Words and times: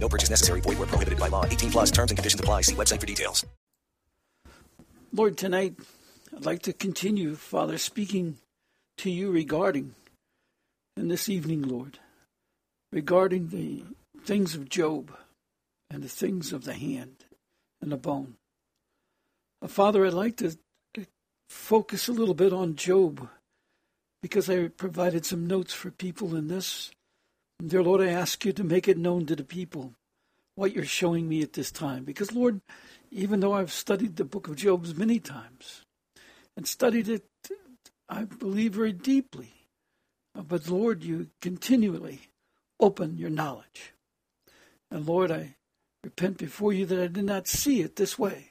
No 0.00 0.08
purchase 0.08 0.30
necessary. 0.30 0.60
Void 0.60 0.78
where 0.78 0.86
prohibited 0.86 1.18
by 1.18 1.28
law. 1.28 1.44
18 1.44 1.70
plus 1.70 1.90
terms 1.90 2.10
and 2.10 2.18
conditions 2.18 2.40
apply. 2.40 2.62
See 2.62 2.74
website 2.74 3.00
for 3.00 3.06
details. 3.06 3.44
Lord, 5.12 5.36
tonight 5.36 5.74
I'd 6.36 6.46
like 6.46 6.62
to 6.62 6.72
continue, 6.72 7.34
Father, 7.34 7.78
speaking 7.78 8.36
to 8.98 9.10
you 9.10 9.30
regarding, 9.30 9.94
and 10.96 11.10
this 11.10 11.28
evening, 11.28 11.62
Lord, 11.62 11.98
regarding 12.92 13.48
the 13.48 13.84
things 14.24 14.54
of 14.54 14.68
Job 14.68 15.16
and 15.90 16.02
the 16.02 16.08
things 16.08 16.52
of 16.52 16.64
the 16.64 16.74
hand 16.74 17.24
and 17.80 17.90
the 17.90 17.96
bone. 17.96 18.34
Uh, 19.62 19.68
Father, 19.68 20.04
I'd 20.04 20.12
like 20.12 20.36
to 20.36 20.56
focus 21.48 22.08
a 22.08 22.12
little 22.12 22.34
bit 22.34 22.52
on 22.52 22.76
Job 22.76 23.28
because 24.22 24.50
I 24.50 24.68
provided 24.68 25.24
some 25.24 25.46
notes 25.46 25.72
for 25.72 25.90
people 25.90 26.36
in 26.36 26.48
this. 26.48 26.90
Dear 27.66 27.82
Lord, 27.82 28.00
I 28.00 28.10
ask 28.10 28.44
you 28.44 28.52
to 28.52 28.62
make 28.62 28.86
it 28.86 28.96
known 28.96 29.26
to 29.26 29.34
the 29.34 29.42
people 29.42 29.94
what 30.54 30.72
you're 30.72 30.84
showing 30.84 31.28
me 31.28 31.42
at 31.42 31.54
this 31.54 31.72
time. 31.72 32.04
Because, 32.04 32.32
Lord, 32.32 32.60
even 33.10 33.40
though 33.40 33.52
I've 33.52 33.72
studied 33.72 34.14
the 34.14 34.24
book 34.24 34.46
of 34.46 34.54
Job's 34.54 34.94
many 34.94 35.18
times 35.18 35.82
and 36.56 36.68
studied 36.68 37.08
it, 37.08 37.24
I 38.08 38.24
believe 38.24 38.74
very 38.74 38.92
deeply, 38.92 39.54
but 40.34 40.68
Lord, 40.68 41.02
you 41.02 41.30
continually 41.42 42.20
open 42.78 43.18
your 43.18 43.28
knowledge. 43.28 43.92
And 44.88 45.04
Lord, 45.04 45.32
I 45.32 45.56
repent 46.04 46.38
before 46.38 46.72
you 46.72 46.86
that 46.86 47.02
I 47.02 47.08
did 47.08 47.24
not 47.24 47.48
see 47.48 47.80
it 47.80 47.96
this 47.96 48.16
way, 48.16 48.50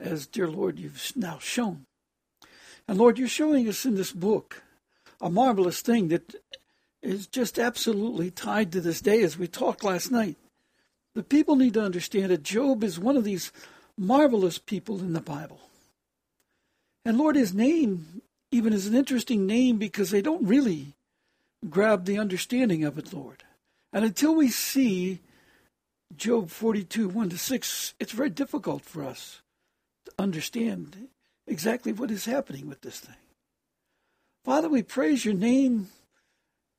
as, 0.00 0.26
dear 0.26 0.48
Lord, 0.48 0.78
you've 0.78 1.12
now 1.16 1.38
shown. 1.38 1.84
And 2.88 2.96
Lord, 2.96 3.18
you're 3.18 3.28
showing 3.28 3.68
us 3.68 3.84
in 3.84 3.94
this 3.94 4.12
book 4.12 4.62
a 5.20 5.28
marvelous 5.28 5.82
thing 5.82 6.08
that 6.08 6.34
is 7.02 7.26
just 7.26 7.58
absolutely 7.58 8.30
tied 8.30 8.72
to 8.72 8.80
this 8.80 9.00
day 9.00 9.22
as 9.22 9.38
we 9.38 9.46
talked 9.46 9.84
last 9.84 10.10
night. 10.10 10.36
The 11.14 11.22
people 11.22 11.56
need 11.56 11.74
to 11.74 11.82
understand 11.82 12.30
that 12.30 12.42
Job 12.42 12.84
is 12.84 12.98
one 12.98 13.16
of 13.16 13.24
these 13.24 13.52
marvelous 13.96 14.58
people 14.58 15.00
in 15.00 15.12
the 15.12 15.20
Bible. 15.20 15.60
And 17.04 17.16
Lord, 17.16 17.36
his 17.36 17.54
name 17.54 18.22
even 18.50 18.72
is 18.72 18.86
an 18.86 18.94
interesting 18.94 19.46
name 19.46 19.78
because 19.78 20.10
they 20.10 20.22
don't 20.22 20.46
really 20.46 20.94
grab 21.68 22.04
the 22.04 22.18
understanding 22.18 22.84
of 22.84 22.98
it, 22.98 23.12
Lord. 23.12 23.44
And 23.92 24.04
until 24.04 24.34
we 24.34 24.48
see 24.48 25.20
Job 26.16 26.50
42, 26.50 27.08
1 27.08 27.30
to 27.30 27.38
6, 27.38 27.94
it's 27.98 28.12
very 28.12 28.30
difficult 28.30 28.84
for 28.84 29.04
us 29.04 29.40
to 30.04 30.12
understand 30.18 31.08
exactly 31.46 31.92
what 31.92 32.10
is 32.10 32.24
happening 32.24 32.68
with 32.68 32.82
this 32.82 33.00
thing. 33.00 33.16
Father, 34.44 34.68
we 34.68 34.82
praise 34.82 35.24
your 35.24 35.34
name, 35.34 35.88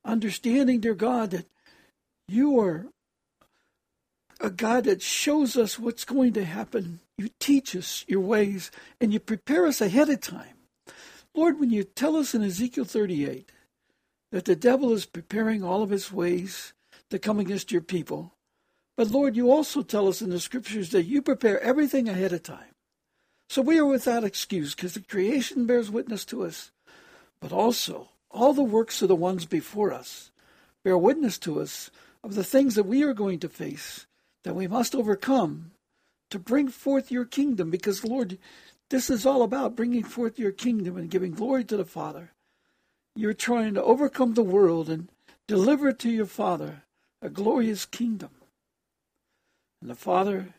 understanding, 0.08 0.80
dear 0.80 0.96
God, 0.96 1.32
that 1.32 1.46
you 2.28 2.60
are 2.60 2.88
a 4.40 4.50
God 4.50 4.86
that 4.86 5.02
shows 5.02 5.58
us 5.58 5.78
what's 5.78 6.06
going 6.06 6.34
to 6.34 6.46
happen. 6.46 7.00
You 7.18 7.30
teach 7.40 7.76
us 7.76 8.06
your 8.08 8.22
ways, 8.22 8.72
and 9.02 9.12
you 9.12 9.20
prepare 9.20 9.66
us 9.66 9.82
ahead 9.82 10.10
of 10.10 10.22
time. 10.22 10.56
Lord, 11.36 11.60
when 11.60 11.70
you 11.70 11.84
tell 11.84 12.16
us 12.16 12.34
in 12.34 12.44
Ezekiel 12.44 12.86
38 12.86 13.52
that 14.32 14.46
the 14.46 14.56
devil 14.56 14.92
is 14.94 15.06
preparing 15.06 15.64
all 15.64 15.84
of 15.84 15.90
his 15.90 16.12
ways 16.12 16.74
to 17.10 17.20
come 17.20 17.40
against 17.40 17.72
your 17.72 17.82
people, 17.82 18.34
but 18.96 19.12
Lord, 19.12 19.36
you 19.36 19.52
also 19.52 19.84
tell 19.84 20.08
us 20.08 20.22
in 20.22 20.32
the 20.32 20.40
scriptures 20.40 20.90
that 20.90 21.04
you 21.04 21.22
prepare 21.22 21.62
everything 21.62 22.10
ahead 22.10 22.34
of 22.34 22.44
time. 22.44 22.74
So 23.50 23.62
we 23.62 23.78
are 23.80 23.86
without 23.86 24.24
excuse 24.24 24.76
because 24.76 24.96
the 24.96 25.02
creation 25.02 25.66
bears 25.66 25.90
witness 25.90 26.26
to 26.26 26.44
us, 26.44 26.72
but 27.40 27.52
also 27.52 28.10
all 28.38 28.54
the 28.54 28.64
works 28.64 29.02
of 29.02 29.08
the 29.08 29.16
ones 29.16 29.46
before 29.46 29.92
us 29.92 30.32
bear 30.84 30.98
witness 30.98 31.38
to 31.40 31.60
us 31.60 31.90
of 32.24 32.36
the 32.36 32.44
things 32.44 32.76
that 32.76 32.86
we 32.86 33.04
are 33.04 33.14
going 33.14 33.40
to 33.40 33.50
face 33.50 34.06
that 34.44 34.56
we 34.56 34.68
must 34.68 34.94
overcome 34.94 35.72
to 36.30 36.38
bring 36.40 36.68
forth 36.68 37.12
your 37.12 37.26
kingdom 37.26 37.70
because, 37.70 38.06
Lord, 38.06 38.38
this 38.90 39.10
is 39.10 39.26
all 39.26 39.42
about 39.42 39.76
bringing 39.76 40.04
forth 40.04 40.38
your 40.40 40.52
kingdom 40.52 40.98
and 40.98 41.10
giving 41.10 41.32
glory 41.32 41.64
to 41.66 41.78
the 41.78 41.86
Father. 41.86 42.32
You're 43.16 43.34
trying 43.34 43.74
to 43.74 43.84
overcome 43.84 44.36
the 44.36 44.44
world 44.44 44.88
and 44.90 45.10
deliver 45.48 45.92
to 45.92 46.10
your 46.10 46.26
Father 46.26 46.84
a 47.22 47.30
glorious 47.30 47.86
kingdom. 47.86 48.30
And 49.82 49.90
the 49.90 49.96
Father, 49.96 50.54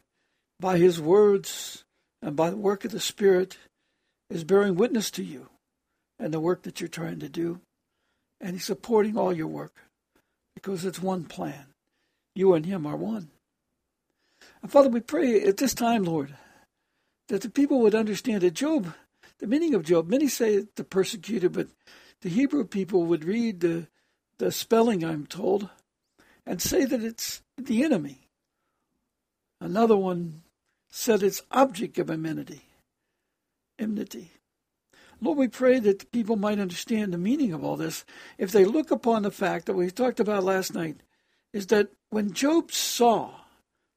by 0.59 0.79
his 0.79 1.01
words 1.01 1.85
and 2.21 2.35
by 2.35 2.51
the 2.51 2.57
work 2.57 2.85
of 2.85 2.91
the 2.91 3.01
Spirit, 3.01 3.57
is 4.29 4.45
bearing 4.45 4.75
witness 4.75 5.11
to 5.13 5.25
you 5.25 5.49
and 6.19 6.35
the 6.35 6.41
work 6.41 6.63
that 6.63 6.81
you're 6.81 6.89
trying 6.89 7.21
to 7.21 7.29
do. 7.29 7.61
And 8.41 8.53
he's 8.53 8.65
supporting 8.65 9.17
all 9.17 9.33
your 9.33 9.49
work 9.49 9.75
because 10.55 10.85
it's 10.85 11.03
one 11.03 11.25
plan. 11.25 11.67
You 12.35 12.55
and 12.55 12.65
him 12.65 12.87
are 12.87 12.97
one. 12.97 13.31
And 14.63 14.71
Father, 14.71 14.89
we 14.89 15.01
pray 15.01 15.43
at 15.43 15.57
this 15.57 15.75
time, 15.75 16.05
Lord, 16.05 16.35
that 17.29 17.43
the 17.43 17.51
people 17.51 17.81
would 17.81 17.95
understand 17.95 18.43
that 18.43 18.55
Job, 18.55 18.95
the 19.39 19.47
meaning 19.47 19.75
of 19.75 19.85
Job, 19.85 20.09
many 20.09 20.29
say 20.29 20.67
the 20.77 20.85
persecuted, 20.85 21.53
but 21.53 21.69
the 22.23 22.29
Hebrew 22.29 22.65
people 22.65 23.05
would 23.05 23.25
read 23.25 23.61
the, 23.61 23.87
the 24.39 24.51
spelling, 24.51 25.05
I'm 25.05 25.27
told, 25.27 25.69
and 26.47 26.61
say 26.63 26.85
that 26.85 27.03
it's 27.03 27.43
the 27.57 27.85
enemy. 27.85 28.29
Another 29.61 29.97
one 29.97 30.43
said 30.91 31.23
it's 31.23 31.43
object 31.51 31.99
of 31.99 32.11
enmity. 32.11 32.63
Enmity. 33.79 34.31
Lord, 35.21 35.39
we 35.39 35.49
pray 35.49 35.81
that 35.81 36.13
people 36.13 36.37
might 36.37 36.61
understand 36.61 37.13
the 37.13 37.19
meaning 37.19 37.53
of 37.53 37.65
all 37.65 37.77
this 37.77 38.05
if 38.37 38.53
they 38.53 38.65
look 38.65 38.91
upon 38.91 39.23
the 39.23 39.31
fact 39.31 39.67
that 39.67 39.75
we 39.75 39.91
talked 39.91 40.21
about 40.21 40.45
last 40.45 40.75
night 40.75 40.97
is 41.53 41.67
that 41.69 41.89
when 42.11 42.33
Job 42.33 42.71
saw 42.71 43.31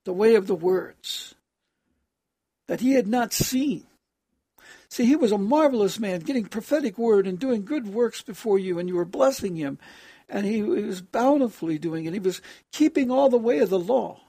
the 0.03 0.13
way 0.13 0.35
of 0.35 0.47
the 0.47 0.55
words 0.55 1.35
that 2.67 2.79
he 2.79 2.93
had 2.93 3.07
not 3.07 3.33
seen, 3.33 3.85
see, 4.89 5.05
he 5.05 5.15
was 5.15 5.31
a 5.31 5.37
marvelous 5.37 5.99
man, 5.99 6.21
getting 6.21 6.45
prophetic 6.45 6.97
word 6.97 7.27
and 7.27 7.37
doing 7.37 7.65
good 7.65 7.87
works 7.87 8.21
before 8.21 8.57
you, 8.57 8.79
and 8.79 8.89
you 8.89 8.95
were 8.95 9.05
blessing 9.05 9.55
him, 9.55 9.77
and 10.27 10.45
he, 10.45 10.63
was 10.63 11.01
bountifully 11.01 11.77
doing 11.77 12.05
it. 12.05 12.13
He 12.13 12.19
was 12.19 12.41
keeping 12.71 13.11
all 13.11 13.29
the 13.29 13.37
way 13.37 13.59
of 13.59 13.69
the 13.69 13.79
law. 13.79 14.21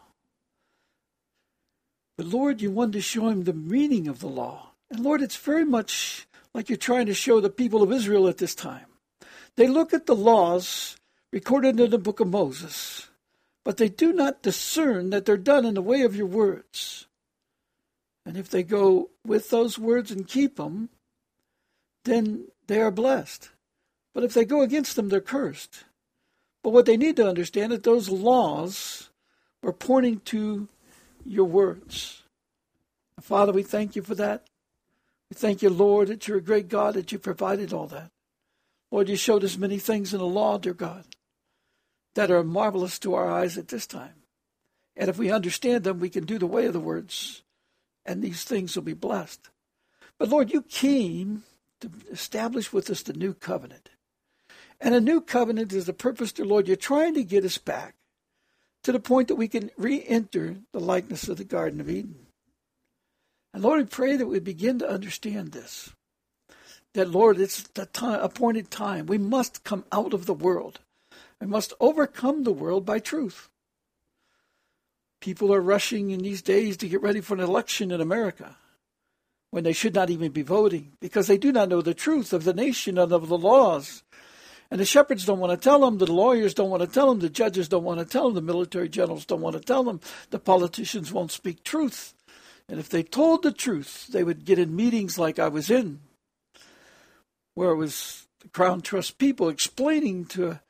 But 2.18 2.26
Lord, 2.26 2.60
you 2.60 2.70
wanted 2.70 2.94
to 2.94 3.00
show 3.00 3.28
him 3.28 3.44
the 3.44 3.52
meaning 3.54 4.08
of 4.08 4.18
the 4.18 4.28
law. 4.28 4.72
And 4.90 5.00
Lord, 5.00 5.22
it's 5.22 5.36
very 5.36 5.64
much 5.64 6.26
like 6.54 6.68
you're 6.68 6.76
trying 6.76 7.06
to 7.06 7.14
show 7.14 7.40
the 7.40 7.50
people 7.50 7.82
of 7.82 7.92
Israel 7.92 8.28
at 8.28 8.38
this 8.38 8.54
time. 8.54 8.86
They 9.56 9.66
look 9.66 9.92
at 9.92 10.06
the 10.06 10.14
laws 10.14 10.96
recorded 11.32 11.78
in 11.80 11.90
the 11.90 11.98
book 11.98 12.20
of 12.20 12.28
Moses, 12.28 13.08
but 13.64 13.76
they 13.76 13.88
do 13.88 14.12
not 14.12 14.42
discern 14.42 15.10
that 15.10 15.24
they're 15.24 15.36
done 15.36 15.64
in 15.64 15.74
the 15.74 15.82
way 15.82 16.02
of 16.02 16.16
your 16.16 16.26
words. 16.26 17.06
And 18.24 18.36
if 18.36 18.48
they 18.50 18.62
go 18.62 19.10
with 19.26 19.50
those 19.50 19.78
words 19.78 20.10
and 20.10 20.28
keep 20.28 20.56
them, 20.56 20.90
then 22.04 22.46
they 22.66 22.80
are 22.80 22.90
blessed. 22.90 23.50
But 24.14 24.24
if 24.24 24.34
they 24.34 24.44
go 24.44 24.62
against 24.62 24.96
them, 24.96 25.08
they're 25.08 25.20
cursed. 25.20 25.84
But 26.62 26.70
what 26.70 26.86
they 26.86 26.96
need 26.96 27.16
to 27.16 27.28
understand 27.28 27.72
is 27.72 27.80
those 27.80 28.08
laws 28.08 29.10
were 29.62 29.72
pointing 29.72 30.20
to 30.26 30.68
your 31.24 31.46
words. 31.46 32.22
Father, 33.20 33.52
we 33.52 33.62
thank 33.62 33.96
you 33.96 34.02
for 34.02 34.14
that. 34.16 34.44
We 35.32 35.34
thank 35.34 35.62
you, 35.62 35.70
Lord, 35.70 36.08
that 36.08 36.28
you're 36.28 36.36
a 36.36 36.42
great 36.42 36.68
God, 36.68 36.92
that 36.92 37.10
you 37.10 37.18
provided 37.18 37.72
all 37.72 37.86
that. 37.86 38.10
Lord, 38.90 39.08
you 39.08 39.16
showed 39.16 39.42
us 39.44 39.56
many 39.56 39.78
things 39.78 40.12
in 40.12 40.18
the 40.18 40.26
law, 40.26 40.58
dear 40.58 40.74
God, 40.74 41.06
that 42.14 42.30
are 42.30 42.44
marvelous 42.44 42.98
to 42.98 43.14
our 43.14 43.30
eyes 43.30 43.56
at 43.56 43.68
this 43.68 43.86
time. 43.86 44.24
And 44.94 45.08
if 45.08 45.16
we 45.16 45.32
understand 45.32 45.84
them, 45.84 46.00
we 46.00 46.10
can 46.10 46.26
do 46.26 46.38
the 46.38 46.46
way 46.46 46.66
of 46.66 46.74
the 46.74 46.80
words, 46.80 47.44
and 48.04 48.20
these 48.20 48.44
things 48.44 48.76
will 48.76 48.82
be 48.82 48.92
blessed. 48.92 49.48
But 50.18 50.28
Lord, 50.28 50.52
you 50.52 50.60
came 50.60 51.44
to 51.80 51.90
establish 52.10 52.70
with 52.70 52.90
us 52.90 53.00
the 53.00 53.14
new 53.14 53.32
covenant. 53.32 53.88
And 54.82 54.94
a 54.94 55.00
new 55.00 55.22
covenant 55.22 55.72
is 55.72 55.86
the 55.86 55.94
purpose, 55.94 56.32
dear 56.32 56.44
Lord, 56.44 56.68
you're 56.68 56.76
trying 56.76 57.14
to 57.14 57.24
get 57.24 57.46
us 57.46 57.56
back 57.56 57.94
to 58.82 58.92
the 58.92 59.00
point 59.00 59.28
that 59.28 59.36
we 59.36 59.48
can 59.48 59.70
re 59.78 60.04
enter 60.06 60.56
the 60.74 60.80
likeness 60.80 61.26
of 61.26 61.38
the 61.38 61.44
Garden 61.44 61.80
of 61.80 61.88
Eden. 61.88 62.26
And 63.52 63.62
Lord, 63.62 63.80
we 63.80 63.86
pray 63.86 64.16
that 64.16 64.26
we 64.26 64.40
begin 64.40 64.78
to 64.78 64.88
understand 64.88 65.52
this. 65.52 65.90
That, 66.94 67.10
Lord, 67.10 67.40
it's 67.40 67.62
the 67.62 67.86
time, 67.86 68.20
appointed 68.20 68.70
time. 68.70 69.06
We 69.06 69.18
must 69.18 69.64
come 69.64 69.84
out 69.92 70.14
of 70.14 70.26
the 70.26 70.34
world. 70.34 70.80
We 71.40 71.46
must 71.46 71.72
overcome 71.80 72.44
the 72.44 72.52
world 72.52 72.84
by 72.84 72.98
truth. 72.98 73.50
People 75.20 75.54
are 75.54 75.60
rushing 75.60 76.10
in 76.10 76.20
these 76.20 76.42
days 76.42 76.76
to 76.78 76.88
get 76.88 77.02
ready 77.02 77.20
for 77.20 77.34
an 77.34 77.40
election 77.40 77.90
in 77.90 78.00
America 78.00 78.56
when 79.50 79.64
they 79.64 79.72
should 79.72 79.94
not 79.94 80.10
even 80.10 80.32
be 80.32 80.42
voting 80.42 80.92
because 80.98 81.26
they 81.26 81.38
do 81.38 81.52
not 81.52 81.68
know 81.68 81.82
the 81.82 81.94
truth 81.94 82.32
of 82.32 82.44
the 82.44 82.54
nation 82.54 82.98
and 82.98 83.12
of 83.12 83.28
the 83.28 83.38
laws. 83.38 84.02
And 84.70 84.80
the 84.80 84.86
shepherds 84.86 85.26
don't 85.26 85.38
want 85.38 85.50
to 85.50 85.62
tell 85.62 85.80
them, 85.80 85.98
the 85.98 86.10
lawyers 86.10 86.54
don't 86.54 86.70
want 86.70 86.80
to 86.80 86.86
tell 86.86 87.10
them, 87.10 87.20
the 87.20 87.28
judges 87.28 87.68
don't 87.68 87.84
want 87.84 88.00
to 88.00 88.06
tell 88.06 88.24
them, 88.24 88.34
the 88.34 88.40
military 88.40 88.88
generals 88.88 89.26
don't 89.26 89.42
want 89.42 89.54
to 89.54 89.60
tell 89.60 89.84
them, 89.84 90.00
the 90.30 90.38
politicians 90.38 91.12
won't 91.12 91.30
speak 91.30 91.62
truth. 91.62 92.14
And 92.68 92.78
if 92.78 92.88
they 92.88 93.02
told 93.02 93.42
the 93.42 93.52
truth, 93.52 94.08
they 94.08 94.24
would 94.24 94.44
get 94.44 94.58
in 94.58 94.76
meetings 94.76 95.18
like 95.18 95.38
I 95.38 95.48
was 95.48 95.70
in, 95.70 96.00
where 97.54 97.70
it 97.70 97.76
was 97.76 98.26
the 98.40 98.48
Crown 98.48 98.80
Trust 98.80 99.18
people 99.18 99.48
explaining 99.48 100.24
to 100.26 100.60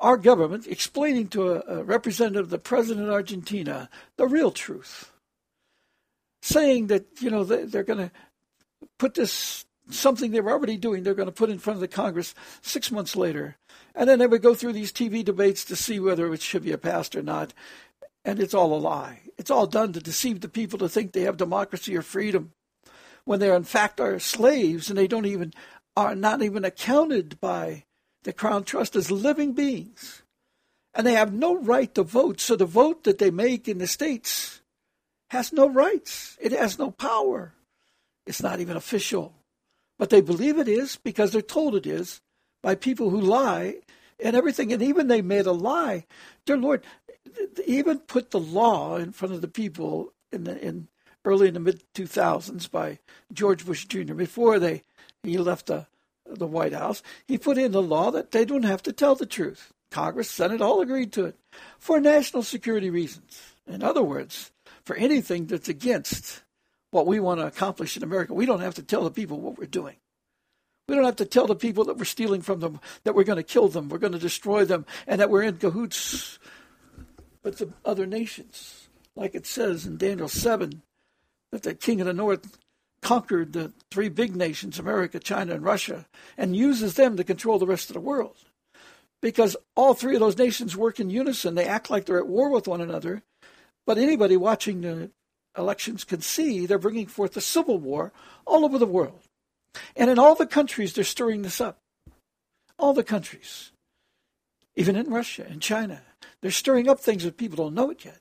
our 0.00 0.16
government, 0.16 0.66
explaining 0.66 1.28
to 1.28 1.52
a, 1.52 1.78
a 1.78 1.82
representative 1.82 2.44
of 2.44 2.50
the 2.50 2.58
president 2.58 3.06
of 3.06 3.12
Argentina 3.12 3.88
the 4.16 4.26
real 4.26 4.50
truth, 4.50 5.12
saying 6.42 6.88
that, 6.88 7.06
you 7.20 7.30
know, 7.30 7.44
they, 7.44 7.64
they're 7.64 7.82
going 7.82 8.08
to 8.08 8.10
put 8.98 9.14
this 9.14 9.64
something 9.90 10.30
they 10.30 10.40
were 10.40 10.50
already 10.50 10.76
doing, 10.76 11.02
they're 11.02 11.14
going 11.14 11.26
to 11.26 11.32
put 11.32 11.50
in 11.50 11.58
front 11.58 11.76
of 11.76 11.80
the 11.80 11.88
Congress 11.88 12.34
six 12.60 12.90
months 12.90 13.16
later. 13.16 13.56
And 13.94 14.08
then 14.08 14.18
they 14.18 14.26
would 14.26 14.42
go 14.42 14.54
through 14.54 14.72
these 14.72 14.92
TV 14.92 15.24
debates 15.24 15.64
to 15.66 15.76
see 15.76 16.00
whether 16.00 16.32
it 16.32 16.42
should 16.42 16.64
be 16.64 16.76
passed 16.76 17.14
or 17.14 17.22
not. 17.22 17.54
And 18.24 18.40
it's 18.40 18.54
all 18.54 18.74
a 18.74 18.78
lie. 18.78 19.20
It's 19.38 19.50
all 19.50 19.66
done 19.66 19.92
to 19.92 20.00
deceive 20.00 20.40
the 20.40 20.48
people 20.48 20.78
to 20.78 20.88
think 20.88 21.12
they 21.12 21.22
have 21.22 21.36
democracy 21.36 21.96
or 21.96 22.02
freedom 22.02 22.52
when 23.24 23.40
they 23.40 23.54
in 23.54 23.64
fact 23.64 24.00
are 24.00 24.18
slaves 24.18 24.88
and 24.88 24.98
they 24.98 25.06
don't 25.08 25.26
even 25.26 25.52
are 25.96 26.14
not 26.14 26.42
even 26.42 26.64
accounted 26.64 27.40
by 27.40 27.84
the 28.22 28.32
Crown 28.32 28.64
Trust 28.64 28.96
as 28.96 29.10
living 29.10 29.52
beings. 29.52 30.22
And 30.94 31.06
they 31.06 31.12
have 31.12 31.32
no 31.32 31.56
right 31.56 31.94
to 31.94 32.02
vote. 32.02 32.40
So 32.40 32.56
the 32.56 32.64
vote 32.64 33.04
that 33.04 33.18
they 33.18 33.30
make 33.30 33.68
in 33.68 33.78
the 33.78 33.86
states 33.86 34.62
has 35.30 35.52
no 35.52 35.68
rights. 35.68 36.38
It 36.40 36.52
has 36.52 36.78
no 36.78 36.90
power. 36.90 37.52
It's 38.26 38.42
not 38.42 38.60
even 38.60 38.76
official. 38.76 39.34
But 39.98 40.10
they 40.10 40.20
believe 40.20 40.58
it 40.58 40.68
is 40.68 40.96
because 40.96 41.32
they're 41.32 41.42
told 41.42 41.74
it 41.74 41.86
is 41.86 42.20
by 42.62 42.74
people 42.74 43.10
who 43.10 43.20
lie 43.20 43.76
and 44.22 44.36
everything. 44.36 44.72
And 44.72 44.82
even 44.82 45.08
they 45.08 45.22
made 45.22 45.46
a 45.46 45.52
lie. 45.52 46.06
Dear 46.44 46.58
Lord, 46.58 46.84
even 47.66 47.98
put 47.98 48.30
the 48.30 48.40
law 48.40 48.96
in 48.96 49.12
front 49.12 49.34
of 49.34 49.40
the 49.40 49.48
people 49.48 50.12
in 50.32 50.44
the 50.44 50.58
in 50.58 50.88
early 51.24 51.48
in 51.48 51.54
the 51.54 51.60
mid 51.60 51.82
2000s 51.94 52.70
by 52.70 52.98
George 53.32 53.66
Bush 53.66 53.84
Jr. 53.86 54.14
before 54.14 54.58
they 54.58 54.82
he 55.22 55.38
left 55.38 55.66
the 55.66 55.86
the 56.28 56.46
White 56.46 56.72
House. 56.72 57.02
He 57.26 57.38
put 57.38 57.58
in 57.58 57.72
the 57.72 57.82
law 57.82 58.10
that 58.10 58.32
they 58.32 58.44
don't 58.44 58.64
have 58.64 58.82
to 58.84 58.92
tell 58.92 59.14
the 59.14 59.26
truth. 59.26 59.72
Congress, 59.90 60.30
Senate 60.30 60.60
all 60.60 60.80
agreed 60.80 61.12
to 61.12 61.24
it 61.24 61.36
for 61.78 62.00
national 62.00 62.42
security 62.42 62.90
reasons. 62.90 63.40
In 63.66 63.82
other 63.82 64.02
words, 64.02 64.50
for 64.84 64.96
anything 64.96 65.46
that's 65.46 65.68
against 65.68 66.42
what 66.90 67.06
we 67.06 67.20
want 67.20 67.40
to 67.40 67.46
accomplish 67.46 67.96
in 67.96 68.02
America, 68.02 68.34
we 68.34 68.46
don't 68.46 68.60
have 68.60 68.74
to 68.74 68.82
tell 68.82 69.04
the 69.04 69.10
people 69.10 69.40
what 69.40 69.58
we're 69.58 69.66
doing. 69.66 69.96
We 70.88 70.94
don't 70.94 71.04
have 71.04 71.16
to 71.16 71.24
tell 71.24 71.46
the 71.46 71.56
people 71.56 71.84
that 71.84 71.96
we're 71.96 72.04
stealing 72.04 72.42
from 72.42 72.60
them, 72.60 72.80
that 73.04 73.14
we're 73.14 73.24
going 73.24 73.38
to 73.38 73.42
kill 73.42 73.68
them, 73.68 73.88
we're 73.88 73.98
going 73.98 74.12
to 74.12 74.18
destroy 74.18 74.64
them, 74.64 74.86
and 75.06 75.20
that 75.20 75.30
we're 75.30 75.42
in 75.42 75.56
cahoots 75.56 76.38
with 77.46 77.58
the 77.58 77.72
other 77.84 78.06
nations. 78.06 78.88
Like 79.14 79.36
it 79.36 79.46
says 79.46 79.86
in 79.86 79.96
Daniel 79.96 80.28
7, 80.28 80.82
that 81.52 81.62
the 81.62 81.74
king 81.74 82.00
of 82.00 82.06
the 82.08 82.12
north 82.12 82.58
conquered 83.00 83.52
the 83.52 83.72
three 83.88 84.08
big 84.08 84.34
nations, 84.34 84.80
America, 84.80 85.20
China, 85.20 85.54
and 85.54 85.62
Russia, 85.62 86.06
and 86.36 86.56
uses 86.56 86.94
them 86.94 87.16
to 87.16 87.22
control 87.22 87.60
the 87.60 87.66
rest 87.66 87.88
of 87.88 87.94
the 87.94 88.00
world. 88.00 88.36
Because 89.22 89.56
all 89.76 89.94
three 89.94 90.14
of 90.14 90.20
those 90.20 90.36
nations 90.36 90.76
work 90.76 90.98
in 90.98 91.08
unison. 91.08 91.54
They 91.54 91.66
act 91.66 91.88
like 91.88 92.04
they're 92.04 92.18
at 92.18 92.26
war 92.26 92.50
with 92.50 92.66
one 92.66 92.80
another. 92.80 93.22
But 93.86 93.96
anybody 93.96 94.36
watching 94.36 94.80
the 94.80 95.12
elections 95.56 96.02
can 96.02 96.22
see 96.22 96.66
they're 96.66 96.78
bringing 96.78 97.06
forth 97.06 97.36
a 97.36 97.40
civil 97.40 97.78
war 97.78 98.12
all 98.44 98.64
over 98.64 98.76
the 98.76 98.86
world. 98.86 99.20
And 99.94 100.10
in 100.10 100.18
all 100.18 100.34
the 100.34 100.46
countries, 100.46 100.92
they're 100.94 101.04
stirring 101.04 101.42
this 101.42 101.60
up. 101.60 101.78
All 102.76 102.92
the 102.92 103.04
countries. 103.04 103.70
Even 104.74 104.96
in 104.96 105.10
Russia 105.10 105.46
and 105.48 105.62
China. 105.62 106.02
They're 106.42 106.50
stirring 106.50 106.88
up 106.88 107.00
things 107.00 107.24
that 107.24 107.36
people 107.36 107.56
don't 107.56 107.74
know 107.74 107.90
it 107.90 108.04
yet. 108.04 108.20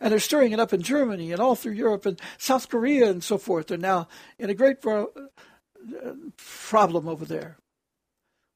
And 0.00 0.12
they're 0.12 0.20
stirring 0.20 0.52
it 0.52 0.60
up 0.60 0.72
in 0.72 0.82
Germany 0.82 1.32
and 1.32 1.40
all 1.40 1.56
through 1.56 1.72
Europe 1.72 2.06
and 2.06 2.20
South 2.36 2.68
Korea 2.68 3.10
and 3.10 3.22
so 3.22 3.36
forth. 3.36 3.66
They're 3.66 3.78
now 3.78 4.08
in 4.38 4.48
a 4.48 4.54
great 4.54 4.80
pro- 4.80 5.10
uh, 5.16 6.12
problem 6.36 7.08
over 7.08 7.24
there 7.24 7.56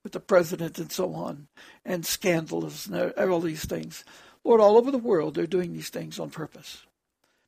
with 0.02 0.12
the 0.12 0.20
president 0.20 0.78
and 0.78 0.90
so 0.90 1.14
on, 1.14 1.46
and 1.84 2.04
scandals 2.04 2.88
and 2.88 3.12
all 3.19 3.40
these 3.40 3.64
things. 3.64 4.04
Lord, 4.44 4.60
all 4.60 4.76
over 4.76 4.90
the 4.90 4.99
world, 4.99 5.34
they're 5.34 5.46
doing 5.46 5.72
these 5.72 5.90
things 5.90 6.19
on 6.19 6.31
purpose. 6.31 6.84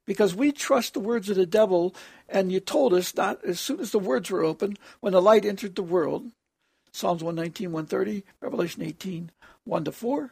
Because 0.07 0.35
we 0.35 0.53
trust 0.53 0.95
the 0.95 1.01
words 1.01 1.29
of 1.29 1.37
the 1.37 1.47
devil, 1.47 1.95
and 2.29 2.53
you 2.53 2.61
told 2.61 2.93
us 2.93 3.17
not 3.17 3.45
as 3.45 3.59
soon 3.59 3.81
as 3.81 3.91
the 3.91 3.99
words 3.99 4.31
were 4.31 4.45
open, 4.45 4.77
when 5.01 5.15
the 5.15 5.23
light 5.23 5.45
entered 5.45 5.75
the 5.75 5.83
world, 5.83 6.31
Psalms 6.93 7.25
119, 7.25 7.73
130, 7.73 8.23
Revelation 8.41 8.83
18, 8.83 9.31
1 9.65 9.85
to 9.85 9.93
4. 9.93 10.31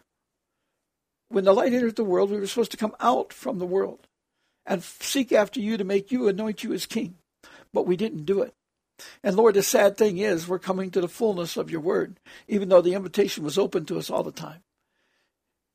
When 1.32 1.44
the 1.44 1.55
light 1.55 1.73
entered 1.73 1.96
the 1.96 2.05
world, 2.05 2.31
we 2.31 2.38
were 2.38 2.46
supposed 2.46 2.73
to 2.73 2.76
come 2.76 2.94
out 3.00 3.32
from 3.32 3.58
the 3.58 3.67
world 3.67 4.06
and 4.67 4.82
seek 4.82 5.32
after 5.32 5.61
you 5.61 5.76
to 5.76 5.84
make 5.84 6.12
you, 6.12 6.29
anoint 6.29 6.62
you 6.62 6.73
as 6.73 6.87
king. 6.87 7.17
But 7.73 7.87
we 7.87 7.96
didn't 7.96 8.26
do 8.26 8.43
it. 8.43 8.55
And 9.23 9.34
Lord, 9.34 9.55
the 9.55 9.62
sad 9.62 9.96
thing 9.96 10.19
is, 10.19 10.46
we're 10.46 10.58
coming 10.58 10.90
to 10.90 11.00
the 11.00 11.08
fullness 11.08 11.56
of 11.56 11.70
your 11.70 11.81
word, 11.81 12.20
even 12.49 12.69
though 12.69 12.82
the 12.82 12.94
invitation 12.94 13.44
was 13.44 13.58
open 13.58 13.87
to 13.87 13.99
us 13.99 14.11
all 14.11 14.23
the 14.23 14.31
time. 14.31 14.62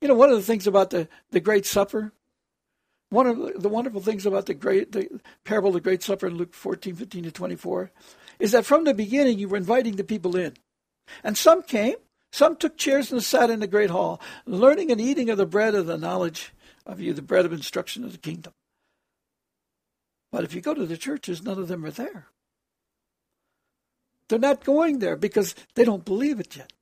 You 0.00 0.08
know, 0.08 0.14
one 0.14 0.30
of 0.30 0.36
the 0.36 0.42
things 0.42 0.66
about 0.66 0.90
the, 0.90 1.08
the 1.32 1.40
Great 1.40 1.66
Supper, 1.66 2.12
one 3.10 3.26
of 3.26 3.60
the 3.60 3.68
wonderful 3.68 4.00
things 4.00 4.26
about 4.26 4.46
the 4.46 4.54
great 4.54 4.92
the 4.92 5.20
parable 5.44 5.68
of 5.68 5.74
the 5.74 5.80
Great 5.80 6.02
Supper 6.02 6.28
in 6.28 6.36
Luke 6.36 6.54
14, 6.54 6.94
15 6.94 7.24
to 7.24 7.32
24, 7.32 7.90
is 8.38 8.52
that 8.52 8.64
from 8.64 8.84
the 8.84 8.94
beginning 8.94 9.38
you 9.38 9.48
were 9.48 9.56
inviting 9.56 9.96
the 9.96 10.04
people 10.04 10.36
in. 10.36 10.54
And 11.24 11.36
some 11.36 11.62
came, 11.62 11.96
some 12.32 12.56
took 12.56 12.76
chairs 12.76 13.10
and 13.10 13.22
sat 13.22 13.50
in 13.50 13.60
the 13.60 13.66
great 13.66 13.90
hall, 13.90 14.20
learning 14.46 14.90
and 14.90 15.00
eating 15.00 15.30
of 15.30 15.38
the 15.38 15.46
bread 15.46 15.74
of 15.74 15.86
the 15.86 15.98
knowledge 15.98 16.52
of 16.86 17.00
you, 17.00 17.12
the 17.12 17.22
bread 17.22 17.44
of 17.44 17.52
instruction 17.52 18.04
of 18.04 18.12
the 18.12 18.18
kingdom. 18.18 18.52
But 20.30 20.44
if 20.44 20.54
you 20.54 20.60
go 20.60 20.74
to 20.74 20.86
the 20.86 20.96
churches, 20.96 21.42
none 21.42 21.58
of 21.58 21.68
them 21.68 21.84
are 21.84 21.90
there. 21.90 22.26
They're 24.28 24.38
not 24.38 24.64
going 24.64 24.98
there 24.98 25.16
because 25.16 25.54
they 25.74 25.84
don't 25.84 26.04
believe 26.04 26.38
it 26.38 26.56
yet. 26.56 26.72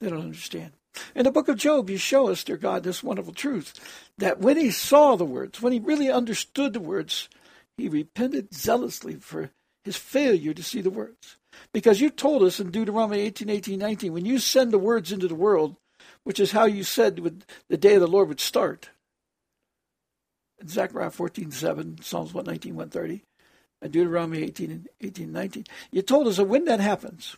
They 0.00 0.08
don't 0.08 0.20
understand. 0.20 0.72
In 1.14 1.24
the 1.24 1.30
book 1.30 1.48
of 1.48 1.56
Job, 1.56 1.88
you 1.88 1.98
show 1.98 2.28
us, 2.28 2.44
dear 2.44 2.56
God, 2.56 2.82
this 2.82 3.02
wonderful 3.02 3.32
truth 3.32 4.08
that 4.18 4.40
when 4.40 4.56
he 4.56 4.70
saw 4.70 5.16
the 5.16 5.24
words, 5.24 5.60
when 5.60 5.72
he 5.72 5.78
really 5.78 6.10
understood 6.10 6.72
the 6.72 6.80
words, 6.80 7.28
he 7.76 7.88
repented 7.88 8.54
zealously 8.54 9.14
for 9.14 9.50
his 9.84 9.96
failure 9.96 10.54
to 10.54 10.62
see 10.62 10.80
the 10.80 10.90
words. 10.90 11.36
Because 11.72 12.00
you 12.00 12.10
told 12.10 12.42
us 12.42 12.60
in 12.60 12.70
Deuteronomy 12.70 13.20
18, 13.20 13.48
18, 13.48 13.78
19, 13.78 14.12
when 14.12 14.24
you 14.24 14.38
send 14.38 14.72
the 14.72 14.78
words 14.78 15.12
into 15.12 15.28
the 15.28 15.34
world, 15.34 15.76
which 16.24 16.40
is 16.40 16.52
how 16.52 16.64
you 16.64 16.84
said 16.84 17.18
would, 17.20 17.44
the 17.68 17.76
day 17.76 17.94
of 17.94 18.00
the 18.00 18.06
Lord 18.06 18.28
would 18.28 18.40
start. 18.40 18.90
In 20.60 20.68
Zechariah 20.68 21.10
14, 21.10 21.50
7, 21.50 21.98
Psalms 22.02 22.32
119, 22.32 22.74
130, 22.74 23.24
and 23.80 23.92
Deuteronomy 23.92 24.42
18, 24.44 24.86
18, 25.00 25.32
19. 25.32 25.64
You 25.90 26.02
told 26.02 26.28
us 26.28 26.36
that 26.36 26.44
when 26.44 26.64
that 26.66 26.80
happens, 26.80 27.36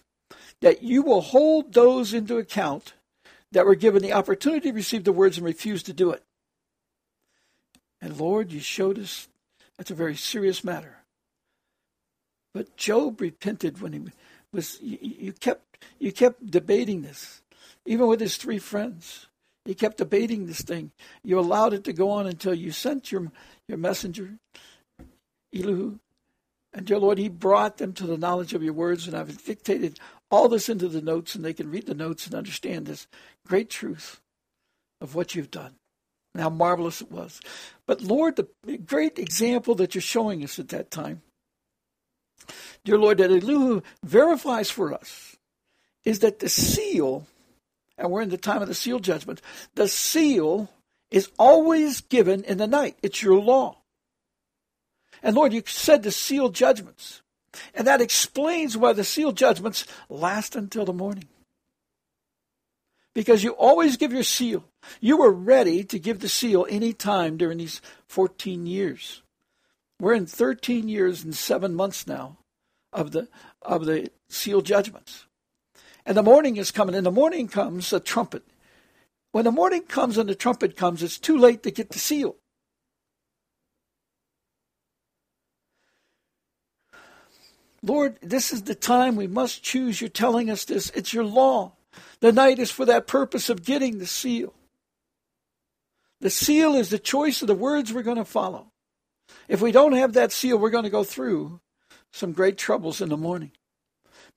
that 0.61 0.83
you 0.83 1.03
will 1.03 1.21
hold 1.21 1.73
those 1.73 2.13
into 2.13 2.39
account 2.39 2.95
that 3.53 3.67
were 3.67 3.75
given 3.75 4.03
the 4.03 4.13
opportunity 4.13 4.71
to 4.71 4.75
receive 4.75 5.05
the 5.05 5.13
words 5.13 5.39
and 5.39 5.47
refused 5.47 5.87
to 5.87 5.93
do 5.93 6.11
it. 6.11 6.23
And 8.01 8.19
Lord, 8.19 8.53
you 8.53 8.61
showed 8.61 8.99
us 8.99 9.29
that's 9.79 9.91
a 9.91 9.95
very 9.95 10.17
serious 10.17 10.63
matter. 10.63 10.99
But 12.55 12.77
Job 12.77 13.21
repented 13.21 13.83
when 13.83 13.93
he 13.93 14.01
was. 14.53 14.79
You, 14.81 14.99
you 15.01 15.33
kept 15.33 15.85
you 15.99 16.13
kept 16.13 16.51
debating 16.51 17.03
this, 17.03 17.43
even 17.85 18.07
with 18.07 18.21
his 18.21 18.37
three 18.37 18.59
friends. 18.59 19.27
He 19.65 19.75
kept 19.75 19.97
debating 19.97 20.47
this 20.47 20.63
thing. 20.63 20.93
You 21.23 21.39
allowed 21.39 21.73
it 21.73 21.85
to 21.85 21.93
go 21.93 22.11
on 22.11 22.27
until 22.27 22.55
you 22.55 22.71
sent 22.71 23.11
your 23.11 23.33
your 23.69 23.79
messenger, 23.79 24.39
Elihu, 25.55 25.99
and 26.75 26.85
dear 26.87 26.99
Lord, 26.99 27.19
He 27.19 27.29
brought 27.29 27.79
them 27.79 27.93
to 27.95 28.07
the 28.07 28.19
knowledge 28.19 28.53
of 28.53 28.63
Your 28.63 28.73
words, 28.73 29.07
and 29.07 29.17
I've 29.17 29.45
dictated 29.45 30.01
all 30.31 30.49
this 30.49 30.69
into 30.69 30.89
the 30.89 31.01
notes, 31.01 31.35
and 31.35 31.45
they 31.45 31.53
can 31.53 31.71
read 31.71 31.87
the 31.87 31.95
notes 31.95 32.27
and 32.27 32.35
understand 32.35 32.87
this 32.87 33.07
great 33.47 33.71
truth 33.71 34.21
of 35.01 35.15
what 35.15 35.35
You've 35.35 35.53
done 35.53 35.77
and 36.35 36.43
how 36.43 36.51
marvelous 36.51 37.01
it 37.01 37.13
was. 37.13 37.41
But 37.87 38.01
Lord, 38.01 38.37
the 38.37 38.79
great 38.79 39.21
example 39.21 39.77
that 39.77 39.95
You're 39.95 40.03
showing 40.03 40.43
us 40.43 40.59
at 40.59 40.69
that 40.71 40.91
time, 40.91 41.23
dear 42.85 42.99
Lord, 42.99 43.19
that 43.19 43.31
Elihu 43.31 43.83
verifies 44.03 44.71
for 44.71 44.93
us 44.95 45.37
is 46.05 46.21
that 46.21 46.41
the 46.41 46.49
seal, 46.49 47.27
and 47.99 48.11
we're 48.11 48.23
in 48.23 48.31
the 48.31 48.39
time 48.39 48.63
of 48.63 48.69
the 48.69 48.75
seal 48.75 49.01
judgment, 49.01 49.41
the 49.75 49.89
seal 49.89 50.71
is 51.11 51.31
always 51.39 52.01
given 52.03 52.45
in 52.45 52.59
the 52.59 52.67
night. 52.67 52.97
It's 53.03 53.23
your 53.23 53.41
law. 53.41 53.79
And 55.23 55.37
Lord, 55.37 55.53
you 55.53 55.63
said 55.67 56.03
the 56.03 56.13
seal 56.13 56.51
judgments. 56.51 57.23
And 57.75 57.87
that 57.87 58.01
explains 58.01 58.77
why 58.77 58.93
the 58.95 59.05
seal 59.05 59.33
judgments 59.33 59.87
last 60.09 60.57
until 60.57 60.85
the 60.85 60.93
morning. 60.93 61.27
because 63.15 63.45
you 63.45 63.53
always 63.53 63.97
give 63.97 64.13
your 64.13 64.25
seal. 64.25 64.65
You 65.01 65.19
were 65.19 65.33
ready 65.33 65.85
to 65.85 65.99
give 65.99 66.21
the 66.21 66.29
seal 66.29 66.67
any 66.71 66.93
time 66.93 67.37
during 67.39 67.59
these 67.59 67.81
14 68.09 68.67
years. 68.67 69.23
We're 70.01 70.15
in 70.15 70.27
13 70.27 70.89
years 70.89 71.25
and 71.25 71.35
seven 71.35 71.75
months 71.75 72.07
now 72.07 72.39
of 72.93 73.13
the 73.13 73.29
of 73.63 73.87
the 73.87 74.11
seal 74.29 74.61
judgments. 74.61 75.27
And 76.07 76.17
the 76.17 76.23
morning 76.23 76.57
is 76.57 76.71
coming, 76.71 76.95
and 76.95 77.07
the 77.07 77.11
morning 77.11 77.49
comes 77.49 77.93
a 77.93 78.01
trumpet. 78.01 78.43
When 79.33 79.45
the 79.45 79.51
morning 79.51 79.83
comes 79.83 80.19
and 80.19 80.29
the 80.29 80.35
trumpet 80.35 80.77
comes, 80.77 81.03
it's 81.03 81.19
too 81.19 81.37
late 81.37 81.63
to 81.63 81.71
get 81.71 81.91
the 81.91 81.99
seal. 81.99 82.37
Lord, 87.83 88.17
this 88.23 88.53
is 88.53 88.63
the 88.63 88.75
time 88.75 89.17
we 89.17 89.27
must 89.27 89.63
choose. 89.63 90.01
You're 90.01 90.09
telling 90.09 90.49
us 90.51 90.65
this. 90.65 90.91
It's 90.91 91.13
your 91.13 91.25
law. 91.25 91.73
The 92.21 92.33
night 92.33 92.59
is 92.59 92.71
for 92.71 92.87
that 92.87 93.07
purpose 93.07 93.51
of 93.51 93.65
getting 93.65 93.99
the 93.99 94.07
seal. 94.07 94.55
The 96.21 96.31
seal 96.31 96.75
is 96.75 96.89
the 96.89 96.99
choice 96.99 97.43
of 97.43 97.49
the 97.49 97.55
words 97.55 97.93
we're 97.93 98.03
going 98.03 98.17
to 98.17 98.25
follow. 98.25 98.69
If 99.49 99.61
we 99.61 99.73
don't 99.73 99.93
have 99.93 100.15
that 100.15 100.33
seal, 100.33 100.59
we're 100.59 100.71
going 100.71 100.85
to 100.85 100.91
go 100.91 101.05
through 101.05 101.61
some 102.13 102.33
great 102.33 102.57
troubles 102.57 103.01
in 103.01 103.09
the 103.09 103.17
morning 103.17 103.53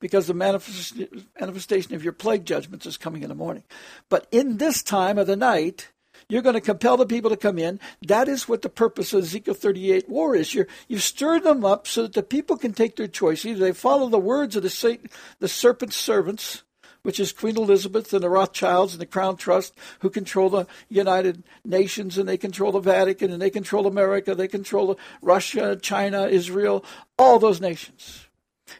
because 0.00 0.26
the 0.26 0.34
manifestation 0.34 1.94
of 1.94 2.04
your 2.04 2.12
plague 2.12 2.44
judgments 2.44 2.86
is 2.86 2.96
coming 2.96 3.22
in 3.22 3.28
the 3.28 3.34
morning. 3.34 3.64
But 4.08 4.26
in 4.30 4.58
this 4.58 4.82
time 4.82 5.18
of 5.18 5.26
the 5.26 5.36
night, 5.36 5.90
you're 6.28 6.42
going 6.42 6.54
to 6.54 6.60
compel 6.60 6.96
the 6.96 7.06
people 7.06 7.30
to 7.30 7.36
come 7.36 7.58
in. 7.58 7.80
That 8.06 8.28
is 8.28 8.48
what 8.48 8.62
the 8.62 8.68
purpose 8.68 9.12
of 9.12 9.22
Ezekiel 9.22 9.54
38 9.54 10.08
war 10.08 10.34
is. 10.34 10.54
You're, 10.54 10.68
you 10.86 10.98
stir 10.98 11.40
them 11.40 11.64
up 11.64 11.86
so 11.86 12.02
that 12.02 12.12
the 12.12 12.22
people 12.22 12.56
can 12.56 12.72
take 12.72 12.96
their 12.96 13.06
choice. 13.06 13.44
Either 13.44 13.60
they 13.60 13.72
follow 13.72 14.08
the 14.08 14.18
words 14.18 14.56
of 14.56 14.62
the, 14.62 14.70
Satan, 14.70 15.08
the 15.38 15.48
serpent's 15.48 15.96
servants, 15.96 16.64
which 17.08 17.18
is 17.18 17.32
Queen 17.32 17.56
Elizabeth 17.56 18.12
and 18.12 18.22
the 18.22 18.28
Rothschilds 18.28 18.92
and 18.92 19.00
the 19.00 19.06
Crown 19.06 19.38
Trust, 19.38 19.72
who 20.00 20.10
control 20.10 20.50
the 20.50 20.66
United 20.90 21.42
Nations 21.64 22.18
and 22.18 22.28
they 22.28 22.36
control 22.36 22.70
the 22.70 22.80
Vatican 22.80 23.32
and 23.32 23.40
they 23.40 23.48
control 23.48 23.86
America, 23.86 24.34
they 24.34 24.46
control 24.46 24.98
Russia, 25.22 25.74
China, 25.80 26.26
Israel, 26.26 26.84
all 27.18 27.38
those 27.38 27.62
nations. 27.62 28.26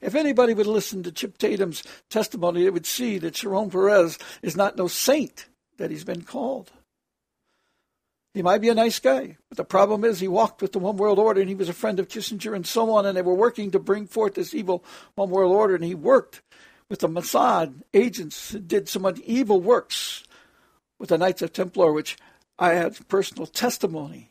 If 0.03 0.15
anybody 0.15 0.53
would 0.53 0.67
listen 0.67 1.03
to 1.05 1.11
Chip 1.11 1.39
Tatum's 1.39 1.83
testimony, 2.11 2.65
they 2.65 2.71
would 2.71 2.85
see 2.85 3.17
that 3.17 3.35
Shimon 3.35 3.71
Peres 3.71 4.19
is 4.43 4.55
not 4.55 4.77
no 4.77 4.89
saint 4.89 5.47
that 5.79 5.91
he's 5.91 6.05
been 6.05 6.21
called. 6.21 6.71
He 8.35 8.43
might 8.43 8.61
be 8.61 8.69
a 8.69 8.75
nice 8.75 8.99
guy, 8.99 9.39
but 9.49 9.57
the 9.57 9.65
problem 9.65 10.05
is 10.05 10.21
he 10.21 10.29
walked 10.29 10.61
with 10.61 10.73
the 10.73 10.79
one 10.81 10.99
world 10.99 11.19
order 11.19 11.41
and 11.41 11.49
he 11.49 11.55
was 11.55 11.71
a 11.71 11.73
friend 11.73 11.99
of 11.99 12.09
Kissinger 12.09 12.55
and 12.55 12.67
so 12.67 12.91
on, 12.91 13.07
and 13.07 13.17
they 13.17 13.23
were 13.23 13.33
working 13.33 13.71
to 13.71 13.79
bring 13.79 14.07
forth 14.07 14.35
this 14.35 14.53
evil 14.53 14.85
one 15.15 15.31
world 15.31 15.55
order, 15.55 15.75
and 15.75 15.83
he 15.83 15.95
worked 15.95 16.43
with 16.91 17.01
the 17.01 17.09
Mossad 17.09 17.83
agents 17.93 18.51
who 18.51 18.59
did 18.59 18.89
some 18.89 19.07
evil 19.25 19.61
works 19.61 20.25
with 20.99 21.11
the 21.11 21.19
Knights 21.19 21.43
of 21.43 21.53
Templar, 21.53 21.93
which 21.93 22.17
I 22.59 22.71
had 22.71 23.09
personal 23.09 23.47
testimony 23.47 24.31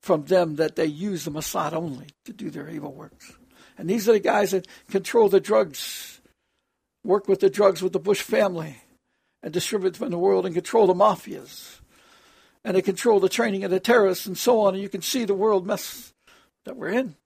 from 0.00 0.24
them 0.24 0.56
that 0.56 0.76
they 0.76 0.86
use 0.86 1.24
the 1.24 1.30
Mossad 1.30 1.72
only 1.72 2.08
to 2.24 2.32
do 2.32 2.50
their 2.50 2.68
evil 2.68 2.92
works. 2.92 3.32
And 3.78 3.88
these 3.88 4.08
are 4.08 4.12
the 4.12 4.20
guys 4.20 4.50
that 4.50 4.66
control 4.90 5.28
the 5.28 5.40
drugs, 5.40 6.20
work 7.04 7.28
with 7.28 7.40
the 7.40 7.50
drugs 7.50 7.82
with 7.82 7.92
the 7.92 7.98
Bush 7.98 8.20
family, 8.20 8.82
and 9.42 9.52
distribute 9.52 9.94
them 9.94 10.06
in 10.06 10.10
the 10.10 10.18
world 10.18 10.44
and 10.44 10.54
control 10.54 10.86
the 10.86 10.94
mafias 10.94 11.80
and 12.64 12.76
they 12.76 12.82
control 12.82 13.20
the 13.20 13.28
training 13.28 13.64
of 13.64 13.70
the 13.70 13.80
terrorists 13.80 14.26
and 14.26 14.38
so 14.38 14.60
on. 14.60 14.74
And 14.74 14.82
you 14.82 14.88
can 14.88 15.02
see 15.02 15.24
the 15.24 15.34
world 15.34 15.66
mess 15.66 16.12
that 16.64 16.76
we're 16.76 16.90
in. 16.90 17.16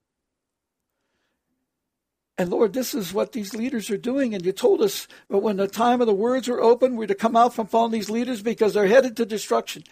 And 2.38 2.50
Lord, 2.50 2.74
this 2.74 2.94
is 2.94 3.14
what 3.14 3.32
these 3.32 3.54
leaders 3.54 3.90
are 3.90 3.96
doing. 3.96 4.34
And 4.34 4.44
you 4.44 4.52
told 4.52 4.82
us 4.82 5.08
that 5.30 5.38
when 5.38 5.56
the 5.56 5.68
time 5.68 6.00
of 6.00 6.06
the 6.06 6.14
words 6.14 6.48
were 6.48 6.60
open, 6.60 6.96
we're 6.96 7.06
to 7.06 7.14
come 7.14 7.34
out 7.34 7.54
from 7.54 7.66
following 7.66 7.92
these 7.92 8.10
leaders 8.10 8.42
because 8.42 8.74
they're 8.74 8.86
headed 8.86 9.16
to 9.16 9.24
destruction. 9.24 9.84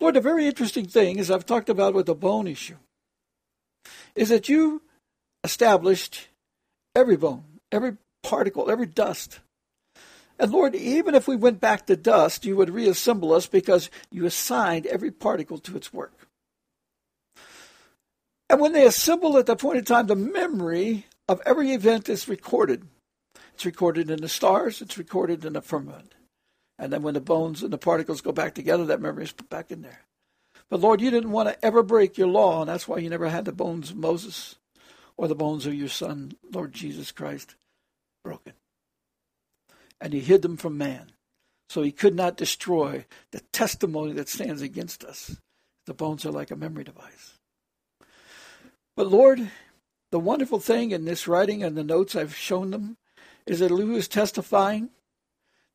Lord, 0.00 0.14
the 0.14 0.20
very 0.20 0.46
interesting 0.46 0.86
thing, 0.86 1.20
as 1.20 1.30
I've 1.30 1.44
talked 1.44 1.68
about 1.68 1.94
with 1.94 2.06
the 2.06 2.14
bone 2.14 2.46
issue, 2.46 2.76
is 4.14 4.30
that 4.30 4.48
you 4.48 4.82
established 5.44 6.28
every 6.94 7.16
bone, 7.16 7.44
every 7.70 7.96
particle, 8.22 8.70
every 8.70 8.86
dust 8.86 9.40
and 10.40 10.50
Lord, 10.50 10.74
even 10.74 11.14
if 11.14 11.28
we 11.28 11.36
went 11.36 11.60
back 11.60 11.84
to 11.86 11.96
dust, 11.96 12.46
you 12.46 12.56
would 12.56 12.70
reassemble 12.70 13.34
us 13.34 13.46
because 13.46 13.90
you 14.10 14.24
assigned 14.24 14.86
every 14.86 15.10
particle 15.10 15.58
to 15.58 15.76
its 15.76 15.92
work. 15.92 16.14
And 18.48 18.58
when 18.58 18.72
they 18.72 18.86
assemble 18.86 19.36
at 19.36 19.44
the 19.44 19.54
point 19.54 19.78
in 19.78 19.84
time, 19.84 20.06
the 20.06 20.16
memory 20.16 21.04
of 21.30 21.40
every 21.46 21.72
event 21.72 22.08
is 22.08 22.28
recorded. 22.28 22.86
It's 23.54 23.64
recorded 23.64 24.10
in 24.10 24.20
the 24.20 24.28
stars, 24.28 24.80
it's 24.80 24.98
recorded 24.98 25.44
in 25.44 25.52
the 25.52 25.62
firmament. 25.62 26.14
And 26.78 26.92
then 26.92 27.02
when 27.02 27.14
the 27.14 27.20
bones 27.20 27.62
and 27.62 27.72
the 27.72 27.78
particles 27.78 28.20
go 28.20 28.32
back 28.32 28.54
together, 28.54 28.84
that 28.86 29.02
memory 29.02 29.24
is 29.24 29.32
put 29.32 29.50
back 29.50 29.70
in 29.70 29.82
there. 29.82 30.00
But 30.70 30.80
Lord, 30.80 31.00
you 31.00 31.10
didn't 31.10 31.32
want 31.32 31.48
to 31.48 31.64
ever 31.64 31.82
break 31.82 32.16
your 32.16 32.28
law, 32.28 32.60
and 32.60 32.70
that's 32.70 32.88
why 32.88 32.98
you 32.98 33.10
never 33.10 33.28
had 33.28 33.44
the 33.44 33.52
bones 33.52 33.90
of 33.90 33.96
Moses 33.96 34.56
or 35.16 35.28
the 35.28 35.34
bones 35.34 35.66
of 35.66 35.74
your 35.74 35.88
son, 35.88 36.32
Lord 36.50 36.72
Jesus 36.72 37.12
Christ, 37.12 37.54
broken 38.24 38.54
and 40.00 40.12
he 40.12 40.20
hid 40.20 40.42
them 40.42 40.56
from 40.56 40.78
man. 40.78 41.12
So 41.68 41.82
he 41.82 41.92
could 41.92 42.16
not 42.16 42.36
destroy 42.36 43.04
the 43.30 43.40
testimony 43.52 44.12
that 44.14 44.28
stands 44.28 44.62
against 44.62 45.04
us. 45.04 45.36
The 45.86 45.94
bones 45.94 46.26
are 46.26 46.32
like 46.32 46.50
a 46.50 46.56
memory 46.56 46.84
device. 46.84 47.34
But 48.96 49.06
Lord, 49.06 49.50
the 50.10 50.20
wonderful 50.20 50.58
thing 50.58 50.90
in 50.90 51.04
this 51.04 51.28
writing 51.28 51.62
and 51.62 51.76
the 51.76 51.84
notes 51.84 52.16
I've 52.16 52.34
shown 52.34 52.70
them 52.70 52.96
is 53.46 53.60
that 53.60 53.70
Lou 53.70 53.94
is 53.94 54.08
testifying 54.08 54.90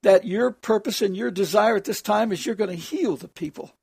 that 0.04 0.26
your 0.26 0.52
purpose 0.52 1.02
and 1.02 1.16
your 1.16 1.32
desire 1.32 1.76
at 1.76 1.86
this 1.86 2.02
time 2.02 2.32
is 2.32 2.46
you're 2.46 2.56
going 2.56 2.70
to 2.70 2.76
heal 2.76 3.16
the 3.16 3.28
people. 3.28 3.74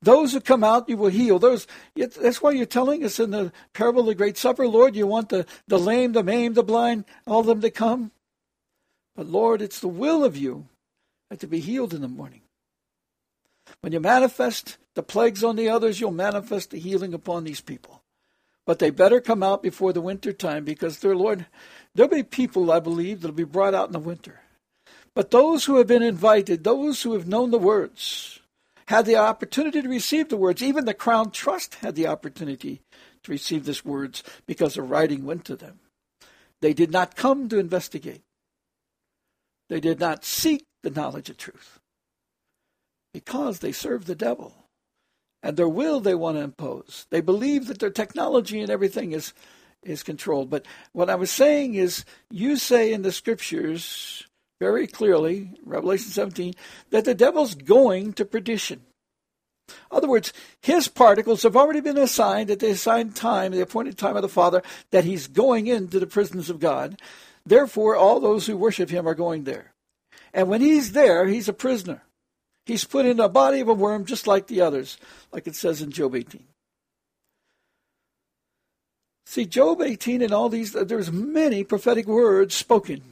Those 0.00 0.32
who 0.32 0.40
come 0.40 0.62
out, 0.62 0.88
you 0.88 0.96
will 0.96 1.08
heal. 1.08 1.38
Those 1.38 1.66
that's 1.96 2.42
why 2.42 2.52
you're 2.52 2.66
telling 2.66 3.04
us 3.04 3.18
in 3.18 3.30
the 3.30 3.52
parable 3.72 4.02
of 4.02 4.06
the 4.06 4.14
Great 4.14 4.36
Supper, 4.36 4.68
Lord, 4.68 4.94
you 4.94 5.06
want 5.06 5.30
the, 5.30 5.46
the 5.66 5.78
lame, 5.78 6.12
the 6.12 6.22
maimed, 6.22 6.54
the 6.54 6.62
blind, 6.62 7.04
all 7.26 7.40
of 7.40 7.46
them 7.46 7.62
to 7.62 7.70
come. 7.70 8.12
But 9.16 9.26
Lord, 9.26 9.62
it's 9.62 9.80
the 9.80 9.88
will 9.88 10.24
of 10.24 10.36
you 10.36 10.68
that 11.30 11.40
to 11.40 11.46
be 11.46 11.60
healed 11.60 11.94
in 11.94 12.02
the 12.02 12.08
morning. 12.08 12.42
When 13.80 13.92
you 13.92 14.00
manifest 14.00 14.76
the 14.94 15.02
plagues 15.02 15.42
on 15.42 15.56
the 15.56 15.68
others, 15.68 16.00
you'll 16.00 16.12
manifest 16.12 16.70
the 16.70 16.78
healing 16.78 17.14
upon 17.14 17.44
these 17.44 17.60
people. 17.60 18.03
But 18.66 18.78
they 18.78 18.90
better 18.90 19.20
come 19.20 19.42
out 19.42 19.62
before 19.62 19.92
the 19.92 20.00
winter 20.00 20.32
time 20.32 20.64
because 20.64 20.98
their 20.98 21.16
Lord, 21.16 21.46
there'll 21.94 22.10
be 22.10 22.22
people, 22.22 22.72
I 22.72 22.80
believe, 22.80 23.20
that'll 23.20 23.34
be 23.34 23.44
brought 23.44 23.74
out 23.74 23.88
in 23.88 23.92
the 23.92 23.98
winter. 23.98 24.40
But 25.14 25.30
those 25.30 25.64
who 25.66 25.76
have 25.76 25.86
been 25.86 26.02
invited, 26.02 26.64
those 26.64 27.02
who 27.02 27.12
have 27.12 27.28
known 27.28 27.50
the 27.50 27.58
words, 27.58 28.40
had 28.88 29.06
the 29.06 29.16
opportunity 29.16 29.80
to 29.80 29.88
receive 29.88 30.28
the 30.28 30.36
words. 30.36 30.62
Even 30.62 30.84
the 30.84 30.94
Crown 30.94 31.30
Trust 31.30 31.76
had 31.76 31.94
the 31.94 32.06
opportunity 32.06 32.80
to 33.22 33.32
receive 33.32 33.64
these 33.64 33.84
words 33.84 34.22
because 34.46 34.74
the 34.74 34.82
writing 34.82 35.24
went 35.24 35.44
to 35.46 35.56
them. 35.56 35.80
They 36.60 36.72
did 36.72 36.90
not 36.90 37.16
come 37.16 37.48
to 37.48 37.58
investigate. 37.58 38.22
They 39.68 39.80
did 39.80 40.00
not 40.00 40.24
seek 40.24 40.64
the 40.82 40.90
knowledge 40.90 41.30
of 41.30 41.36
truth 41.36 41.80
because 43.12 43.60
they 43.60 43.72
serve 43.72 44.04
the 44.04 44.14
devil. 44.14 44.63
And 45.44 45.58
their 45.58 45.68
will 45.68 46.00
they 46.00 46.14
want 46.14 46.38
to 46.38 46.42
impose. 46.42 47.06
They 47.10 47.20
believe 47.20 47.66
that 47.66 47.78
their 47.78 47.90
technology 47.90 48.62
and 48.62 48.70
everything 48.70 49.12
is, 49.12 49.34
is 49.82 50.02
controlled. 50.02 50.48
But 50.48 50.64
what 50.92 51.10
I 51.10 51.16
was 51.16 51.30
saying 51.30 51.74
is, 51.74 52.06
you 52.30 52.56
say 52.56 52.94
in 52.94 53.02
the 53.02 53.12
scriptures 53.12 54.26
very 54.58 54.86
clearly, 54.86 55.50
Revelation 55.62 56.08
17, 56.08 56.54
that 56.90 57.04
the 57.04 57.14
devil's 57.14 57.54
going 57.54 58.14
to 58.14 58.24
perdition. 58.24 58.80
In 59.68 59.74
other 59.90 60.08
words, 60.08 60.32
his 60.62 60.88
particles 60.88 61.42
have 61.42 61.56
already 61.56 61.80
been 61.80 61.98
assigned 61.98 62.50
at 62.50 62.60
the 62.60 62.70
assigned 62.70 63.14
time, 63.14 63.52
the 63.52 63.60
appointed 63.60 63.98
time 63.98 64.16
of 64.16 64.22
the 64.22 64.28
Father, 64.30 64.62
that 64.92 65.04
he's 65.04 65.26
going 65.26 65.66
into 65.66 66.00
the 66.00 66.06
prisons 66.06 66.48
of 66.48 66.58
God. 66.58 66.98
Therefore, 67.44 67.96
all 67.96 68.18
those 68.18 68.46
who 68.46 68.56
worship 68.56 68.88
him 68.88 69.06
are 69.06 69.14
going 69.14 69.44
there. 69.44 69.72
And 70.32 70.48
when 70.48 70.62
he's 70.62 70.92
there, 70.92 71.26
he's 71.26 71.50
a 71.50 71.52
prisoner. 71.52 72.02
He's 72.66 72.84
put 72.84 73.06
in 73.06 73.18
the 73.18 73.28
body 73.28 73.60
of 73.60 73.68
a 73.68 73.74
worm 73.74 74.04
just 74.04 74.26
like 74.26 74.46
the 74.46 74.60
others, 74.60 74.96
like 75.32 75.46
it 75.46 75.54
says 75.54 75.82
in 75.82 75.90
Job 75.90 76.14
18. 76.14 76.42
See, 79.26 79.46
Job 79.46 79.82
18 79.82 80.22
and 80.22 80.32
all 80.32 80.48
these, 80.48 80.72
there's 80.72 81.10
many 81.10 81.64
prophetic 81.64 82.06
words 82.06 82.54
spoken, 82.54 83.02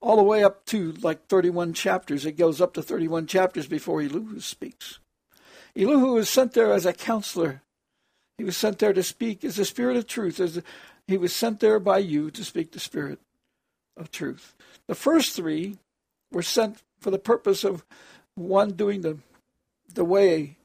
all 0.00 0.16
the 0.16 0.22
way 0.22 0.44
up 0.44 0.64
to 0.66 0.92
like 1.02 1.26
31 1.26 1.72
chapters. 1.72 2.24
It 2.24 2.32
goes 2.32 2.60
up 2.60 2.74
to 2.74 2.82
31 2.82 3.26
chapters 3.26 3.66
before 3.66 4.00
Elihu 4.00 4.40
speaks. 4.40 4.98
Elihu 5.74 6.12
was 6.12 6.30
sent 6.30 6.52
there 6.52 6.72
as 6.72 6.86
a 6.86 6.92
counselor. 6.92 7.62
He 8.38 8.44
was 8.44 8.56
sent 8.56 8.78
there 8.78 8.92
to 8.92 9.02
speak 9.02 9.44
as 9.44 9.56
the 9.56 9.64
spirit 9.64 9.96
of 9.96 10.06
truth. 10.06 10.40
As 10.40 10.62
he 11.06 11.16
was 11.16 11.34
sent 11.34 11.60
there 11.60 11.78
by 11.78 11.98
you 11.98 12.30
to 12.30 12.44
speak 12.44 12.72
the 12.72 12.80
spirit 12.80 13.18
of 13.96 14.10
truth. 14.10 14.54
The 14.88 14.94
first 14.94 15.34
three 15.34 15.78
were 16.30 16.42
sent 16.42 16.82
for 17.00 17.10
the 17.10 17.18
purpose 17.18 17.64
of 17.64 17.84
one 18.36 18.70
doing 18.70 19.00
the 19.00 19.18
the 19.92 20.04
way, 20.04 20.56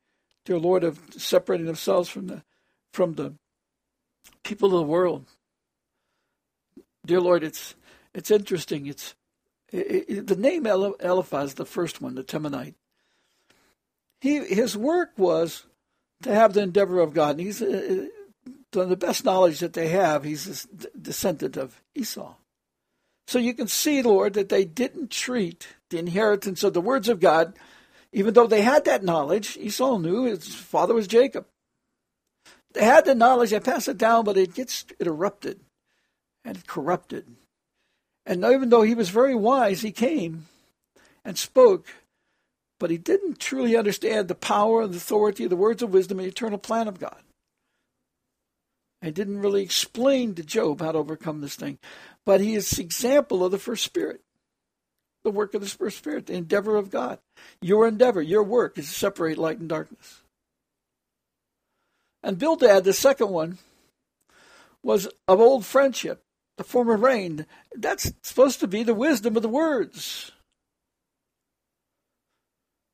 dear 0.45 0.59
Lord, 0.59 0.83
of 0.83 0.99
separating 1.17 1.65
themselves 1.65 2.07
from 2.07 2.27
the 2.27 2.43
from 2.93 3.15
the 3.15 3.33
people 4.43 4.67
of 4.69 4.85
the 4.85 4.91
world. 4.91 5.25
Dear 7.05 7.21
Lord, 7.21 7.43
it's 7.43 7.75
it's 8.13 8.29
interesting. 8.29 8.85
It's 8.85 9.15
the 9.71 10.35
name 10.37 10.67
Eliphaz, 10.67 11.55
the 11.55 11.65
first 11.65 12.01
one, 12.01 12.15
the 12.15 12.23
Temanite, 12.23 12.75
he 14.21 14.39
his 14.45 14.77
work 14.77 15.11
was 15.17 15.65
to 16.21 16.33
have 16.33 16.53
the 16.53 16.61
endeavor 16.61 16.99
of 16.99 17.13
God. 17.13 17.31
And 17.31 17.39
he's 17.41 17.61
uh, 17.61 18.07
uh 18.75 18.85
the 18.85 18.95
best 18.95 19.25
knowledge 19.25 19.59
that 19.59 19.73
they 19.73 19.89
have. 19.89 20.23
He's 20.23 20.65
a 20.65 20.97
descendant 20.97 21.57
of 21.57 21.81
Esau. 21.95 22.35
So 23.27 23.39
you 23.39 23.53
can 23.53 23.67
see, 23.67 24.01
Lord, 24.01 24.33
that 24.33 24.49
they 24.49 24.65
didn't 24.65 25.11
treat 25.11 25.67
the 25.89 25.99
inheritance 25.99 26.63
of 26.63 26.73
the 26.73 26.81
words 26.81 27.07
of 27.07 27.19
God, 27.19 27.57
even 28.11 28.33
though 28.33 28.47
they 28.47 28.61
had 28.61 28.85
that 28.85 29.03
knowledge. 29.03 29.57
Esau 29.57 29.97
knew 29.97 30.25
his 30.25 30.53
father 30.53 30.93
was 30.93 31.07
Jacob. 31.07 31.45
They 32.73 32.85
had 32.85 33.05
the 33.05 33.15
knowledge, 33.15 33.51
they 33.51 33.59
passed 33.59 33.87
it 33.87 33.97
down, 33.97 34.23
but 34.23 34.37
it 34.37 34.53
gets 34.53 34.85
it 34.99 35.07
erupted 35.07 35.59
and 36.43 36.65
corrupted. 36.67 37.25
And 38.25 38.43
even 38.43 38.69
though 38.69 38.83
he 38.83 38.95
was 38.95 39.09
very 39.09 39.35
wise, 39.35 39.81
he 39.81 39.91
came 39.91 40.47
and 41.25 41.37
spoke, 41.37 41.87
but 42.79 42.89
he 42.89 42.97
didn't 42.97 43.39
truly 43.39 43.75
understand 43.75 44.27
the 44.27 44.35
power 44.35 44.81
and 44.81 44.93
the 44.93 44.97
authority 44.97 45.43
of 45.43 45.49
the 45.49 45.55
words 45.55 45.81
of 45.81 45.93
wisdom 45.93 46.19
and 46.19 46.25
the 46.25 46.31
eternal 46.31 46.57
plan 46.57 46.87
of 46.87 46.99
God. 46.99 47.21
And 49.01 49.15
didn't 49.15 49.39
really 49.39 49.63
explain 49.63 50.35
to 50.35 50.43
Job 50.43 50.79
how 50.79 50.91
to 50.91 50.99
overcome 50.99 51.41
this 51.41 51.55
thing. 51.55 51.79
But 52.25 52.41
he 52.41 52.55
is 52.55 52.77
example 52.77 53.43
of 53.43 53.51
the 53.51 53.57
first 53.57 53.83
spirit, 53.83 54.21
the 55.23 55.31
work 55.31 55.53
of 55.53 55.61
the 55.61 55.67
first 55.67 55.97
spirit, 55.97 56.27
the 56.27 56.33
endeavor 56.33 56.75
of 56.75 56.91
God. 56.91 57.19
Your 57.61 57.87
endeavor, 57.87 58.21
your 58.21 58.43
work 58.43 58.77
is 58.77 58.87
to 58.87 58.93
separate 58.93 59.37
light 59.37 59.59
and 59.59 59.69
darkness. 59.69 60.21
And 62.23 62.37
Bildad, 62.37 62.83
the 62.83 62.93
second 62.93 63.29
one, 63.29 63.57
was 64.83 65.07
of 65.27 65.39
old 65.39 65.65
friendship 65.65 66.23
the 66.57 66.63
former 66.63 66.95
rain. 66.95 67.47
That's 67.75 68.13
supposed 68.21 68.59
to 68.59 68.67
be 68.67 68.83
the 68.83 68.93
wisdom 68.93 69.35
of 69.35 69.41
the 69.41 69.49
words. 69.49 70.31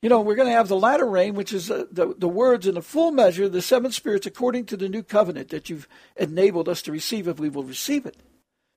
You 0.01 0.09
know, 0.09 0.21
we're 0.21 0.35
going 0.35 0.47
to 0.47 0.53
have 0.53 0.67
the 0.67 0.79
latter 0.79 1.05
rain, 1.05 1.33
which 1.33 1.51
is 1.51 1.67
the, 1.67 1.87
the, 1.91 2.13
the 2.17 2.29
words 2.29 2.67
in 2.67 2.75
the 2.75 2.81
full 2.81 3.11
measure, 3.11 3.49
the 3.49 3.61
seven 3.61 3.91
spirits, 3.91 4.25
according 4.25 4.67
to 4.67 4.77
the 4.77 4.87
new 4.87 5.03
covenant 5.03 5.49
that 5.49 5.69
you've 5.69 5.87
enabled 6.15 6.69
us 6.69 6.81
to 6.83 6.91
receive 6.91 7.27
if 7.27 7.39
we 7.39 7.49
will 7.49 7.63
receive 7.63 8.05
it. 8.05 8.15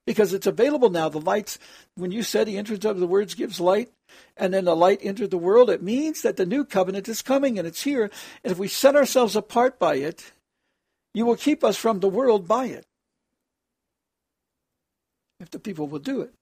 Because 0.05 0.33
it's 0.33 0.47
available 0.47 0.89
now. 0.89 1.09
The 1.09 1.19
lights, 1.19 1.59
when 1.95 2.11
you 2.11 2.23
said 2.23 2.47
the 2.47 2.57
entrance 2.57 2.83
of 2.85 2.99
the 2.99 3.07
words 3.07 3.35
gives 3.35 3.59
light, 3.59 3.91
and 4.35 4.53
then 4.53 4.65
the 4.65 4.75
light 4.75 4.99
entered 5.01 5.31
the 5.31 5.37
world, 5.37 5.69
it 5.69 5.83
means 5.83 6.21
that 6.23 6.37
the 6.37 6.45
new 6.45 6.65
covenant 6.65 7.07
is 7.07 7.21
coming 7.21 7.59
and 7.59 7.67
it's 7.67 7.83
here. 7.83 8.09
And 8.43 8.51
if 8.51 8.57
we 8.57 8.67
set 8.67 8.95
ourselves 8.95 9.35
apart 9.35 9.77
by 9.77 9.95
it, 9.95 10.31
you 11.13 11.25
will 11.25 11.35
keep 11.35 11.63
us 11.63 11.77
from 11.77 11.99
the 11.99 12.09
world 12.09 12.47
by 12.47 12.65
it 12.65 12.85
if 15.41 15.49
the 15.49 15.59
people 15.59 15.87
will 15.87 15.99
do 15.99 16.21
it. 16.21 16.33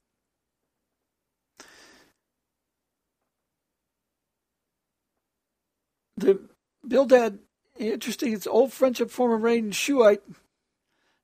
The 6.18 6.40
Bildad, 6.86 7.40
interesting, 7.78 8.34
it's 8.34 8.46
old 8.46 8.74
friendship, 8.74 9.10
former 9.10 9.38
rain, 9.38 9.66
and 9.66 9.76
Shuhite. 9.76 10.22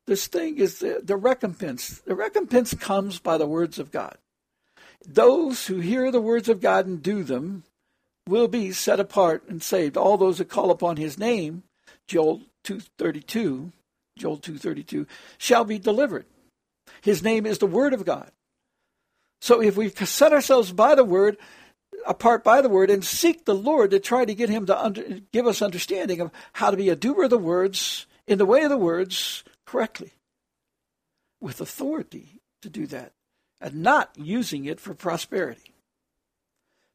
This 0.08 0.28
thing 0.28 0.58
is 0.58 0.80
the, 0.80 1.02
the 1.04 1.18
recompense. 1.18 2.00
The 2.00 2.16
recompense 2.16 2.74
comes 2.74 3.20
by 3.20 3.38
the 3.38 3.48
words 3.48 3.80
of 3.80 3.92
God. 3.92 4.18
Those 5.08 5.68
who 5.68 5.80
hear 5.80 6.12
the 6.12 6.22
words 6.22 6.50
of 6.50 6.62
God 6.62 6.86
and 6.86 7.02
do 7.02 7.24
them 7.24 7.64
will 8.28 8.48
be 8.48 8.72
set 8.72 9.00
apart 9.00 9.44
and 9.48 9.62
saved. 9.62 9.98
All 9.98 10.18
those 10.18 10.38
that 10.38 10.50
call 10.50 10.72
upon 10.72 10.98
his 10.98 11.18
name, 11.18 11.64
Joel 12.08 12.42
232, 12.64 13.72
Joel 14.18 14.38
232, 14.38 15.08
shall 15.38 15.64
be 15.64 15.80
delivered. 15.80 16.26
His 17.02 17.24
name 17.24 17.46
is 17.46 17.58
the 17.58 17.68
Word 17.68 17.94
of 17.94 18.06
God. 18.06 18.32
So 19.42 19.62
if 19.62 19.78
we 19.78 19.90
set 19.90 20.34
ourselves 20.34 20.72
by 20.72 20.96
the 20.96 21.04
Word, 21.04 21.38
apart 22.06 22.44
by 22.44 22.62
the 22.62 22.70
Word, 22.70 22.90
and 22.90 23.04
seek 23.04 23.46
the 23.46 23.56
Lord 23.56 23.92
to 23.92 24.00
try 24.00 24.26
to 24.26 24.36
get 24.36 24.50
Him 24.50 24.66
to 24.68 24.84
under, 24.84 25.04
give 25.32 25.46
us 25.46 25.62
understanding 25.62 26.22
of 26.22 26.32
how 26.54 26.72
to 26.72 26.78
be 26.78 26.90
a 26.90 26.96
doer 26.96 27.26
of 27.26 27.30
the 27.30 27.38
words, 27.38 28.08
in 28.28 28.40
the 28.40 28.46
way 28.46 28.64
of 28.64 28.70
the 28.70 28.78
words, 28.78 29.44
correctly, 29.76 30.14
with 31.42 31.60
authority 31.60 32.40
to 32.62 32.70
do 32.70 32.88
that, 32.88 33.12
and 33.60 33.84
not 33.84 34.10
using 34.16 34.64
it 34.64 34.80
for 34.80 34.94
prosperity. 34.94 35.74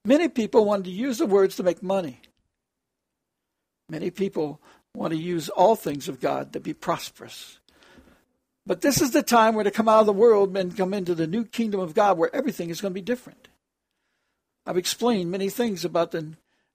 Many 0.07 0.29
people 0.29 0.65
want 0.65 0.85
to 0.85 0.91
use 0.91 1.19
the 1.19 1.27
words 1.27 1.57
to 1.57 1.63
make 1.63 1.83
money. 1.83 2.21
Many 3.91 4.11
people 4.11 4.63
want 4.95 5.13
to 5.13 5.19
use 5.19 5.51
all 5.51 5.77
things 5.77 6.09
of 6.09 6.23
God 6.23 6.55
to 6.55 6.61
be 6.61 6.73
prosperous. 6.73 7.59
But 8.65 8.81
this 8.81 9.03
is 9.03 9.11
the 9.11 9.23
time 9.23 9.55
where 9.55 9.65
to 9.65 9.71
come 9.71 9.89
out 9.89 10.01
of 10.01 10.07
the 10.07 10.15
world 10.15 10.57
and 10.57 10.75
come 10.75 10.95
into 10.95 11.15
the 11.15 11.27
new 11.27 11.45
kingdom 11.45 11.81
of 11.81 11.93
God 11.93 12.17
where 12.17 12.35
everything 12.35 12.71
is 12.71 12.81
going 12.81 12.95
to 12.95 13.01
be 13.01 13.03
different. 13.03 13.49
I've 14.65 14.79
explained 14.79 15.31
many 15.31 15.51
things 15.51 15.85
about 15.85 16.13
the, 16.13 16.33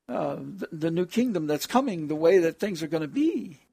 uh, 0.08 0.36
the, 0.36 0.68
the 0.72 0.92
new 0.92 1.08
kingdom 1.08 1.48
that's 1.48 1.66
coming, 1.66 2.10
the 2.10 2.16
way 2.16 2.38
that 2.38 2.60
things 2.60 2.84
are 2.84 2.88
going 2.88 3.02
to 3.02 3.08
be. 3.08 3.65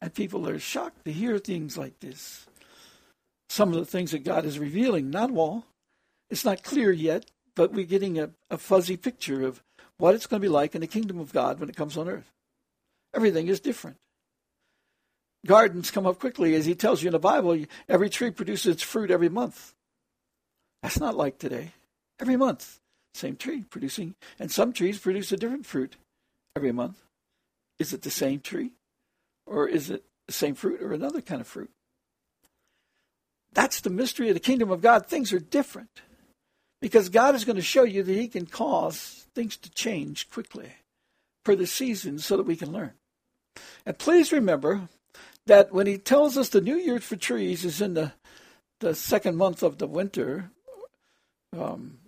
And 0.00 0.14
people 0.14 0.48
are 0.48 0.58
shocked 0.58 1.04
to 1.04 1.12
hear 1.12 1.38
things 1.38 1.76
like 1.76 2.00
this. 2.00 2.46
Some 3.48 3.70
of 3.70 3.74
the 3.74 3.84
things 3.84 4.12
that 4.12 4.24
God 4.24 4.44
is 4.44 4.58
revealing, 4.58 5.10
not 5.10 5.30
all. 5.30 5.64
It's 6.30 6.44
not 6.44 6.62
clear 6.62 6.92
yet, 6.92 7.26
but 7.54 7.72
we're 7.72 7.84
getting 7.84 8.18
a, 8.18 8.30
a 8.50 8.56
fuzzy 8.56 8.96
picture 8.96 9.42
of 9.42 9.62
what 9.98 10.14
it's 10.14 10.26
going 10.26 10.40
to 10.40 10.44
be 10.44 10.52
like 10.52 10.74
in 10.74 10.80
the 10.80 10.86
kingdom 10.86 11.18
of 11.18 11.32
God 11.32 11.60
when 11.60 11.68
it 11.68 11.76
comes 11.76 11.96
on 11.96 12.08
earth. 12.08 12.30
Everything 13.12 13.48
is 13.48 13.60
different 13.60 13.98
gardens 15.46 15.90
come 15.90 16.06
up 16.06 16.18
quickly. 16.18 16.54
As 16.54 16.66
he 16.66 16.74
tells 16.74 17.02
you 17.02 17.08
in 17.08 17.12
the 17.12 17.18
Bible, 17.18 17.64
every 17.88 18.10
tree 18.10 18.30
produces 18.30 18.74
its 18.74 18.82
fruit 18.82 19.10
every 19.10 19.28
month. 19.28 19.74
That's 20.82 21.00
not 21.00 21.16
like 21.16 21.38
today. 21.38 21.72
Every 22.18 22.36
month, 22.36 22.80
same 23.14 23.36
tree 23.36 23.64
producing, 23.70 24.14
and 24.38 24.50
some 24.50 24.72
trees 24.72 24.98
produce 24.98 25.32
a 25.32 25.36
different 25.36 25.66
fruit 25.66 25.96
every 26.54 26.72
month. 26.72 26.98
Is 27.78 27.92
it 27.92 28.02
the 28.02 28.10
same 28.10 28.40
tree? 28.40 28.72
Or 29.50 29.68
is 29.68 29.90
it 29.90 30.04
the 30.26 30.32
same 30.32 30.54
fruit 30.54 30.80
or 30.80 30.92
another 30.92 31.20
kind 31.20 31.40
of 31.40 31.46
fruit? 31.46 31.70
That's 33.52 33.80
the 33.80 33.90
mystery 33.90 34.28
of 34.28 34.34
the 34.34 34.40
kingdom 34.40 34.70
of 34.70 34.80
God. 34.80 35.06
Things 35.06 35.32
are 35.32 35.40
different 35.40 36.00
because 36.80 37.08
God 37.08 37.34
is 37.34 37.44
going 37.44 37.56
to 37.56 37.62
show 37.62 37.82
you 37.82 38.02
that 38.02 38.12
He 38.12 38.28
can 38.28 38.46
cause 38.46 39.26
things 39.34 39.56
to 39.58 39.70
change 39.70 40.30
quickly 40.30 40.70
for 41.44 41.56
the 41.56 41.66
season 41.66 42.18
so 42.18 42.36
that 42.36 42.46
we 42.46 42.56
can 42.56 42.72
learn. 42.72 42.92
And 43.84 43.98
please 43.98 44.32
remember, 44.32 44.88
that 45.46 45.72
when 45.72 45.86
he 45.86 45.98
tells 45.98 46.38
us 46.38 46.48
the 46.48 46.60
New 46.60 46.76
Year 46.76 47.00
for 47.00 47.16
trees 47.16 47.64
is 47.64 47.80
in 47.80 47.94
the 47.94 48.12
the 48.78 48.94
second 48.94 49.36
month 49.36 49.62
of 49.62 49.76
the 49.76 49.86
winter, 49.86 50.50
um, 51.58 51.98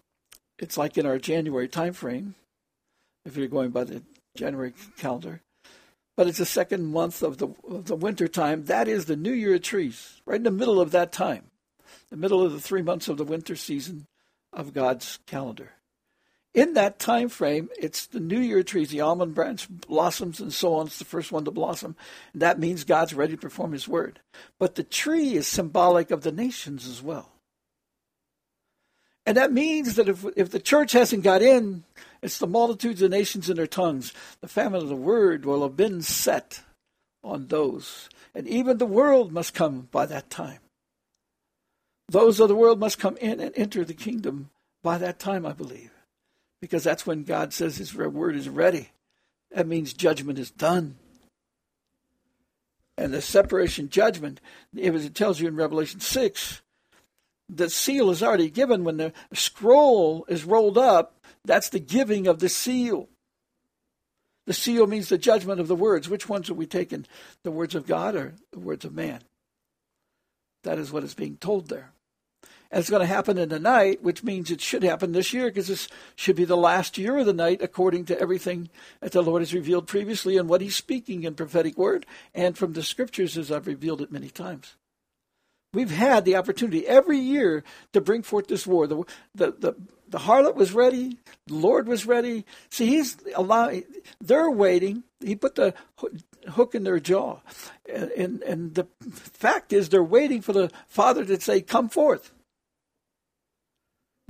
it's 0.59 0.79
like 0.79 0.97
in 0.97 1.05
our 1.05 1.19
January 1.19 1.69
time 1.69 1.93
frame, 1.93 2.35
if 3.27 3.37
you're 3.37 3.49
going 3.49 3.71
by 3.71 3.85
the 3.85 4.03
January 4.37 4.73
calendar. 4.97 5.43
But 6.17 6.27
it's 6.27 6.39
the 6.39 6.47
second 6.47 6.93
month 6.93 7.23
of 7.23 7.39
the 7.39 7.49
of 7.69 7.87
the 7.87 7.97
winter 7.97 8.29
time. 8.29 8.65
That 8.67 8.87
is 8.87 9.07
the 9.07 9.17
New 9.17 9.33
Year 9.33 9.55
of 9.55 9.63
trees, 9.63 10.21
right 10.27 10.37
in 10.37 10.43
the 10.43 10.51
middle 10.51 10.81
of 10.81 10.91
that 10.91 11.13
time, 11.13 11.51
the 12.11 12.17
middle 12.17 12.43
of 12.43 12.53
the 12.53 12.61
three 12.61 12.83
months 12.83 13.09
of 13.09 13.17
the 13.17 13.25
winter 13.25 13.57
season 13.57 14.07
of 14.53 14.75
God's 14.75 15.19
calendar 15.27 15.73
in 16.55 16.75
that 16.75 16.99
time 16.99 17.29
frame, 17.29 17.71
it's 17.79 18.07
the 18.07 18.21
New 18.21 18.39
Year 18.39 18.63
trees, 18.63 18.91
the 18.91 19.01
almond 19.01 19.35
branch 19.35 19.69
blossoms 19.69 20.41
and 20.41 20.53
so 20.53 20.75
on. 20.75 20.87
It's 20.87 20.99
the 20.99 21.05
first 21.05 21.33
one 21.33 21.45
to 21.47 21.51
blossom. 21.51 21.97
And 22.33 22.43
that 22.43 22.59
means 22.59 22.85
God's 22.85 23.15
ready 23.15 23.33
to 23.35 23.41
perform 23.41 23.73
his 23.73 23.89
word. 23.89 24.21
But 24.59 24.75
the 24.75 24.83
tree 24.83 25.35
is 25.35 25.47
symbolic 25.47 26.11
of 26.11 26.23
the 26.23 26.33
nations 26.33 26.87
as 26.87 27.03
well. 27.03 27.32
And 29.25 29.37
that 29.37 29.53
means 29.53 29.95
that 29.95 30.09
if, 30.09 30.25
if 30.37 30.51
the 30.51 30.59
church 30.59 30.93
hasn't 30.93 31.23
got 31.23 31.43
in, 31.43 31.85
it's 32.23 32.39
the 32.39 32.47
multitudes 32.47 33.03
of 33.03 33.11
nations 33.11 33.49
in 33.49 33.57
their 33.57 33.67
tongues. 33.67 34.13
The 34.41 34.49
famine 34.49 34.83
of 34.83 34.89
the 34.89 34.97
word 34.97 35.45
will 35.45 35.63
have 35.63 35.77
been 35.77 36.03
set 36.03 36.63
on 37.23 37.47
those. 37.47 38.09
And 38.35 38.49
even 38.49 38.79
the 38.79 38.87
world 38.87 39.33
must 39.33 39.55
come 39.55 39.89
by 39.93 40.07
that 40.07 40.31
time. 40.31 40.59
Those 42.09 42.41
of 42.41 42.49
the 42.49 42.57
world 42.57 42.81
must 42.81 42.99
come 42.99 43.17
in 43.19 43.41
and 43.41 43.53
enter 43.57 43.85
the 43.85 43.95
kingdom 43.95 44.51
by 44.83 44.99
that 44.99 45.19
time, 45.19 45.47
I 45.47 45.53
believe 45.53 45.93
because 46.63 46.85
that's 46.85 47.05
when 47.05 47.25
God 47.25 47.53
says 47.53 47.77
His 47.77 47.95
word 47.95 48.37
is 48.37 48.49
ready. 48.49 48.91
That 49.51 49.67
means 49.67 49.93
judgment 49.93 50.39
is 50.39 50.51
done. 50.51 50.97
And 52.97 53.13
the 53.13 53.21
separation 53.21 53.91
judgment, 53.91 54.41
it 54.75 55.15
tells 55.15 55.41
you 55.41 55.49
in 55.49 55.57
Revelation 55.57 55.99
6, 56.01 56.62
the 57.55 57.71
seal 57.71 58.11
is 58.11 58.23
already 58.23 58.51
given. 58.51 58.85
When 58.85 58.97
the 58.97 59.13
scroll 59.33 60.25
is 60.29 60.45
rolled 60.45 60.79
up, 60.79 61.21
that's 61.45 61.69
the 61.69 61.81
giving 61.81 62.27
of 62.27 62.39
the 62.39 62.49
seal. 62.49 63.09
The 64.47 64.53
seal 64.53 64.87
means 64.87 65.09
the 65.09 65.19
judgment 65.19 65.61
of 65.61 65.69
the 65.69 65.77
words. 65.77 66.09
Which 66.09 66.29
ones 66.29 66.51
are 66.51 66.55
we 66.55 66.67
taking? 66.67 67.07
The 67.45 67.51
words 67.51 67.75
of 67.75 67.87
God 67.87 68.17
or 68.17 68.35
the 68.51 68.59
words 68.59 68.85
of 68.85 68.95
man? 68.95 69.23
That 70.65 70.79
is 70.79 70.91
what 70.91 71.05
is 71.05 71.15
being 71.15 71.37
told 71.37 71.69
there. 71.69 71.93
And 72.71 72.81
it's 72.81 72.91
going 72.91 73.01
to 73.01 73.07
happen 73.07 73.37
in 73.37 73.51
the 73.51 73.61
night, 73.61 74.03
which 74.03 74.25
means 74.25 74.51
it 74.51 74.63
should 74.63 74.83
happen 74.83 75.13
this 75.13 75.33
year 75.33 75.47
because 75.47 75.69
this 75.69 75.89
should 76.17 76.37
be 76.37 76.47
the 76.47 76.57
last 76.57 76.97
year 76.97 77.19
of 77.19 77.27
the 77.27 77.35
night 77.35 77.61
according 77.61 78.07
to 78.07 78.19
everything 78.19 78.71
that 79.01 79.13
the 79.13 79.23
Lord 79.23 79.43
has 79.43 79.53
revealed 79.53 79.87
previously 79.87 80.39
and 80.39 80.49
what 80.49 80.63
He's 80.63 80.75
speaking 80.75 81.25
in 81.25 81.35
prophetic 81.35 81.77
word 81.77 82.07
and 82.35 82.57
from 82.57 82.73
the 82.73 82.83
scriptures 82.83 83.37
as 83.37 83.53
I've 83.53 83.67
revealed 83.67 84.01
it 84.01 84.11
many 84.11 84.31
times. 84.31 84.75
We've 85.75 85.91
had 85.91 86.27
the 86.27 86.37
opportunity 86.37 86.87
every 86.87 87.19
year 87.19 87.65
to 87.95 88.01
bring 88.03 88.23
forth 88.23 88.47
this 88.47 88.67
war. 88.67 88.87
The, 88.87 89.05
the, 89.35 89.53
the, 89.53 89.75
the 90.07 90.19
harlot 90.19 90.55
was 90.55 90.73
ready. 90.73 91.17
The 91.47 91.55
Lord 91.55 91.89
was 91.89 92.05
ready. 92.05 92.45
See, 92.69 92.87
he's 92.87 93.17
allowing, 93.35 93.85
they're 94.21 94.51
waiting. 94.51 95.05
He 95.21 95.35
put 95.35 95.55
the 95.55 95.73
hook 96.51 96.75
in 96.75 96.85
their 96.85 97.01
jaw. 97.01 97.39
And, 97.91 98.11
and, 98.11 98.43
and 98.43 98.75
the 98.75 98.87
fact 99.01 99.73
is, 99.73 99.89
they're 99.89 100.05
waiting 100.05 100.43
for 100.43 100.53
the 100.53 100.71
Father 100.89 101.25
to 101.25 101.41
say, 101.41 101.63
Come 101.63 101.89
forth. 101.89 102.33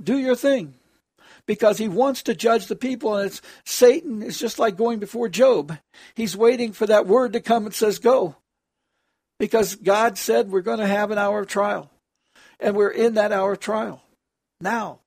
Do 0.01 0.17
your 0.17 0.35
thing. 0.35 0.75
Because 1.45 1.77
he 1.77 1.89
wants 1.89 2.23
to 2.23 2.35
judge 2.35 2.67
the 2.67 2.75
people, 2.77 3.17
and 3.17 3.27
it's 3.27 3.41
Satan 3.65 4.23
is 4.23 4.39
just 4.39 4.59
like 4.59 4.77
going 4.77 4.99
before 4.99 5.27
Job. 5.27 5.77
He's 6.15 6.37
waiting 6.37 6.71
for 6.71 6.85
that 6.85 7.05
word 7.05 7.33
to 7.33 7.41
come 7.41 7.65
and 7.65 7.75
says, 7.75 7.99
Go 7.99 8.37
because 9.39 9.75
God 9.75 10.17
said 10.17 10.51
we're 10.51 10.61
going 10.61 10.79
to 10.79 10.87
have 10.87 11.11
an 11.11 11.17
hour 11.17 11.41
of 11.41 11.47
trial. 11.47 11.89
And 12.59 12.75
we're 12.75 12.89
in 12.89 13.15
that 13.15 13.31
hour 13.31 13.53
of 13.53 13.59
trial 13.59 14.01
now. 14.61 14.99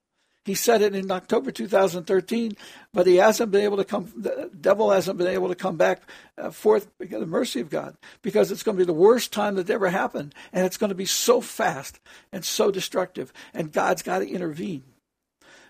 He 0.45 0.55
said 0.55 0.81
it 0.81 0.95
in 0.95 1.11
October 1.11 1.51
2013, 1.51 2.57
but 2.93 3.09
he 3.09 3.17
hasn't 3.17 3.51
been 3.51 3.65
able 3.65 3.79
to 3.79 3.85
come, 3.85 4.13
the 4.17 4.49
devil 4.61 4.93
hasn't 4.93 5.19
been 5.19 5.27
able 5.27 5.49
to 5.49 5.57
come 5.57 5.77
back 5.77 6.03
uh, 6.39 6.51
forth 6.51 6.87
because 6.99 7.17
of 7.17 7.21
the 7.23 7.27
mercy 7.27 7.61
of 7.61 7.69
God, 7.69 7.97
because 8.23 8.53
it's 8.53 8.63
going 8.63 8.77
to 8.77 8.81
be 8.81 8.87
the 8.87 8.93
worst 8.93 9.33
time 9.33 9.57
that 9.57 9.69
ever 9.69 9.89
happened. 9.89 10.37
And 10.53 10.65
it's 10.65 10.77
going 10.77 10.91
to 10.91 10.95
be 10.95 11.05
so 11.05 11.41
fast 11.41 11.99
and 12.31 12.45
so 12.45 12.71
destructive. 12.71 13.33
And 13.53 13.73
God's 13.73 14.03
got 14.03 14.21
to 14.21 14.31
intervene. 14.31 14.85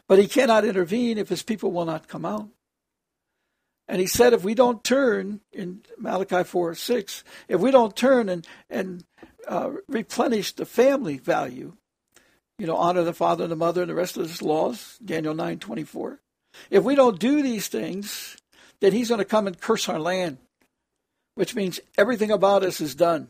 But 0.09 0.19
he 0.19 0.29
cannot 0.29 0.67
intervene 0.67 1.17
if 1.17 1.31
his 1.31 1.43
people 1.43 1.73
will 1.73 1.87
not 1.87 2.07
come 2.07 2.27
out. 2.27 2.49
And 3.89 4.01
he 4.01 4.07
said, 4.07 4.33
if 4.33 4.43
we 4.43 4.55
don't 4.55 4.83
turn 4.83 5.41
in 5.53 5.83
Malachi 5.97 6.43
4 6.43 6.75
6, 6.75 7.25
if 7.49 7.61
we 7.61 7.71
don't 7.71 7.97
turn 7.97 8.29
and, 8.29 8.47
and 8.69 9.05
uh, 9.47 9.71
replenish 9.89 10.53
the 10.53 10.67
family 10.67 11.19
value, 11.19 11.75
you 12.59 12.67
know, 12.67 12.77
honor 12.77 13.05
the 13.05 13.13
father 13.13 13.45
and 13.45 13.53
the 13.53 13.57
mother 13.57 13.83
and 13.83 13.91
the 13.91 13.95
rest 13.95 14.17
of 14.17 14.29
his 14.29 14.43
laws, 14.43 14.99
Daniel 15.05 15.35
nine 15.35 15.59
twenty 15.59 15.85
four. 15.85 16.21
If 16.71 16.83
we 16.85 16.95
don't 16.95 17.19
do 17.19 17.43
these 17.43 17.69
things, 17.69 18.37
then 18.81 18.93
he's 18.93 19.09
going 19.09 19.19
to 19.19 19.27
come 19.27 19.47
and 19.47 19.61
curse 19.61 19.89
our 19.89 19.99
land, 19.99 20.39
which 21.35 21.55
means 21.55 21.81
everything 21.99 22.31
about 22.31 22.63
us 22.63 22.81
is 22.81 22.95
done. 22.95 23.29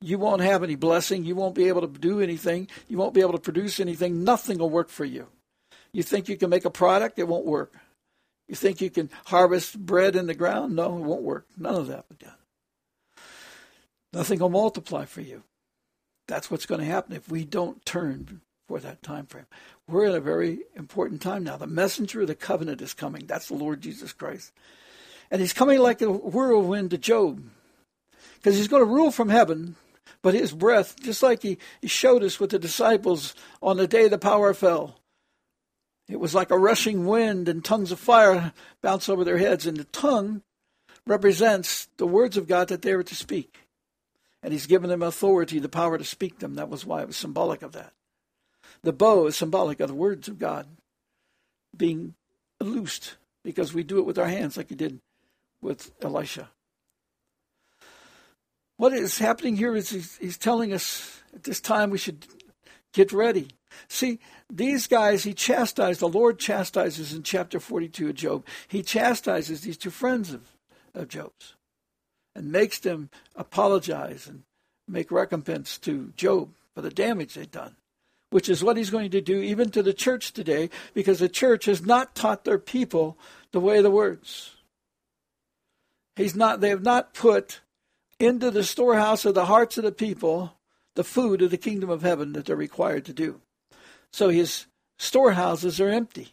You 0.00 0.18
won't 0.18 0.42
have 0.42 0.62
any 0.62 0.74
blessing. 0.74 1.24
You 1.24 1.34
won't 1.34 1.54
be 1.54 1.68
able 1.68 1.80
to 1.80 1.86
do 1.86 2.20
anything. 2.20 2.68
You 2.88 2.98
won't 2.98 3.14
be 3.14 3.20
able 3.20 3.32
to 3.32 3.38
produce 3.38 3.80
anything. 3.80 4.22
Nothing 4.24 4.58
will 4.58 4.70
work 4.70 4.90
for 4.90 5.04
you. 5.04 5.28
You 5.92 6.02
think 6.02 6.28
you 6.28 6.36
can 6.36 6.50
make 6.50 6.64
a 6.64 6.70
product, 6.70 7.18
it 7.18 7.26
won't 7.26 7.46
work. 7.46 7.74
You 8.48 8.54
think 8.54 8.80
you 8.80 8.90
can 8.90 9.10
harvest 9.26 9.78
bread 9.78 10.16
in 10.16 10.26
the 10.26 10.34
ground? 10.34 10.74
No, 10.74 10.96
it 10.96 11.02
won't 11.02 11.22
work. 11.22 11.46
None 11.56 11.74
of 11.74 11.86
that 11.88 12.06
will 12.08 12.16
done. 12.18 12.32
Nothing 14.12 14.38
will 14.38 14.48
multiply 14.48 15.04
for 15.04 15.20
you. 15.20 15.42
That's 16.26 16.50
what's 16.50 16.66
going 16.66 16.80
to 16.80 16.86
happen 16.86 17.14
if 17.14 17.30
we 17.30 17.44
don't 17.44 17.84
turn 17.84 18.40
for 18.66 18.80
that 18.80 19.02
time 19.02 19.26
frame. 19.26 19.46
We're 19.86 20.06
in 20.06 20.14
a 20.14 20.20
very 20.20 20.60
important 20.76 21.20
time 21.22 21.44
now. 21.44 21.56
The 21.56 21.66
messenger 21.66 22.22
of 22.22 22.26
the 22.26 22.34
covenant 22.34 22.80
is 22.80 22.94
coming. 22.94 23.26
That's 23.26 23.48
the 23.48 23.54
Lord 23.54 23.80
Jesus 23.82 24.12
Christ. 24.12 24.52
And 25.30 25.40
he's 25.40 25.52
coming 25.52 25.78
like 25.78 26.00
a 26.00 26.10
whirlwind 26.10 26.90
to 26.90 26.98
Job. 26.98 27.42
Because 28.36 28.56
he's 28.56 28.68
going 28.68 28.84
to 28.84 28.92
rule 28.92 29.10
from 29.10 29.28
heaven, 29.28 29.76
but 30.22 30.34
his 30.34 30.52
breath, 30.52 30.98
just 31.00 31.22
like 31.22 31.42
he 31.42 31.58
showed 31.84 32.22
us 32.22 32.40
with 32.40 32.50
the 32.50 32.58
disciples 32.58 33.34
on 33.62 33.76
the 33.76 33.86
day 33.86 34.08
the 34.08 34.18
power 34.18 34.54
fell, 34.54 35.00
it 36.08 36.18
was 36.18 36.34
like 36.34 36.50
a 36.50 36.58
rushing 36.58 37.06
wind 37.06 37.48
and 37.48 37.64
tongues 37.64 37.92
of 37.92 38.00
fire 38.00 38.52
bounce 38.80 39.08
over 39.08 39.24
their 39.24 39.38
heads. 39.38 39.66
And 39.66 39.76
the 39.76 39.84
tongue 39.84 40.42
represents 41.06 41.88
the 41.98 42.06
words 42.06 42.36
of 42.36 42.48
God 42.48 42.68
that 42.68 42.82
they 42.82 42.96
were 42.96 43.02
to 43.02 43.14
speak. 43.14 43.66
And 44.42 44.52
he's 44.52 44.66
given 44.66 44.88
them 44.88 45.02
authority, 45.02 45.58
the 45.58 45.68
power 45.68 45.98
to 45.98 46.04
speak 46.04 46.38
them. 46.38 46.54
That 46.54 46.70
was 46.70 46.86
why 46.86 47.02
it 47.02 47.08
was 47.08 47.16
symbolic 47.16 47.62
of 47.62 47.72
that. 47.72 47.92
The 48.82 48.92
bow 48.92 49.26
is 49.26 49.36
symbolic 49.36 49.80
of 49.80 49.88
the 49.88 49.94
words 49.94 50.28
of 50.28 50.38
God 50.38 50.66
being 51.76 52.14
loosed 52.60 53.16
because 53.44 53.74
we 53.74 53.82
do 53.82 53.98
it 53.98 54.06
with 54.06 54.18
our 54.18 54.28
hands 54.28 54.56
like 54.56 54.68
he 54.68 54.74
did 54.74 55.00
with 55.60 55.92
Elisha. 56.02 56.48
What 58.76 58.92
is 58.92 59.18
happening 59.18 59.56
here 59.56 59.74
is 59.74 59.90
he's, 59.90 60.16
he's 60.18 60.38
telling 60.38 60.72
us 60.72 61.20
at 61.34 61.42
this 61.42 61.60
time 61.60 61.90
we 61.90 61.98
should 61.98 62.24
get 62.92 63.12
ready. 63.12 63.48
See, 63.88 64.18
these 64.50 64.86
guys, 64.86 65.24
he 65.24 65.34
chastised, 65.34 66.00
the 66.00 66.08
Lord 66.08 66.38
chastises 66.38 67.12
in 67.12 67.22
chapter 67.22 67.60
42 67.60 68.08
of 68.08 68.14
Job. 68.14 68.46
He 68.66 68.82
chastises 68.82 69.60
these 69.60 69.76
two 69.76 69.90
friends 69.90 70.32
of, 70.32 70.42
of 70.94 71.08
Job's 71.08 71.54
and 72.34 72.52
makes 72.52 72.78
them 72.78 73.10
apologize 73.36 74.26
and 74.26 74.42
make 74.86 75.10
recompense 75.10 75.78
to 75.78 76.12
Job 76.16 76.50
for 76.74 76.82
the 76.82 76.90
damage 76.90 77.34
they've 77.34 77.50
done, 77.50 77.76
which 78.30 78.48
is 78.48 78.64
what 78.64 78.76
he's 78.76 78.90
going 78.90 79.10
to 79.10 79.20
do 79.20 79.40
even 79.40 79.70
to 79.70 79.82
the 79.82 79.92
church 79.92 80.32
today 80.32 80.70
because 80.94 81.18
the 81.18 81.28
church 81.28 81.66
has 81.66 81.84
not 81.84 82.14
taught 82.14 82.44
their 82.44 82.58
people 82.58 83.18
the 83.52 83.60
way 83.60 83.78
of 83.78 83.82
the 83.82 83.90
words. 83.90 84.56
He's 86.16 86.34
not, 86.34 86.60
they 86.60 86.70
have 86.70 86.82
not 86.82 87.14
put 87.14 87.60
into 88.18 88.50
the 88.50 88.64
storehouse 88.64 89.24
of 89.24 89.34
the 89.34 89.46
hearts 89.46 89.78
of 89.78 89.84
the 89.84 89.92
people 89.92 90.57
the 90.98 91.04
food 91.04 91.42
of 91.42 91.52
the 91.52 91.56
kingdom 91.56 91.88
of 91.90 92.02
heaven 92.02 92.32
that 92.32 92.46
they're 92.46 92.56
required 92.56 93.04
to 93.04 93.12
do. 93.12 93.40
So 94.12 94.30
his 94.30 94.66
storehouses 94.98 95.80
are 95.80 95.88
empty. 95.88 96.32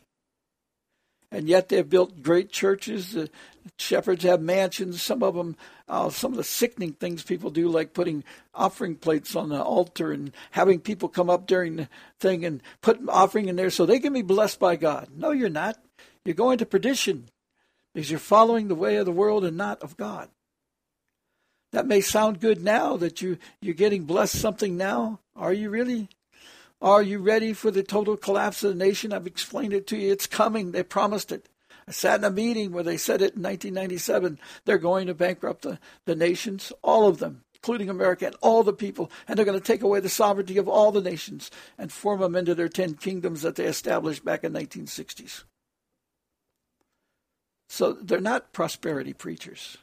And 1.31 1.47
yet 1.47 1.69
they've 1.69 1.87
built 1.87 2.23
great 2.23 2.51
churches. 2.51 3.11
The 3.11 3.29
shepherds 3.77 4.23
have 4.23 4.41
mansions. 4.41 5.03
Some 5.03 5.21
of 5.21 5.35
them, 5.35 5.55
uh, 5.87 6.09
some 6.09 6.31
of 6.31 6.37
the 6.37 6.43
sickening 6.43 6.93
things 6.93 7.21
people 7.21 7.51
do, 7.51 7.69
like 7.69 7.93
putting 7.93 8.23
offering 8.55 8.95
plates 8.95 9.35
on 9.35 9.49
the 9.49 9.61
altar 9.61 10.11
and 10.11 10.31
having 10.49 10.79
people 10.79 11.09
come 11.09 11.29
up 11.29 11.45
during 11.45 11.75
the 11.75 11.87
thing 12.19 12.43
and 12.43 12.63
put 12.81 12.99
an 12.99 13.07
offering 13.07 13.47
in 13.47 13.57
there 13.57 13.69
so 13.69 13.85
they 13.85 13.99
can 13.99 14.13
be 14.13 14.23
blessed 14.23 14.59
by 14.59 14.75
God. 14.75 15.09
No, 15.15 15.29
you're 15.29 15.47
not. 15.47 15.77
You're 16.23 16.33
going 16.33 16.57
to 16.57 16.65
perdition 16.65 17.29
because 17.93 18.09
you're 18.09 18.19
following 18.19 18.67
the 18.67 18.73
way 18.73 18.95
of 18.95 19.05
the 19.05 19.11
world 19.11 19.45
and 19.45 19.57
not 19.57 19.83
of 19.83 19.95
God. 19.95 20.27
That 21.75 21.87
may 21.87 21.99
sound 21.99 22.39
good 22.39 22.63
now 22.63 22.95
that 22.95 23.21
you, 23.21 23.37
you're 23.59 23.73
getting 23.73 24.05
blessed 24.05 24.39
something 24.39 24.77
now. 24.77 25.19
Are 25.35 25.51
you 25.51 25.69
really? 25.69 26.07
Are 26.81 27.03
you 27.03 27.19
ready 27.19 27.51
for 27.51 27.69
the 27.69 27.83
total 27.83 28.15
collapse 28.15 28.63
of 28.63 28.69
the 28.69 28.85
nation? 28.85 29.11
I've 29.11 29.27
explained 29.27 29.73
it 29.73 29.85
to 29.87 29.97
you. 29.97 30.09
It's 30.09 30.25
coming. 30.25 30.71
They 30.71 30.83
promised 30.83 31.33
it. 31.33 31.49
I 31.85 31.91
sat 31.91 32.19
in 32.19 32.23
a 32.23 32.29
meeting 32.29 32.71
where 32.71 32.85
they 32.85 32.95
said 32.95 33.15
it 33.21 33.35
in 33.35 33.43
1997. 33.43 34.39
They're 34.63 34.77
going 34.77 35.07
to 35.07 35.13
bankrupt 35.13 35.63
the, 35.63 35.77
the 36.05 36.15
nations, 36.15 36.71
all 36.81 37.09
of 37.09 37.19
them, 37.19 37.43
including 37.55 37.89
America 37.89 38.27
and 38.27 38.37
all 38.39 38.63
the 38.63 38.71
people, 38.71 39.11
and 39.27 39.37
they're 39.37 39.43
going 39.43 39.59
to 39.59 39.65
take 39.73 39.83
away 39.83 39.99
the 39.99 40.07
sovereignty 40.07 40.57
of 40.57 40.69
all 40.69 40.93
the 40.93 41.01
nations 41.01 41.51
and 41.77 41.91
form 41.91 42.21
them 42.21 42.37
into 42.37 42.55
their 42.55 42.69
ten 42.69 42.93
kingdoms 42.93 43.41
that 43.41 43.57
they 43.57 43.65
established 43.65 44.23
back 44.23 44.45
in 44.45 44.53
1960s. 44.53 45.43
So 47.67 47.91
they're 47.91 48.21
not 48.21 48.53
prosperity 48.53 49.11
preachers. 49.11 49.77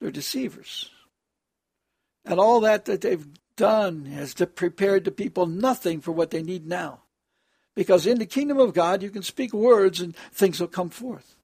They're 0.00 0.10
deceivers. 0.10 0.90
And 2.24 2.40
all 2.40 2.60
that 2.60 2.84
that 2.86 3.00
they've 3.00 3.26
done 3.56 4.06
has 4.06 4.34
prepared 4.34 5.04
the 5.04 5.10
people 5.10 5.46
nothing 5.46 6.00
for 6.00 6.12
what 6.12 6.30
they 6.30 6.42
need 6.42 6.66
now. 6.66 7.02
Because 7.74 8.06
in 8.06 8.18
the 8.18 8.26
kingdom 8.26 8.58
of 8.58 8.74
God, 8.74 9.02
you 9.02 9.10
can 9.10 9.22
speak 9.22 9.52
words 9.52 10.00
and 10.00 10.16
things 10.32 10.60
will 10.60 10.66
come 10.66 10.90
forth. 10.90 11.36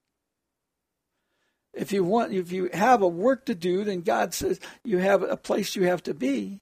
If 1.75 1.93
you 1.93 2.05
want, 2.05 2.33
if 2.33 2.53
you 2.53 2.69
have 2.73 3.01
a 3.01 3.09
work 3.09 3.47
to 3.47 3.55
do, 3.55 3.85
then 3.85 4.03
God 4.03 4.35
says 4.35 4.61
you 4.85 4.99
have 4.99 5.23
a 5.23 5.37
place 5.37 5.75
you 5.75 5.85
have 5.85 6.03
to 6.05 6.15
be. 6.15 6.61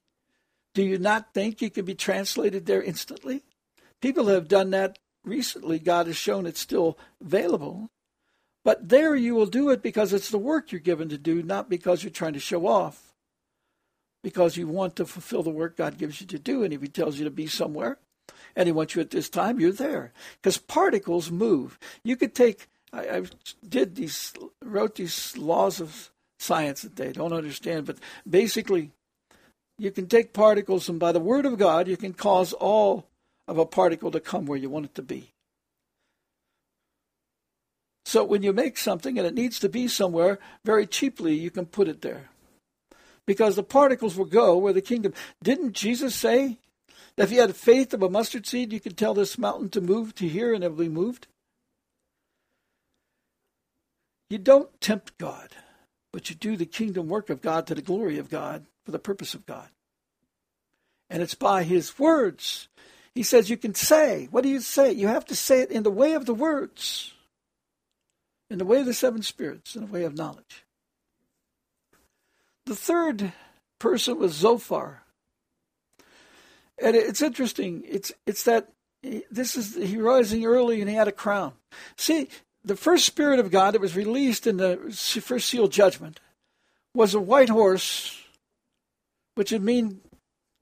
Do 0.73 0.83
you 0.83 0.97
not 0.97 1.33
think 1.33 1.61
you 1.61 1.69
can 1.69 1.83
be 1.83 1.95
translated 1.95 2.65
there 2.65 2.81
instantly? 2.81 3.43
People 4.01 4.27
have 4.27 4.47
done 4.47 4.69
that 4.71 4.99
recently. 5.25 5.79
God 5.79 6.07
has 6.07 6.15
shown 6.15 6.45
it's 6.45 6.61
still 6.61 6.97
available. 7.19 7.89
But 8.63 8.89
there 8.89 9.15
you 9.15 9.33
will 9.33 9.47
do 9.47 9.69
it 9.69 9.81
because 9.81 10.13
it's 10.13 10.29
the 10.29 10.37
work 10.37 10.71
you're 10.71 10.81
given 10.81 11.09
to 11.09 11.17
do, 11.17 11.41
not 11.41 11.69
because 11.69 12.03
you're 12.03 12.11
trying 12.11 12.33
to 12.33 12.39
show 12.39 12.67
off 12.67 13.11
because 14.23 14.57
you 14.57 14.67
want 14.67 14.95
to 14.95 15.05
fulfill 15.05 15.43
the 15.43 15.49
work 15.49 15.77
God 15.77 15.97
gives 15.97 16.21
you 16.21 16.27
to 16.27 16.39
do. 16.39 16.63
And 16.63 16.73
if 16.73 16.81
He 16.81 16.87
tells 16.87 17.17
you 17.17 17.25
to 17.25 17.31
be 17.31 17.47
somewhere 17.47 17.97
and 18.55 18.67
He 18.67 18.71
wants 18.71 18.95
you 18.95 19.01
at 19.01 19.09
this 19.09 19.29
time, 19.29 19.59
you're 19.59 19.71
there. 19.71 20.13
Because 20.41 20.57
particles 20.57 21.31
move. 21.31 21.79
You 22.03 22.15
could 22.15 22.35
take, 22.35 22.67
I, 22.93 23.09
I 23.09 23.23
did 23.67 23.95
these, 23.95 24.33
wrote 24.63 24.95
these 24.95 25.37
laws 25.37 25.81
of 25.81 26.11
science 26.39 26.81
that 26.81 26.95
they 26.95 27.11
don't 27.11 27.33
understand, 27.33 27.85
but 27.85 27.97
basically, 28.29 28.91
you 29.77 29.91
can 29.91 30.07
take 30.07 30.33
particles 30.33 30.89
and 30.89 30.99
by 30.99 31.11
the 31.11 31.19
word 31.19 31.45
of 31.45 31.57
God, 31.57 31.87
you 31.87 31.97
can 31.97 32.13
cause 32.13 32.53
all 32.53 33.07
of 33.47 33.57
a 33.57 33.65
particle 33.65 34.11
to 34.11 34.19
come 34.19 34.45
where 34.45 34.57
you 34.57 34.69
want 34.69 34.85
it 34.85 34.95
to 34.95 35.01
be. 35.01 35.31
So 38.05 38.23
when 38.23 38.43
you 38.43 38.53
make 38.53 38.77
something 38.77 39.17
and 39.17 39.27
it 39.27 39.33
needs 39.33 39.59
to 39.59 39.69
be 39.69 39.87
somewhere, 39.87 40.39
very 40.65 40.87
cheaply 40.87 41.35
you 41.35 41.51
can 41.51 41.65
put 41.65 41.87
it 41.87 42.01
there 42.01 42.29
because 43.25 43.55
the 43.55 43.63
particles 43.63 44.15
will 44.15 44.25
go 44.25 44.57
where 44.57 44.73
the 44.73 44.81
kingdom. 44.81 45.13
Didn't 45.43 45.73
Jesus 45.73 46.15
say 46.15 46.57
that 47.15 47.23
if 47.23 47.31
you 47.31 47.41
had 47.41 47.55
faith 47.55 47.93
of 47.93 48.01
a 48.01 48.09
mustard 48.09 48.47
seed, 48.47 48.73
you 48.73 48.79
could 48.79 48.97
tell 48.97 49.13
this 49.13 49.37
mountain 49.37 49.69
to 49.69 49.81
move 49.81 50.15
to 50.15 50.27
here 50.27 50.53
and 50.53 50.63
it 50.63 50.69
will 50.69 50.77
be 50.77 50.89
moved? 50.89 51.27
You 54.29 54.37
don't 54.39 54.81
tempt 54.81 55.17
God, 55.17 55.49
but 56.11 56.29
you 56.29 56.35
do 56.35 56.57
the 56.57 56.65
kingdom 56.65 57.07
work 57.07 57.29
of 57.29 57.41
God 57.41 57.67
to 57.67 57.75
the 57.75 57.81
glory 57.81 58.17
of 58.17 58.29
God 58.29 58.65
for 58.85 58.91
the 58.91 58.99
purpose 58.99 59.33
of 59.33 59.45
God. 59.45 59.69
and 61.09 61.21
it's 61.21 61.35
by 61.35 61.63
his 61.63 61.99
words. 61.99 62.69
He 63.13 63.23
says 63.23 63.49
you 63.49 63.57
can 63.57 63.75
say. 63.75 64.29
What 64.31 64.43
do 64.43 64.49
you 64.49 64.61
say? 64.61 64.93
You 64.93 65.07
have 65.07 65.25
to 65.25 65.35
say 65.35 65.59
it 65.59 65.69
in 65.69 65.83
the 65.83 65.91
way 65.91 66.13
of 66.13 66.25
the 66.25 66.33
words, 66.33 67.13
in 68.51 68.57
the 68.57 68.65
way 68.65 68.81
of 68.81 68.85
the 68.85 68.93
seven 68.93 69.23
spirits, 69.23 69.75
in 69.75 69.85
the 69.85 69.91
way 69.91 70.03
of 70.03 70.17
knowledge. 70.17 70.65
The 72.65 72.75
third 72.75 73.31
person 73.79 74.19
was 74.19 74.33
Zophar. 74.33 75.03
And 76.77 76.95
it's 76.95 77.21
interesting. 77.21 77.83
It's 77.87 78.11
it's 78.27 78.43
that 78.43 78.69
this 79.31 79.55
is 79.55 79.75
he 79.75 79.97
rising 79.97 80.45
early 80.45 80.81
and 80.81 80.89
he 80.89 80.95
had 80.95 81.07
a 81.07 81.13
crown. 81.13 81.53
See, 81.97 82.27
the 82.63 82.75
first 82.75 83.05
spirit 83.05 83.39
of 83.39 83.51
God 83.51 83.73
that 83.73 83.81
was 83.81 83.95
released 83.95 84.45
in 84.45 84.57
the 84.57 84.77
first 85.21 85.47
seal 85.47 85.67
judgment 85.67 86.19
was 86.93 87.13
a 87.13 87.21
white 87.21 87.49
horse, 87.49 88.21
which 89.35 89.51
would 89.51 89.63
mean 89.63 90.01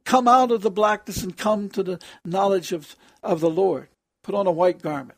come 0.05 0.27
out 0.27 0.51
of 0.51 0.61
the 0.61 0.71
blackness 0.71 1.23
and 1.23 1.35
come 1.35 1.69
to 1.69 1.81
the 1.81 1.99
knowledge 2.23 2.71
of, 2.71 2.95
of 3.23 3.39
the 3.39 3.49
Lord. 3.49 3.87
Put 4.23 4.35
on 4.35 4.45
a 4.45 4.51
white 4.51 4.81
garment. 4.81 5.17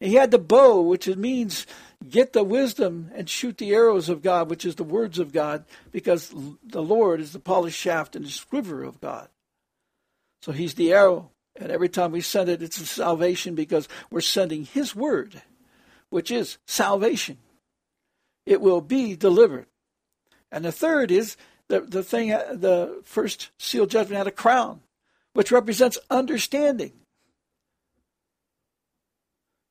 And 0.00 0.10
he 0.10 0.16
had 0.16 0.30
the 0.30 0.38
bow, 0.38 0.80
which 0.80 1.06
means 1.08 1.66
get 2.08 2.32
the 2.32 2.42
wisdom 2.42 3.10
and 3.14 3.28
shoot 3.28 3.58
the 3.58 3.72
arrows 3.72 4.08
of 4.08 4.22
God, 4.22 4.48
which 4.48 4.64
is 4.64 4.76
the 4.76 4.84
words 4.84 5.18
of 5.18 5.32
God, 5.32 5.64
because 5.92 6.32
the 6.64 6.82
Lord 6.82 7.20
is 7.20 7.32
the 7.32 7.38
polished 7.38 7.78
shaft 7.78 8.16
and 8.16 8.24
the 8.24 8.40
quiver 8.48 8.82
of 8.82 9.00
God. 9.00 9.28
So 10.42 10.52
he's 10.52 10.74
the 10.74 10.92
arrow. 10.92 11.30
And 11.56 11.70
every 11.70 11.88
time 11.88 12.12
we 12.12 12.20
send 12.20 12.48
it, 12.48 12.62
it's 12.62 12.80
a 12.80 12.86
salvation 12.86 13.54
because 13.54 13.88
we're 14.10 14.20
sending 14.20 14.64
his 14.64 14.96
word, 14.96 15.42
which 16.08 16.30
is 16.30 16.58
salvation. 16.66 17.38
It 18.46 18.60
will 18.60 18.80
be 18.80 19.14
delivered. 19.14 19.66
And 20.50 20.64
the 20.64 20.72
third 20.72 21.10
is 21.10 21.36
the, 21.68 21.80
the 21.80 22.02
thing, 22.02 22.28
the 22.28 23.02
first 23.04 23.50
seal 23.58 23.86
judgment 23.86 24.16
had 24.16 24.26
a 24.26 24.32
crown, 24.32 24.80
which 25.34 25.52
represents 25.52 25.98
understanding. 26.10 26.92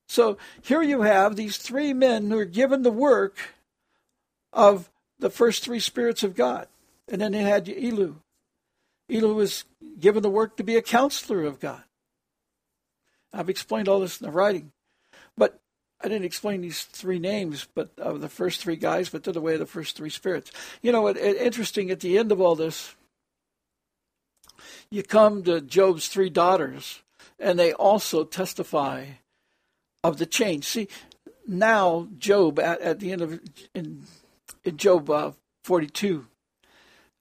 So 0.09 0.39
here 0.63 0.81
you 0.81 1.03
have 1.03 1.35
these 1.35 1.57
three 1.57 1.93
men 1.93 2.31
who 2.31 2.39
are 2.39 2.45
given 2.45 2.81
the 2.81 2.91
work 2.91 3.37
of 4.51 4.89
the 5.19 5.29
first 5.29 5.63
three 5.63 5.79
spirits 5.79 6.23
of 6.23 6.35
God. 6.35 6.67
And 7.07 7.21
then 7.21 7.31
they 7.31 7.43
had 7.43 7.67
Elu. 7.67 8.15
Elu 9.09 9.35
was 9.35 9.65
given 9.99 10.23
the 10.23 10.29
work 10.29 10.57
to 10.57 10.63
be 10.63 10.75
a 10.75 10.81
counselor 10.81 11.43
of 11.43 11.59
God. 11.59 11.83
I've 13.31 13.49
explained 13.49 13.87
all 13.87 13.99
this 13.99 14.19
in 14.19 14.25
the 14.25 14.31
writing. 14.31 14.71
But 15.37 15.59
I 16.01 16.07
didn't 16.07 16.25
explain 16.25 16.61
these 16.61 16.83
three 16.85 17.19
names, 17.19 17.67
but 17.75 17.91
of 17.99 18.19
the 18.19 18.29
first 18.29 18.61
three 18.61 18.77
guys, 18.77 19.09
but 19.09 19.23
they're 19.23 19.31
the 19.31 19.41
way 19.41 19.53
of 19.53 19.59
the 19.59 19.67
first 19.67 19.95
three 19.95 20.09
spirits. 20.09 20.51
You 20.81 20.91
know, 20.91 21.05
it, 21.05 21.17
it, 21.17 21.37
interesting 21.37 21.91
at 21.91 21.99
the 21.99 22.17
end 22.17 22.31
of 22.31 22.41
all 22.41 22.55
this, 22.55 22.95
you 24.89 25.03
come 25.03 25.43
to 25.43 25.61
Job's 25.61 26.07
three 26.07 26.31
daughters, 26.31 27.03
and 27.39 27.59
they 27.59 27.73
also 27.73 28.23
testify 28.23 29.05
of 30.03 30.17
the 30.17 30.25
change. 30.25 30.65
See, 30.65 30.87
now 31.47 32.07
Job 32.17 32.59
at, 32.59 32.81
at 32.81 32.99
the 32.99 33.11
end 33.11 33.21
of 33.21 33.39
in, 33.73 34.03
in 34.63 34.77
Job 34.77 35.09
uh, 35.09 35.31
42, 35.63 36.25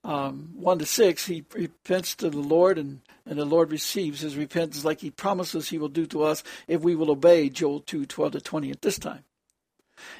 um, 0.05 0.51
1 0.55 0.79
to 0.79 0.87
6, 0.87 1.27
he 1.27 1.45
repents 1.55 2.14
to 2.17 2.31
the 2.31 2.38
Lord, 2.38 2.79
and, 2.79 3.01
and 3.27 3.38
the 3.38 3.45
Lord 3.45 3.71
receives 3.71 4.21
his 4.21 4.37
repentance 4.37 4.85
like 4.85 5.01
he 5.01 5.11
promises 5.11 5.69
he 5.69 5.79
will 5.79 5.88
do 5.88 6.07
to 6.07 6.23
us 6.23 6.43
if 6.67 6.81
we 6.83 6.95
will 6.95 7.11
obey 7.11 7.49
Joel 7.49 7.81
2 7.81 8.07
12 8.07 8.33
to 8.33 8.41
20 8.41 8.71
at 8.71 8.83
this 8.83 8.99
time. 8.99 9.25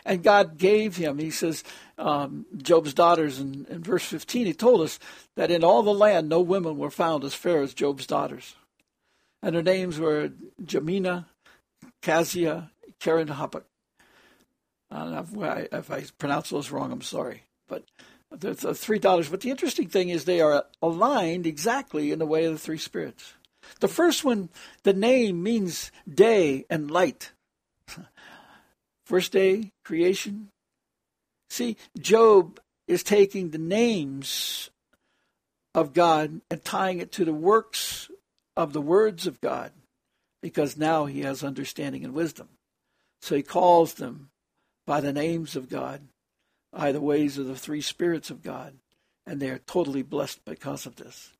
And 0.05 0.25
God 0.25 0.59
gave 0.59 0.97
him, 0.97 1.18
he 1.18 1.31
says, 1.31 1.62
um, 1.99 2.47
Job's 2.57 2.92
daughters 2.92 3.38
in, 3.38 3.64
in 3.71 3.83
verse 3.83 4.05
15, 4.05 4.47
he 4.47 4.53
told 4.53 4.81
us 4.81 4.99
that 5.37 5.53
in 5.53 5.62
all 5.62 5.85
the 5.85 5.94
land 5.94 6.29
no 6.29 6.40
women 6.40 6.79
were 6.79 6.90
found 6.90 7.23
as 7.23 7.35
fair 7.35 7.62
as 7.62 7.75
Job's 7.75 8.07
daughters. 8.07 8.57
And 9.40 9.55
their 9.55 9.62
names 9.62 10.01
were 10.01 10.33
Jemina, 10.61 11.27
Kazia, 12.02 12.70
Keren-happuch. 13.00 13.64
If 14.90 15.38
I, 15.38 15.68
if 15.72 15.90
I 15.90 16.04
pronounce 16.18 16.50
those 16.50 16.70
wrong, 16.70 16.92
I'm 16.92 17.02
sorry. 17.02 17.42
But 17.68 17.84
the, 18.30 18.54
three 18.54 18.98
daughters. 18.98 19.28
But 19.28 19.40
the 19.40 19.50
interesting 19.50 19.88
thing 19.88 20.08
is 20.08 20.24
they 20.24 20.40
are 20.40 20.64
aligned 20.82 21.46
exactly 21.46 22.12
in 22.12 22.18
the 22.18 22.26
way 22.26 22.44
of 22.44 22.52
the 22.52 22.58
three 22.58 22.78
spirits. 22.78 23.34
The 23.80 23.88
first 23.88 24.24
one, 24.24 24.48
the 24.82 24.92
name 24.92 25.42
means 25.42 25.92
day 26.08 26.64
and 26.70 26.90
light. 26.90 27.32
First 29.06 29.32
day, 29.32 29.72
creation. 29.84 30.48
See, 31.50 31.76
Job 31.98 32.60
is 32.86 33.02
taking 33.02 33.50
the 33.50 33.58
names 33.58 34.70
of 35.74 35.92
God 35.92 36.40
and 36.50 36.64
tying 36.64 36.98
it 36.98 37.12
to 37.12 37.24
the 37.24 37.32
works 37.32 38.10
of 38.56 38.72
the 38.72 38.80
words 38.80 39.26
of 39.26 39.40
God 39.40 39.72
because 40.42 40.77
now 40.77 41.07
he 41.07 41.20
has 41.20 41.42
understanding 41.42 42.05
and 42.05 42.14
wisdom. 42.14 42.48
So 43.20 43.35
he 43.35 43.42
calls 43.42 43.94
them 43.94 44.31
by 44.87 45.01
the 45.01 45.12
names 45.12 45.57
of 45.57 45.68
God 45.68 46.03
are 46.72 46.92
the 46.92 47.01
ways 47.01 47.38
of 47.38 47.46
the 47.46 47.57
three 47.57 47.81
spirits 47.81 48.31
of 48.31 48.42
God, 48.42 48.74
and 49.27 49.40
they 49.40 49.51
are 49.51 49.59
totally 49.59 50.03
blessed 50.03 50.44
because 50.44 50.87
of 50.87 50.96
this. 50.96 51.33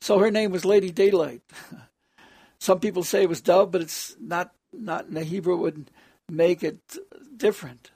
So 0.00 0.18
her 0.18 0.30
name 0.30 0.50
was 0.50 0.64
Lady 0.64 0.90
Daylight. 0.90 1.42
Some 2.58 2.80
people 2.80 3.02
say 3.02 3.22
it 3.22 3.28
was 3.28 3.40
Dove, 3.40 3.70
but 3.70 3.80
it's 3.80 4.16
not. 4.20 4.52
Not 4.74 5.06
in 5.06 5.12
the 5.12 5.22
Hebrew 5.22 5.56
would 5.56 5.90
make 6.30 6.62
it 6.62 6.78
different. 7.36 7.90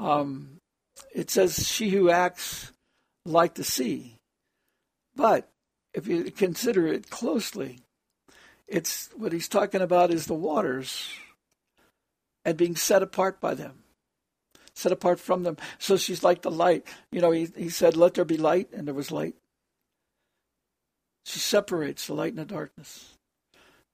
Um, 0.00 0.58
it 1.14 1.30
says 1.30 1.68
she 1.68 1.90
who 1.90 2.10
acts 2.10 2.72
like 3.24 3.54
the 3.54 3.62
sea, 3.62 4.18
but 5.14 5.48
if 5.94 6.08
you 6.08 6.24
consider 6.32 6.88
it 6.88 7.08
closely, 7.08 7.82
it's 8.70 9.10
what 9.16 9.32
he's 9.32 9.48
talking 9.48 9.82
about 9.82 10.10
is 10.10 10.26
the 10.26 10.34
waters 10.34 11.08
and 12.44 12.56
being 12.56 12.76
set 12.76 13.02
apart 13.02 13.40
by 13.40 13.54
them 13.54 13.82
set 14.80 14.92
apart 14.92 15.20
from 15.20 15.42
them. 15.42 15.56
So 15.78 15.96
she's 15.96 16.24
like 16.24 16.42
the 16.42 16.50
light. 16.50 16.86
You 17.12 17.20
know, 17.20 17.30
he, 17.30 17.48
he 17.56 17.68
said, 17.68 17.96
Let 17.96 18.14
there 18.14 18.24
be 18.24 18.36
light, 18.36 18.70
and 18.72 18.86
there 18.86 18.94
was 18.94 19.12
light. 19.12 19.34
She 21.24 21.38
separates 21.38 22.06
the 22.06 22.14
light 22.14 22.32
and 22.32 22.38
the 22.38 22.44
darkness. 22.44 23.16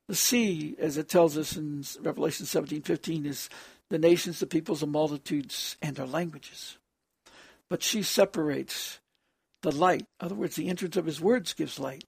The 0.08 0.14
sea, 0.14 0.76
as 0.78 0.96
it 0.96 1.08
tells 1.08 1.36
us 1.36 1.56
in 1.56 1.84
Revelation 2.00 2.46
17 2.46 2.82
15, 2.82 3.26
is 3.26 3.50
the 3.90 3.98
nations, 3.98 4.38
the 4.38 4.46
peoples, 4.46 4.80
the 4.80 4.86
multitudes, 4.86 5.76
and 5.82 5.96
their 5.96 6.06
languages. 6.06 6.78
But 7.68 7.82
she 7.82 8.02
separates 8.02 9.00
the 9.62 9.72
light. 9.72 10.06
In 10.20 10.26
other 10.26 10.34
words, 10.36 10.54
the 10.54 10.68
entrance 10.68 10.96
of 10.96 11.06
his 11.06 11.20
words 11.20 11.52
gives 11.52 11.80
light. 11.80 12.04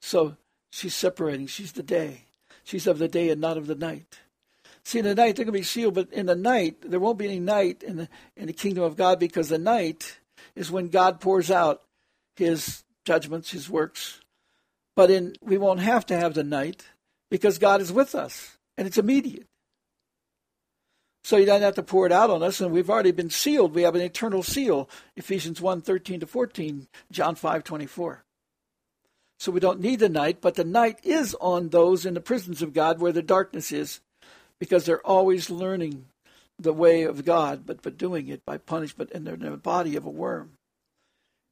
So 0.00 0.36
she's 0.70 0.94
separating. 0.94 1.46
She's 1.46 1.72
the 1.72 1.82
day. 1.82 2.24
She's 2.64 2.86
of 2.86 2.98
the 2.98 3.08
day 3.08 3.30
and 3.30 3.40
not 3.40 3.56
of 3.56 3.66
the 3.66 3.74
night. 3.74 4.20
See, 4.84 4.98
in 4.98 5.04
the 5.04 5.14
night 5.14 5.36
they're 5.36 5.44
going 5.44 5.52
to 5.52 5.60
be 5.60 5.62
sealed, 5.62 5.94
but 5.94 6.12
in 6.12 6.26
the 6.26 6.36
night 6.36 6.76
there 6.82 7.00
won't 7.00 7.18
be 7.18 7.26
any 7.26 7.40
night 7.40 7.82
in 7.82 7.96
the 7.96 8.08
in 8.36 8.46
the 8.46 8.52
kingdom 8.52 8.84
of 8.84 8.96
God 8.96 9.18
because 9.18 9.48
the 9.48 9.58
night 9.58 10.18
is 10.54 10.70
when 10.70 10.88
God 10.88 11.20
pours 11.20 11.50
out 11.50 11.82
His 12.36 12.84
judgments, 13.04 13.50
His 13.50 13.68
works. 13.68 14.20
But 14.96 15.10
in 15.10 15.34
we 15.42 15.58
won't 15.58 15.80
have 15.80 16.06
to 16.06 16.16
have 16.16 16.34
the 16.34 16.44
night 16.44 16.84
because 17.30 17.58
God 17.58 17.80
is 17.80 17.92
with 17.92 18.14
us 18.14 18.56
and 18.76 18.86
it's 18.86 18.98
immediate. 18.98 19.46
So 21.24 21.36
He 21.36 21.44
doesn't 21.44 21.62
have 21.62 21.74
to 21.74 21.82
pour 21.82 22.06
it 22.06 22.12
out 22.12 22.30
on 22.30 22.42
us, 22.42 22.60
and 22.60 22.72
we've 22.72 22.88
already 22.88 23.12
been 23.12 23.30
sealed. 23.30 23.74
We 23.74 23.82
have 23.82 23.94
an 23.94 24.00
eternal 24.00 24.42
seal. 24.42 24.88
Ephesians 25.16 25.60
1, 25.60 25.82
13 25.82 26.20
to 26.20 26.26
14, 26.26 26.88
John 27.12 27.34
5, 27.34 27.62
24. 27.62 28.24
So 29.40 29.50
we 29.50 29.58
don't 29.58 29.80
need 29.80 30.00
the 30.00 30.10
night, 30.10 30.42
but 30.42 30.56
the 30.56 30.64
night 30.64 31.00
is 31.02 31.34
on 31.40 31.70
those 31.70 32.04
in 32.04 32.12
the 32.12 32.20
prisons 32.20 32.60
of 32.60 32.74
God 32.74 33.00
where 33.00 33.10
the 33.10 33.22
darkness 33.22 33.72
is 33.72 34.00
because 34.58 34.84
they're 34.84 35.04
always 35.04 35.48
learning 35.48 36.04
the 36.58 36.74
way 36.74 37.04
of 37.04 37.24
God, 37.24 37.64
but, 37.64 37.80
but 37.80 37.96
doing 37.96 38.28
it 38.28 38.44
by 38.44 38.58
punishment, 38.58 39.10
and 39.14 39.26
they're 39.26 39.32
in 39.32 39.40
the 39.40 39.56
body 39.56 39.96
of 39.96 40.04
a 40.04 40.10
worm. 40.10 40.52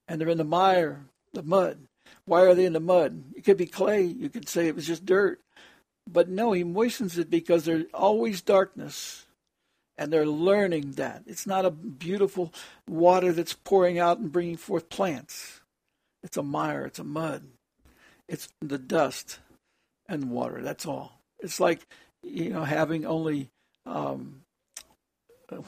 And 0.07 0.21
they're 0.21 0.29
in 0.29 0.37
the 0.37 0.45
mire, 0.45 1.07
the 1.33 1.43
mud. 1.43 1.79
Why 2.27 2.43
are 2.43 2.55
they 2.55 2.67
in 2.67 2.75
the 2.75 2.81
mud? 2.81 3.23
It 3.35 3.45
could 3.45 3.57
be 3.57 3.65
clay. 3.65 4.03
You 4.03 4.29
could 4.29 4.51
say 4.51 4.69
it 4.69 4.77
was 4.77 4.87
just 4.87 5.07
dirt. 5.07 5.41
But 6.07 6.29
no, 6.29 6.53
he 6.53 6.65
moistens 6.65 7.17
it 7.17 7.31
because 7.31 7.65
there's 7.65 7.87
always 7.95 8.43
darkness. 8.43 9.25
And 9.97 10.13
they're 10.13 10.27
learning 10.27 10.93
that. 10.93 11.23
It's 11.27 11.47
not 11.47 11.65
a 11.65 11.71
beautiful 11.71 12.53
water 12.87 13.33
that's 13.33 13.55
pouring 13.55 13.99
out 13.99 14.19
and 14.19 14.31
bringing 14.31 14.59
forth 14.59 14.91
plants. 14.91 15.63
It's 16.23 16.37
a 16.37 16.43
mire, 16.43 16.85
it's 16.85 16.99
a 16.99 17.05
mud. 17.05 17.45
It's 18.29 18.49
the 18.61 18.79
dust 18.79 19.39
and 20.09 20.31
water. 20.31 20.63
That's 20.63 20.87
all. 20.87 21.21
It's 21.41 21.61
like 21.61 21.87
you 22.23 22.51
know, 22.51 22.65
having 22.65 23.07
only 23.07 23.51
um, 23.87 24.43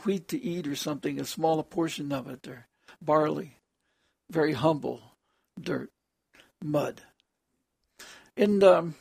wheat 0.05 0.29
to 0.29 0.43
eat 0.43 0.67
or 0.67 0.77
something, 0.77 1.21
a 1.21 1.25
smaller 1.25 1.63
portion 1.63 2.13
of 2.13 2.29
it, 2.29 2.47
or 2.47 2.67
barley, 3.01 3.57
very 4.31 4.53
humble, 4.53 5.01
dirt, 5.61 5.91
mud. 6.63 7.01
And 8.37 8.63
um, 8.63 8.95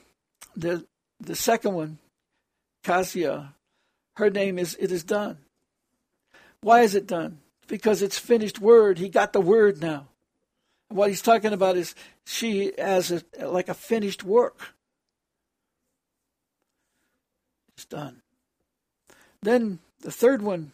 the 0.55 0.85
the 1.19 1.35
second 1.35 1.73
one, 1.73 1.97
Cassia, 2.83 3.55
her 4.17 4.29
name 4.29 4.57
is 4.59 4.77
"It 4.79 4.91
is 4.91 5.03
done." 5.03 5.37
Why 6.61 6.81
is 6.81 6.95
it 6.95 7.07
done? 7.07 7.39
Because 7.67 8.01
it's 8.01 8.17
finished 8.17 8.59
word. 8.59 8.97
He 8.97 9.09
got 9.09 9.31
the 9.31 9.41
word 9.41 9.81
now. 9.81 10.07
What 10.89 11.09
he's 11.09 11.21
talking 11.21 11.53
about 11.53 11.77
is 11.77 11.93
she 12.25 12.77
as 12.77 13.11
a, 13.11 13.47
like 13.47 13.69
a 13.69 13.73
finished 13.73 14.23
work. 14.23 14.73
It's 17.75 17.85
done. 17.85 18.21
Then 19.41 19.79
the 20.01 20.11
third 20.11 20.41
one 20.41 20.73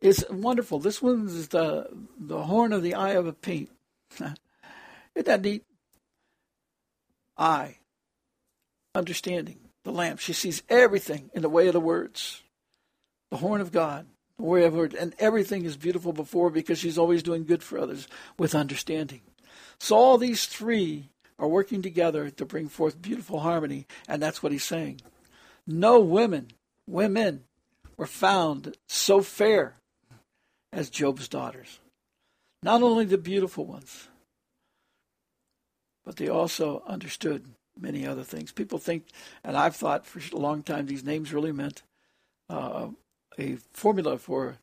is 0.00 0.24
wonderful. 0.30 0.78
This 0.78 1.02
one 1.02 1.26
is 1.26 1.48
the 1.48 1.88
the 2.18 2.42
horn 2.42 2.72
of 2.72 2.82
the 2.82 2.94
eye 2.94 3.14
of 3.14 3.26
a 3.26 3.32
paint. 3.32 3.70
Isn't 4.20 4.36
that 5.26 5.42
neat? 5.42 5.64
Eye, 7.38 7.78
understanding, 8.94 9.58
the 9.84 9.92
lamp. 9.92 10.20
She 10.20 10.32
sees 10.32 10.62
everything 10.68 11.30
in 11.34 11.42
the 11.42 11.48
way 11.48 11.66
of 11.66 11.72
the 11.72 11.80
words. 11.80 12.42
The 13.30 13.38
horn 13.38 13.60
of 13.60 13.72
God, 13.72 14.06
word, 14.38 14.94
and 14.94 15.14
everything 15.18 15.64
is 15.64 15.76
beautiful 15.76 16.12
before 16.12 16.50
because 16.50 16.78
she's 16.78 16.98
always 16.98 17.22
doing 17.22 17.44
good 17.44 17.62
for 17.62 17.78
others 17.78 18.06
with 18.38 18.54
understanding. 18.54 19.22
So 19.78 19.96
all 19.96 20.18
these 20.18 20.46
three 20.46 21.08
are 21.38 21.48
working 21.48 21.82
together 21.82 22.30
to 22.30 22.44
bring 22.44 22.68
forth 22.68 23.00
beautiful 23.00 23.40
harmony, 23.40 23.86
and 24.08 24.22
that's 24.22 24.42
what 24.42 24.52
he's 24.52 24.64
saying. 24.64 25.00
No 25.66 26.00
women, 26.00 26.48
women 26.86 27.44
were 27.96 28.06
found 28.06 28.76
so 28.88 29.20
fair 29.20 29.76
as 30.72 30.90
Job's 30.90 31.28
daughters. 31.28 31.80
Not 32.62 32.82
only 32.82 33.04
the 33.04 33.18
beautiful 33.18 33.64
ones, 33.64 34.08
but 36.04 36.16
they 36.16 36.28
also 36.28 36.82
understood 36.86 37.44
many 37.78 38.06
other 38.06 38.22
things. 38.22 38.52
People 38.52 38.78
think, 38.78 39.06
and 39.44 39.56
I've 39.56 39.76
thought 39.76 40.06
for 40.06 40.20
a 40.34 40.38
long 40.38 40.62
time, 40.62 40.86
these 40.86 41.04
names 41.04 41.32
really 41.32 41.52
meant 41.52 41.82
uh, 42.48 42.88
a 43.38 43.58
formula 43.72 44.18
for 44.18 44.58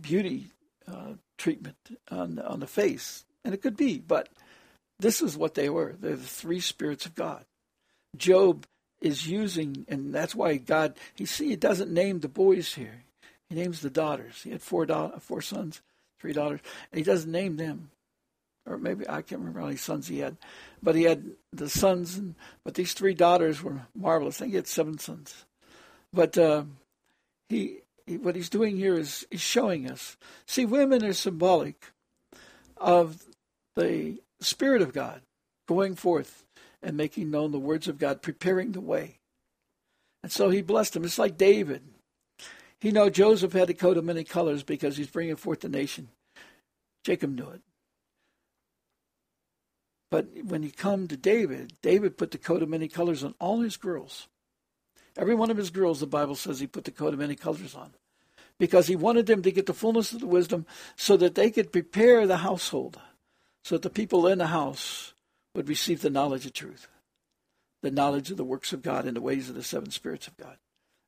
beauty 0.00 0.50
uh, 0.88 1.14
treatment 1.38 1.76
on 2.10 2.38
on 2.38 2.60
the 2.60 2.66
face, 2.66 3.24
and 3.44 3.54
it 3.54 3.62
could 3.62 3.76
be, 3.76 3.98
but 3.98 4.28
this 4.98 5.20
is 5.20 5.36
what 5.36 5.54
they 5.54 5.68
were. 5.68 5.94
They're 5.98 6.16
the 6.16 6.22
three 6.22 6.60
spirits 6.60 7.06
of 7.06 7.14
God. 7.14 7.44
Job 8.16 8.66
is 9.00 9.28
using, 9.28 9.84
and 9.88 10.14
that's 10.14 10.34
why 10.34 10.56
God. 10.56 10.96
He 11.14 11.26
see, 11.26 11.48
he 11.48 11.56
doesn't 11.56 11.92
name 11.92 12.20
the 12.20 12.28
boys 12.28 12.74
here. 12.74 13.04
He 13.48 13.56
names 13.56 13.80
the 13.80 13.90
daughters. 13.90 14.42
He 14.42 14.50
had 14.50 14.62
four 14.62 14.86
da- 14.86 15.18
four 15.18 15.42
sons, 15.42 15.82
three 16.20 16.32
daughters, 16.32 16.60
and 16.90 16.98
he 16.98 17.04
doesn't 17.04 17.30
name 17.30 17.56
them. 17.56 17.90
Or 18.68 18.78
maybe 18.78 19.08
I 19.08 19.22
can't 19.22 19.40
remember 19.40 19.60
how 19.60 19.66
many 19.66 19.76
sons 19.76 20.08
he 20.08 20.18
had, 20.18 20.36
but 20.82 20.96
he 20.96 21.04
had 21.04 21.30
the 21.52 21.68
sons, 21.68 22.16
and 22.16 22.34
but 22.64 22.74
these 22.74 22.94
three 22.94 23.14
daughters 23.14 23.62
were 23.62 23.82
marvelous. 23.94 24.36
I 24.36 24.44
think 24.44 24.52
he 24.52 24.56
had 24.56 24.66
seven 24.66 24.98
sons, 24.98 25.44
but 26.12 26.36
uh, 26.36 26.64
he 27.48 27.80
what 28.06 28.36
he's 28.36 28.48
doing 28.48 28.76
here 28.76 28.94
is 28.94 29.26
he's 29.30 29.40
showing 29.40 29.90
us. 29.90 30.16
See, 30.46 30.64
women 30.64 31.04
are 31.04 31.12
symbolic 31.12 31.92
of 32.76 33.24
the 33.74 34.20
Spirit 34.40 34.82
of 34.82 34.92
God 34.92 35.22
going 35.66 35.96
forth 35.96 36.44
and 36.82 36.96
making 36.96 37.30
known 37.30 37.50
the 37.50 37.58
words 37.58 37.88
of 37.88 37.98
God, 37.98 38.22
preparing 38.22 38.72
the 38.72 38.80
way. 38.80 39.18
And 40.22 40.30
so 40.30 40.50
he 40.50 40.62
blessed 40.62 40.92
them. 40.92 41.04
It's 41.04 41.18
like 41.18 41.36
David. 41.36 41.82
He 42.78 42.92
know 42.92 43.10
Joseph 43.10 43.52
had 43.52 43.70
a 43.70 43.74
coat 43.74 43.96
of 43.96 44.04
many 44.04 44.24
colors 44.24 44.62
because 44.62 44.96
he's 44.96 45.10
bringing 45.10 45.36
forth 45.36 45.60
the 45.60 45.68
nation. 45.68 46.08
Jacob 47.04 47.34
knew 47.34 47.48
it. 47.48 47.62
But 50.10 50.28
when 50.44 50.62
he 50.62 50.70
come 50.70 51.08
to 51.08 51.16
David, 51.16 51.74
David 51.82 52.16
put 52.16 52.30
the 52.30 52.38
coat 52.38 52.62
of 52.62 52.68
many 52.68 52.88
colors 52.88 53.24
on 53.24 53.34
all 53.40 53.60
his 53.60 53.76
girls. 53.76 54.28
Every 55.16 55.34
one 55.34 55.50
of 55.50 55.56
his 55.56 55.70
girls, 55.70 56.00
the 56.00 56.06
Bible 56.06 56.34
says 56.34 56.60
he 56.60 56.66
put 56.66 56.84
the 56.84 56.90
coat 56.90 57.14
of 57.14 57.20
many 57.20 57.34
colors 57.34 57.74
on. 57.74 57.92
Because 58.58 58.86
he 58.86 58.96
wanted 58.96 59.26
them 59.26 59.42
to 59.42 59.52
get 59.52 59.66
the 59.66 59.74
fullness 59.74 60.12
of 60.12 60.20
the 60.20 60.26
wisdom 60.26 60.66
so 60.96 61.16
that 61.16 61.34
they 61.34 61.50
could 61.50 61.72
prepare 61.72 62.26
the 62.26 62.38
household, 62.38 62.98
so 63.64 63.74
that 63.74 63.82
the 63.82 63.90
people 63.90 64.26
in 64.26 64.38
the 64.38 64.46
house 64.46 65.12
would 65.54 65.68
receive 65.68 66.00
the 66.00 66.10
knowledge 66.10 66.46
of 66.46 66.52
truth, 66.52 66.88
the 67.82 67.90
knowledge 67.90 68.30
of 68.30 68.36
the 68.36 68.44
works 68.44 68.72
of 68.72 68.82
God 68.82 69.04
and 69.04 69.16
the 69.16 69.22
ways 69.22 69.48
of 69.48 69.54
the 69.54 69.62
seven 69.62 69.90
spirits 69.90 70.26
of 70.26 70.36
God. 70.36 70.56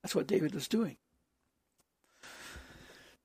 That's 0.02 0.14
what 0.14 0.26
David 0.26 0.54
was 0.54 0.68
doing. 0.68 0.96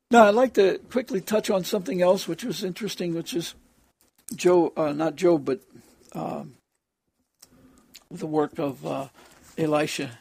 Now, 0.09 0.25
I'd 0.25 0.35
like 0.35 0.53
to 0.53 0.79
quickly 0.89 1.21
touch 1.21 1.49
on 1.49 1.63
something 1.63 2.01
else 2.01 2.27
which 2.27 2.43
was 2.43 2.63
interesting, 2.63 3.13
which 3.13 3.33
is 3.33 3.55
Joe, 4.35 4.71
uh, 4.77 4.93
not 4.93 5.15
Job, 5.15 5.43
but 5.43 5.61
um, 6.13 6.55
the 8.11 8.27
work 8.27 8.59
of 8.59 8.85
uh, 8.85 9.07
Elisha 9.57 10.19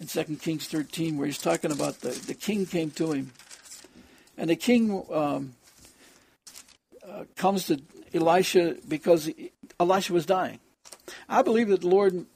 in 0.00 0.06
2 0.06 0.36
Kings 0.36 0.66
13, 0.68 1.16
where 1.16 1.26
he's 1.26 1.38
talking 1.38 1.72
about 1.72 2.00
the, 2.00 2.10
the 2.10 2.34
king 2.34 2.66
came 2.66 2.90
to 2.92 3.12
him. 3.12 3.32
And 4.36 4.48
the 4.48 4.56
king 4.56 5.04
um, 5.12 5.54
uh, 7.06 7.24
comes 7.36 7.66
to 7.66 7.80
Elisha 8.14 8.76
because 8.86 9.30
Elisha 9.80 10.12
was 10.12 10.26
dying. 10.26 10.60
I 11.28 11.42
believe 11.42 11.68
that 11.68 11.80
the 11.80 11.88
Lord 11.88 12.26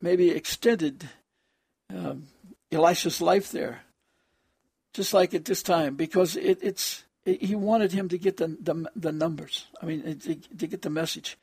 maybe 0.00 0.30
extended 0.30 1.08
um, 1.94 2.28
Elisha's 2.70 3.20
life 3.20 3.50
there, 3.50 3.80
just 4.92 5.14
like 5.14 5.34
at 5.34 5.44
this 5.44 5.62
time, 5.62 5.96
because 5.96 6.36
it, 6.36 6.58
it's 6.62 7.04
it, 7.24 7.42
he 7.42 7.54
wanted 7.54 7.92
him 7.92 8.08
to 8.08 8.18
get 8.18 8.36
the 8.36 8.48
the, 8.60 8.90
the 8.94 9.12
numbers. 9.12 9.66
I 9.82 9.86
mean, 9.86 10.18
to, 10.18 10.34
to 10.34 10.66
get 10.66 10.82
the 10.82 10.90
message. 10.90 11.36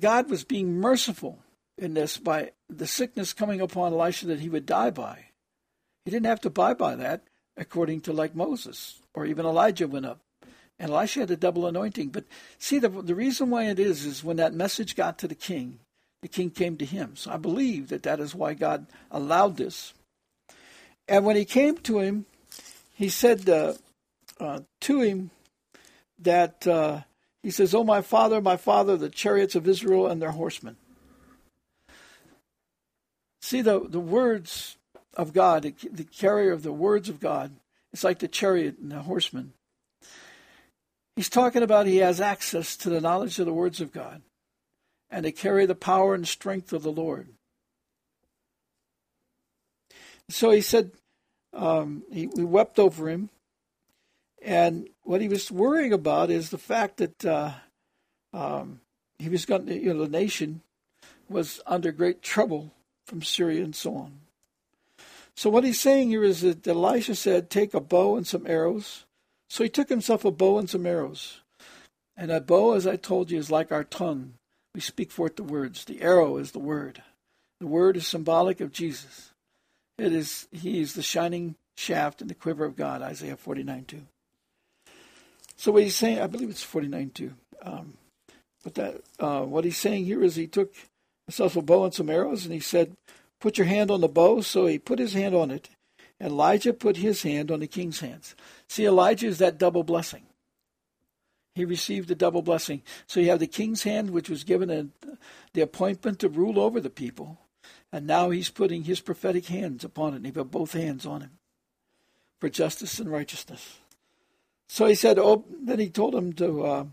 God 0.00 0.30
was 0.30 0.44
being 0.44 0.80
merciful 0.80 1.38
in 1.82 1.94
this 1.94 2.16
by 2.16 2.52
the 2.68 2.86
sickness 2.86 3.32
coming 3.32 3.60
upon 3.60 3.92
Elisha 3.92 4.26
that 4.26 4.40
he 4.40 4.48
would 4.48 4.66
die 4.66 4.90
by. 4.90 5.26
He 6.04 6.10
didn't 6.10 6.26
have 6.26 6.40
to 6.42 6.50
die 6.50 6.74
by 6.74 6.96
that, 6.96 7.22
according 7.56 8.00
to 8.02 8.12
like 8.12 8.34
Moses 8.34 9.00
or 9.14 9.26
even 9.26 9.46
Elijah 9.46 9.86
went 9.86 10.06
up. 10.06 10.20
And 10.78 10.90
Elisha 10.90 11.20
had 11.20 11.30
a 11.30 11.36
double 11.36 11.66
anointing. 11.66 12.08
But 12.08 12.24
see, 12.58 12.78
the, 12.78 12.88
the 12.88 13.14
reason 13.14 13.50
why 13.50 13.64
it 13.64 13.78
is, 13.78 14.04
is 14.04 14.24
when 14.24 14.38
that 14.38 14.54
message 14.54 14.96
got 14.96 15.18
to 15.18 15.28
the 15.28 15.34
king, 15.34 15.78
the 16.22 16.28
king 16.28 16.50
came 16.50 16.76
to 16.78 16.84
him. 16.84 17.14
So 17.14 17.30
I 17.30 17.36
believe 17.36 17.88
that 17.88 18.02
that 18.04 18.20
is 18.20 18.34
why 18.34 18.54
God 18.54 18.86
allowed 19.10 19.56
this. 19.56 19.92
And 21.06 21.24
when 21.24 21.36
he 21.36 21.44
came 21.44 21.76
to 21.78 21.98
him, 21.98 22.26
he 22.94 23.08
said 23.08 23.48
uh, 23.48 23.74
uh, 24.40 24.60
to 24.80 25.00
him 25.00 25.30
that, 26.18 26.66
uh, 26.66 27.02
he 27.42 27.50
says, 27.50 27.74
Oh, 27.74 27.84
my 27.84 28.02
father, 28.02 28.40
my 28.40 28.56
father, 28.56 28.96
the 28.96 29.08
chariots 29.08 29.54
of 29.54 29.66
Israel 29.68 30.06
and 30.06 30.22
their 30.22 30.30
horsemen. 30.30 30.76
See, 33.52 33.60
the, 33.60 33.80
the 33.86 34.00
words 34.00 34.78
of 35.12 35.34
God, 35.34 35.64
the, 35.64 36.04
carrier 36.04 36.52
of 36.52 36.62
the 36.62 36.72
words 36.72 37.10
of 37.10 37.20
God, 37.20 37.52
it's 37.92 38.02
like 38.02 38.18
the 38.18 38.26
chariot 38.26 38.78
and 38.78 38.90
the 38.90 39.00
horseman. 39.00 39.52
He's 41.16 41.28
talking 41.28 41.62
about 41.62 41.86
he 41.86 41.98
has 41.98 42.18
access 42.18 42.78
to 42.78 42.88
the 42.88 43.02
knowledge 43.02 43.38
of 43.38 43.44
the 43.44 43.52
words 43.52 43.82
of 43.82 43.92
God 43.92 44.22
and 45.10 45.24
to 45.24 45.32
carry 45.32 45.66
the 45.66 45.74
power 45.74 46.14
and 46.14 46.26
strength 46.26 46.72
of 46.72 46.82
the 46.82 46.90
Lord. 46.90 47.28
So 50.30 50.50
he 50.50 50.62
said, 50.62 50.92
um, 51.52 52.04
he, 52.10 52.28
we 52.28 52.44
wept 52.44 52.78
over 52.78 53.10
him. 53.10 53.28
And 54.40 54.88
what 55.02 55.20
he 55.20 55.28
was 55.28 55.52
worrying 55.52 55.92
about 55.92 56.30
is 56.30 56.48
the 56.48 56.56
fact 56.56 56.96
that 56.96 57.22
uh, 57.22 57.50
um, 58.32 58.80
he 59.18 59.28
was 59.28 59.44
going 59.44 59.66
to, 59.66 59.78
you 59.78 59.92
know, 59.92 60.04
the 60.04 60.08
nation 60.08 60.62
was 61.28 61.60
under 61.66 61.92
great 61.92 62.22
trouble 62.22 62.72
from 63.12 63.22
Syria 63.22 63.62
and 63.62 63.76
so 63.76 63.94
on. 63.94 64.20
So 65.34 65.50
what 65.50 65.64
he's 65.64 65.80
saying 65.80 66.08
here 66.08 66.24
is 66.24 66.40
that 66.40 66.66
Elisha 66.66 67.14
said, 67.14 67.50
take 67.50 67.74
a 67.74 67.80
bow 67.80 68.16
and 68.16 68.26
some 68.26 68.46
arrows 68.46 69.04
so 69.52 69.62
he 69.62 69.68
took 69.68 69.90
himself 69.90 70.24
a 70.24 70.30
bow 70.30 70.56
and 70.56 70.70
some 70.70 70.86
arrows. 70.86 71.42
And 72.16 72.32
a 72.32 72.40
bow, 72.40 72.72
as 72.72 72.86
I 72.86 72.96
told 72.96 73.30
you, 73.30 73.38
is 73.38 73.50
like 73.50 73.70
our 73.70 73.84
tongue. 73.84 74.32
We 74.74 74.80
speak 74.80 75.10
forth 75.10 75.36
the 75.36 75.42
words. 75.42 75.84
The 75.84 76.00
arrow 76.00 76.38
is 76.38 76.52
the 76.52 76.58
word. 76.58 77.02
The 77.60 77.66
word 77.66 77.98
is 77.98 78.06
symbolic 78.06 78.62
of 78.62 78.72
Jesus. 78.72 79.32
It 79.98 80.14
is 80.14 80.48
he 80.52 80.80
is 80.80 80.94
the 80.94 81.02
shining 81.02 81.56
shaft 81.76 82.22
in 82.22 82.28
the 82.28 82.34
quiver 82.34 82.64
of 82.64 82.76
God, 82.76 83.02
Isaiah 83.02 83.36
49 83.36 83.84
2. 83.84 84.00
So 85.56 85.70
what 85.70 85.82
he's 85.82 85.96
saying, 85.96 86.20
I 86.20 86.28
believe 86.28 86.48
it's 86.48 86.62
49 86.62 87.10
2. 87.10 87.34
Um, 87.60 87.98
but 88.64 88.74
that 88.76 89.02
uh, 89.20 89.42
what 89.42 89.66
he's 89.66 89.76
saying 89.76 90.06
here 90.06 90.24
is 90.24 90.34
he 90.34 90.46
took 90.46 90.72
a 91.40 91.62
bow 91.62 91.84
and 91.84 91.94
some 91.94 92.10
arrows, 92.10 92.44
and 92.44 92.54
he 92.54 92.60
said, 92.60 92.96
"Put 93.40 93.58
your 93.58 93.66
hand 93.66 93.90
on 93.90 94.00
the 94.00 94.08
bow." 94.08 94.40
So 94.40 94.66
he 94.66 94.78
put 94.78 94.98
his 94.98 95.14
hand 95.14 95.34
on 95.34 95.50
it, 95.50 95.70
and 96.20 96.32
Elijah 96.32 96.72
put 96.72 96.96
his 96.98 97.22
hand 97.22 97.50
on 97.50 97.60
the 97.60 97.66
king's 97.66 98.00
hands. 98.00 98.34
See, 98.68 98.86
Elijah 98.86 99.26
is 99.26 99.38
that 99.38 99.58
double 99.58 99.84
blessing. 99.84 100.24
He 101.54 101.64
received 101.64 102.10
a 102.10 102.14
double 102.14 102.42
blessing. 102.42 102.82
So 103.06 103.20
you 103.20 103.28
have 103.28 103.38
the 103.38 103.46
king's 103.46 103.82
hand, 103.82 104.10
which 104.10 104.30
was 104.30 104.44
given 104.44 104.70
a, 104.70 104.86
the 105.52 105.60
appointment 105.60 106.18
to 106.20 106.28
rule 106.28 106.58
over 106.58 106.80
the 106.80 106.90
people. 106.90 107.38
And 107.92 108.06
now 108.06 108.30
he's 108.30 108.48
putting 108.48 108.84
his 108.84 109.00
prophetic 109.00 109.46
hands 109.46 109.84
upon 109.84 110.14
it. 110.14 110.16
And 110.16 110.26
he 110.26 110.32
put 110.32 110.50
both 110.50 110.72
hands 110.72 111.04
on 111.04 111.20
him 111.20 111.32
for 112.40 112.48
justice 112.48 112.98
and 112.98 113.10
righteousness. 113.10 113.80
So 114.68 114.86
he 114.86 114.94
said, 114.94 115.18
oh, 115.18 115.44
then 115.62 115.78
he 115.78 115.90
told 115.90 116.14
him 116.14 116.32
to 116.34 116.64
uh, 116.64 116.84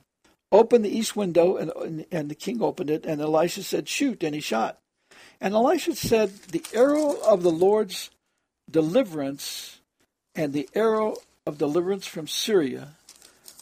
open 0.52 0.82
the 0.82 0.98
east 0.98 1.16
window, 1.16 1.58
and, 1.58 2.06
and 2.12 2.30
the 2.30 2.36
king 2.36 2.62
opened 2.62 2.90
it. 2.90 3.06
And 3.06 3.22
Elisha 3.22 3.64
said, 3.64 3.88
shoot, 3.88 4.24
and 4.24 4.34
he 4.36 4.42
shot. 4.42 4.80
And 5.42 5.54
Elisha 5.54 5.96
said, 5.96 6.36
the 6.52 6.64
arrow 6.74 7.16
of 7.22 7.44
the 7.44 7.52
Lord's 7.52 8.10
deliverance 8.70 9.80
and 10.36 10.54
the 10.54 10.70
arrow 10.76 11.16
of 11.46 11.58
deliverance 11.58 12.06
from 12.06 12.28
Syria 12.28 12.90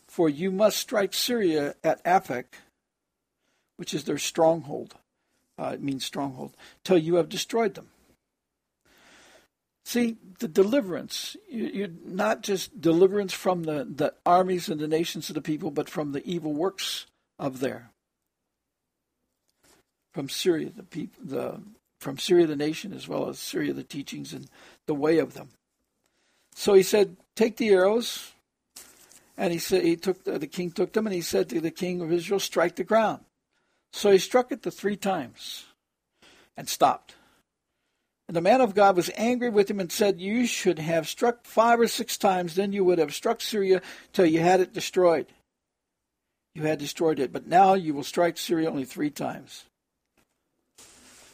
For 0.07 0.27
you 0.27 0.51
must 0.51 0.77
strike 0.77 1.13
Syria 1.13 1.75
at 1.83 2.03
Aphek, 2.03 2.45
which 3.77 3.93
is 3.93 4.05
their 4.05 4.17
stronghold. 4.17 4.95
Uh, 5.59 5.71
it 5.75 5.81
means 5.81 6.03
stronghold, 6.03 6.55
till 6.83 6.97
you 6.97 7.15
have 7.15 7.29
destroyed 7.29 7.75
them. 7.75 7.89
See, 9.87 10.17
the 10.39 10.49
deliverance, 10.49 11.37
you, 11.47 11.85
are 11.85 11.87
not 12.03 12.43
just 12.43 12.81
deliverance 12.81 13.31
from 13.31 13.63
the, 13.63 13.87
the 13.89 14.13
armies 14.25 14.67
and 14.67 14.81
the 14.81 14.87
nations 14.89 15.29
of 15.29 15.35
the 15.35 15.41
people, 15.41 15.71
but 15.71 15.89
from 15.89 16.11
the 16.11 16.21
evil 16.29 16.51
works 16.51 17.05
of 17.39 17.61
there. 17.61 17.91
From 20.13 20.27
Syria, 20.27 20.71
the 20.75 20.83
people, 20.83 21.23
the 21.23 21.61
from 22.01 22.19
Syria 22.19 22.47
the 22.47 22.57
nation, 22.57 22.91
as 22.91 23.07
well 23.07 23.29
as 23.29 23.39
Syria 23.39 23.71
the 23.71 23.81
teachings 23.81 24.33
and 24.33 24.49
the 24.87 24.93
way 24.93 25.19
of 25.19 25.35
them. 25.35 25.51
So 26.53 26.73
he 26.73 26.83
said, 26.83 27.15
"Take 27.37 27.55
the 27.55 27.69
arrows," 27.69 28.33
and 29.37 29.53
he 29.53 29.59
said 29.59 29.83
he 29.83 29.95
took 29.95 30.25
the, 30.25 30.37
the 30.37 30.47
king 30.47 30.69
took 30.69 30.91
them, 30.91 31.07
and 31.07 31.13
he 31.13 31.21
said 31.21 31.47
to 31.47 31.61
the 31.61 31.71
king 31.71 32.01
of 32.01 32.11
Israel, 32.11 32.41
"Strike 32.41 32.75
the 32.75 32.83
ground." 32.83 33.23
So 33.93 34.11
he 34.11 34.17
struck 34.17 34.51
it 34.51 34.63
the 34.63 34.71
three 34.71 34.97
times, 34.97 35.63
and 36.57 36.67
stopped. 36.67 37.15
And 38.27 38.35
the 38.35 38.41
man 38.41 38.59
of 38.59 38.75
God 38.75 38.95
was 38.95 39.09
angry 39.15 39.49
with 39.49 39.69
him 39.69 39.79
and 39.79 39.91
said, 39.91 40.19
You 40.19 40.45
should 40.45 40.79
have 40.79 41.07
struck 41.07 41.45
five 41.45 41.79
or 41.79 41.87
six 41.87 42.17
times, 42.17 42.55
then 42.55 42.73
you 42.73 42.83
would 42.83 42.99
have 42.99 43.13
struck 43.13 43.41
Syria 43.41 43.81
till 44.11 44.25
you 44.25 44.39
had 44.39 44.59
it 44.59 44.73
destroyed. 44.73 45.27
You 46.53 46.63
had 46.63 46.79
destroyed 46.79 47.19
it, 47.19 47.31
but 47.31 47.47
now 47.47 47.75
you 47.75 47.93
will 47.93 48.03
strike 48.03 48.37
Syria 48.37 48.69
only 48.69 48.83
three 48.83 49.11
times. 49.11 49.65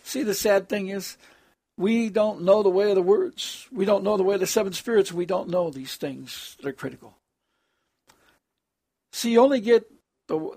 See, 0.03 0.21
the 0.21 0.33
sad 0.33 0.69
thing 0.69 0.89
is, 0.89 1.17
we 1.77 2.09
don't 2.09 2.43
know 2.43 2.61
the 2.61 2.69
way 2.69 2.89
of 2.89 2.95
the 2.95 3.01
words. 3.01 3.67
We 3.71 3.85
don't 3.85 4.03
know 4.03 4.17
the 4.17 4.23
way 4.23 4.35
of 4.35 4.41
the 4.41 4.47
seven 4.47 4.73
spirits. 4.73 5.11
We 5.11 5.25
don't 5.25 5.49
know 5.49 5.69
these 5.69 5.95
things 5.95 6.57
that 6.59 6.67
are 6.67 6.73
critical. 6.73 7.17
See, 9.11 9.31
you 9.31 9.41
only 9.41 9.61
get 9.61 9.89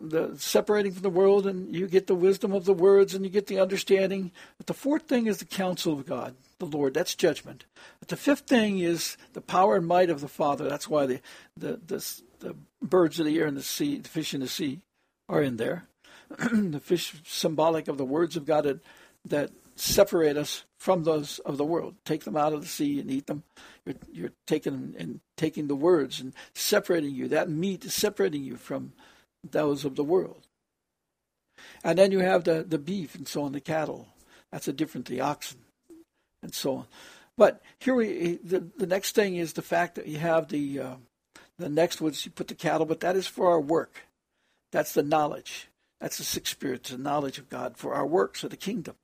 the, 0.00 0.34
separating 0.36 0.92
from 0.92 1.02
the 1.02 1.10
world, 1.10 1.46
and 1.46 1.74
you 1.74 1.86
get 1.86 2.06
the 2.06 2.14
wisdom 2.14 2.52
of 2.52 2.64
the 2.64 2.74
words, 2.74 3.14
and 3.14 3.24
you 3.24 3.30
get 3.30 3.46
the 3.46 3.60
understanding. 3.60 4.32
But 4.58 4.66
the 4.66 4.74
fourth 4.74 5.02
thing 5.02 5.26
is 5.26 5.38
the 5.38 5.44
counsel 5.44 5.92
of 5.92 6.06
God, 6.06 6.34
the 6.58 6.66
Lord. 6.66 6.94
That's 6.94 7.14
judgment. 7.14 7.64
But 8.00 8.08
the 8.08 8.16
fifth 8.16 8.46
thing 8.46 8.78
is 8.78 9.16
the 9.32 9.40
power 9.40 9.76
and 9.76 9.86
might 9.86 10.10
of 10.10 10.20
the 10.20 10.28
Father. 10.28 10.68
That's 10.68 10.88
why 10.88 11.06
the 11.06 11.20
the 11.56 11.80
the, 11.86 12.22
the 12.40 12.56
birds 12.82 13.18
of 13.18 13.26
the 13.26 13.38
air 13.38 13.46
and 13.46 13.56
the 13.56 13.62
sea, 13.62 13.98
the 13.98 14.08
fish 14.08 14.34
in 14.34 14.40
the 14.40 14.48
sea, 14.48 14.80
are 15.28 15.42
in 15.42 15.56
there. 15.56 15.86
the 16.38 16.80
fish 16.80 17.14
symbolic 17.24 17.88
of 17.88 17.98
the 17.98 18.04
words 18.04 18.36
of 18.36 18.46
God 18.46 18.64
that, 18.64 18.80
that 19.24 19.50
separate 19.76 20.36
us 20.36 20.64
from 20.78 21.04
those 21.04 21.38
of 21.40 21.56
the 21.56 21.64
world. 21.64 21.94
Take 22.04 22.24
them 22.24 22.36
out 22.36 22.52
of 22.52 22.62
the 22.62 22.66
sea 22.66 23.00
and 23.00 23.10
eat 23.10 23.26
them. 23.26 23.44
You're, 23.84 23.94
you're 24.10 24.32
taking 24.46 24.94
and 24.98 25.20
taking 25.36 25.68
the 25.68 25.76
words 25.76 26.20
and 26.20 26.34
separating 26.54 27.14
you. 27.14 27.28
That 27.28 27.48
meat 27.48 27.84
is 27.84 27.94
separating 27.94 28.42
you 28.42 28.56
from 28.56 28.92
those 29.52 29.84
of 29.84 29.96
the 29.96 30.04
world. 30.04 30.46
And 31.82 31.98
then 31.98 32.12
you 32.12 32.20
have 32.20 32.44
the, 32.44 32.62
the 32.62 32.78
beef 32.78 33.14
and 33.14 33.26
so 33.26 33.42
on, 33.42 33.52
the 33.52 33.60
cattle. 33.60 34.08
That's 34.52 34.68
a 34.68 34.72
different, 34.72 35.06
the 35.06 35.20
oxen 35.20 35.58
and 36.42 36.54
so 36.54 36.76
on. 36.76 36.86
But 37.36 37.62
here 37.78 37.94
we, 37.94 38.38
the, 38.42 38.66
the 38.76 38.86
next 38.86 39.14
thing 39.14 39.36
is 39.36 39.52
the 39.52 39.62
fact 39.62 39.96
that 39.96 40.06
you 40.06 40.18
have 40.18 40.48
the, 40.48 40.80
uh, 40.80 40.94
the 41.58 41.68
next 41.68 42.00
was 42.00 42.24
you 42.24 42.30
put 42.30 42.48
the 42.48 42.54
cattle, 42.54 42.86
but 42.86 43.00
that 43.00 43.16
is 43.16 43.26
for 43.26 43.50
our 43.50 43.60
work. 43.60 44.06
That's 44.72 44.94
the 44.94 45.02
knowledge. 45.02 45.68
That's 46.00 46.18
the 46.18 46.24
six 46.24 46.50
spirits, 46.50 46.90
the 46.90 46.98
knowledge 46.98 47.38
of 47.38 47.48
God 47.48 47.76
for 47.76 47.94
our 47.94 48.06
works 48.06 48.44
of 48.44 48.50
the 48.50 48.56
kingdom. 48.56 48.96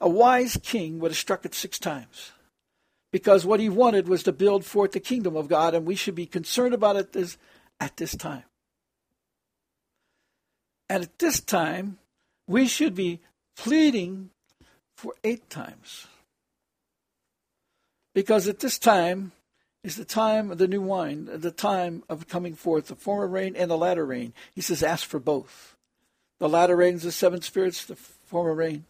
A 0.00 0.08
wise 0.08 0.58
king 0.62 0.98
would 0.98 1.12
have 1.12 1.18
struck 1.18 1.44
it 1.44 1.54
six 1.54 1.78
times 1.78 2.32
because 3.12 3.46
what 3.46 3.60
he 3.60 3.68
wanted 3.68 4.08
was 4.08 4.22
to 4.24 4.32
build 4.32 4.64
forth 4.64 4.92
the 4.92 5.00
kingdom 5.00 5.36
of 5.36 5.48
God, 5.48 5.74
and 5.74 5.86
we 5.86 5.94
should 5.94 6.14
be 6.14 6.26
concerned 6.26 6.74
about 6.74 6.96
it 6.96 7.12
this, 7.12 7.38
at 7.78 7.96
this 7.96 8.16
time. 8.16 8.44
And 10.90 11.04
at 11.04 11.20
this 11.20 11.38
time, 11.38 11.98
we 12.48 12.66
should 12.66 12.96
be 12.96 13.20
pleading 13.56 14.30
for 14.96 15.14
eight 15.22 15.48
times. 15.48 16.08
Because 18.12 18.48
at 18.48 18.58
this 18.58 18.76
time 18.76 19.30
is 19.84 19.94
the 19.94 20.04
time 20.04 20.50
of 20.50 20.58
the 20.58 20.66
new 20.66 20.82
wine, 20.82 21.28
the 21.32 21.52
time 21.52 22.02
of 22.08 22.26
coming 22.26 22.56
forth, 22.56 22.88
the 22.88 22.96
former 22.96 23.28
rain 23.28 23.54
and 23.54 23.70
the 23.70 23.78
latter 23.78 24.04
rain. 24.04 24.34
He 24.52 24.60
says, 24.60 24.82
ask 24.82 25.06
for 25.06 25.20
both. 25.20 25.76
The 26.40 26.48
latter 26.48 26.74
rain 26.74 26.96
is 26.96 27.04
the 27.04 27.12
seven 27.12 27.40
spirits, 27.40 27.84
the 27.84 27.94
former 27.94 28.52
rain 28.52 28.84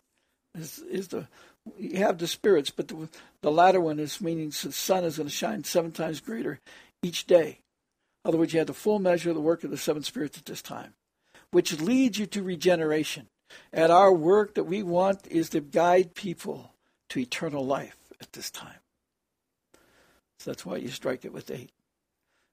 is, 0.59 0.79
is 0.79 1.09
the 1.09 1.29
you 1.79 1.99
have 1.99 2.17
the 2.17 2.27
spirits, 2.27 2.71
but 2.71 2.89
the, 2.89 3.11
the 3.43 3.53
latter 3.53 3.81
one 3.81 3.99
is 3.99 4.23
meaning 4.23 4.49
the 4.49 4.73
sun 4.73 5.05
is 5.05 5.19
going 5.19 5.29
to 5.29 5.35
shine 5.35 5.65
seven 5.65 5.93
times 5.93 6.23
greater 6.23 6.61
each 7.03 7.27
day. 7.27 7.59
In 8.25 8.31
other 8.31 8.39
words, 8.39 8.55
you 8.55 8.59
have 8.61 8.69
the 8.69 8.73
full 8.73 8.99
measure 8.99 9.29
of 9.29 9.37
the 9.37 9.43
work 9.43 9.65
of 9.65 9.71
the 9.71 9.77
seven 9.77 10.03
spirits 10.03 10.39
at 10.39 10.47
this 10.47 10.63
time 10.63 10.95
which 11.51 11.81
leads 11.81 12.19
you 12.19 12.27
to 12.27 12.43
regeneration. 12.43 13.27
And 13.73 13.91
our 13.91 14.13
work 14.13 14.55
that 14.55 14.65
we 14.65 14.83
want 14.83 15.27
is 15.27 15.49
to 15.51 15.61
guide 15.61 16.15
people 16.15 16.73
to 17.09 17.21
eternal 17.21 17.67
life 17.67 17.97
at 18.21 18.33
this 18.33 18.51
time. 18.51 18.79
So 20.39 20.51
that's 20.51 20.65
why 20.65 20.77
you 20.77 20.89
strike 20.89 21.25
it 21.25 21.33
with 21.33 21.51
eight. 21.51 21.71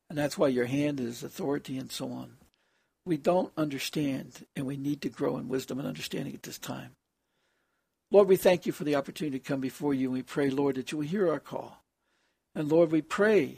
And 0.09 0.17
that's 0.17 0.37
why 0.37 0.47
your 0.47 0.65
hand 0.65 0.99
is 0.99 1.23
authority 1.23 1.77
and 1.77 1.91
so 1.91 2.11
on. 2.11 2.37
We 3.05 3.17
don't 3.17 3.53
understand, 3.55 4.45
and 4.55 4.65
we 4.65 4.75
need 4.75 5.01
to 5.01 5.09
grow 5.09 5.37
in 5.37 5.47
wisdom 5.47 5.79
and 5.79 5.87
understanding 5.87 6.33
at 6.33 6.43
this 6.43 6.57
time. 6.57 6.91
Lord, 8.11 8.27
we 8.27 8.35
thank 8.35 8.65
you 8.65 8.71
for 8.71 8.83
the 8.83 8.95
opportunity 8.95 9.39
to 9.39 9.45
come 9.45 9.59
before 9.59 9.93
you, 9.93 10.07
and 10.07 10.13
we 10.13 10.23
pray, 10.23 10.49
Lord, 10.49 10.75
that 10.75 10.91
you 10.91 10.97
will 10.97 11.05
hear 11.05 11.31
our 11.31 11.39
call. 11.39 11.83
And 12.55 12.69
Lord, 12.69 12.91
we 12.91 13.01
pray 13.01 13.57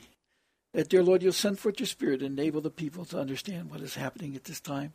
that, 0.74 0.90
dear 0.90 1.04
Lord, 1.04 1.24
you'll 1.24 1.34
send 1.34 1.60
forth 1.60 1.80
your 1.80 1.88
Spirit 1.88 2.22
and 2.22 2.38
enable 2.38 2.62
the 2.62 2.70
people 2.70 3.06
to 3.06 3.20
understand 3.20 3.72
what 3.72 3.82
is 3.82 3.96
happening 3.96 4.36
at 4.36 4.44
this 4.44 4.60
time. 4.60 4.94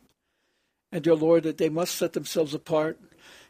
And 0.95 1.03
dear 1.03 1.15
Lord, 1.15 1.43
that 1.43 1.57
they 1.57 1.67
must 1.67 1.95
set 1.95 2.13
themselves 2.13 2.53
apart. 2.53 2.97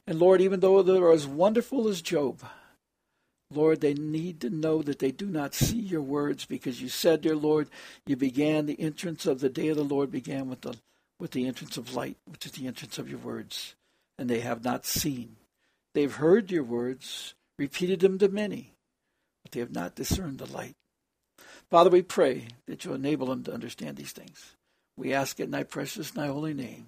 And 0.07 0.17
Lord, 0.17 0.41
even 0.41 0.61
though 0.61 0.81
they're 0.81 1.11
as 1.11 1.27
wonderful 1.27 1.87
as 1.87 2.01
Job, 2.01 2.41
Lord, 3.51 3.81
they 3.81 3.93
need 3.93 4.41
to 4.41 4.49
know 4.49 4.81
that 4.81 4.97
they 4.97 5.11
do 5.11 5.27
not 5.27 5.53
see 5.53 5.77
your 5.77 6.01
words 6.01 6.45
because 6.45 6.81
you 6.81 6.89
said, 6.89 7.21
dear 7.21 7.35
Lord, 7.35 7.69
you 8.07 8.15
began 8.15 8.65
the 8.65 8.81
entrance 8.81 9.27
of 9.27 9.41
the 9.41 9.49
day 9.49 9.67
of 9.67 9.77
the 9.77 9.83
Lord 9.83 10.09
began 10.09 10.49
with 10.49 10.61
the 10.61 10.75
with 11.19 11.31
the 11.31 11.45
entrance 11.45 11.77
of 11.77 11.93
light, 11.93 12.17
which 12.25 12.47
is 12.47 12.53
the 12.53 12.65
entrance 12.65 12.97
of 12.97 13.07
your 13.07 13.19
words, 13.19 13.75
and 14.17 14.27
they 14.27 14.39
have 14.39 14.63
not 14.63 14.83
seen. 14.83 15.35
They've 15.93 16.15
heard 16.15 16.49
your 16.49 16.63
words, 16.63 17.35
repeated 17.59 17.99
them 17.99 18.17
to 18.17 18.27
many, 18.27 18.71
but 19.43 19.51
they 19.51 19.59
have 19.59 19.71
not 19.71 19.93
discerned 19.93 20.39
the 20.39 20.51
light. 20.51 20.73
Father, 21.69 21.91
we 21.91 22.01
pray 22.01 22.47
that 22.65 22.85
you 22.85 22.93
enable 22.93 23.27
them 23.27 23.43
to 23.43 23.53
understand 23.53 23.97
these 23.97 24.13
things. 24.13 24.55
We 24.97 25.13
ask 25.13 25.39
it 25.39 25.43
in 25.43 25.51
thy 25.51 25.61
precious 25.61 26.09
and 26.09 26.23
thy 26.23 26.27
holy 26.27 26.55
name. 26.55 26.87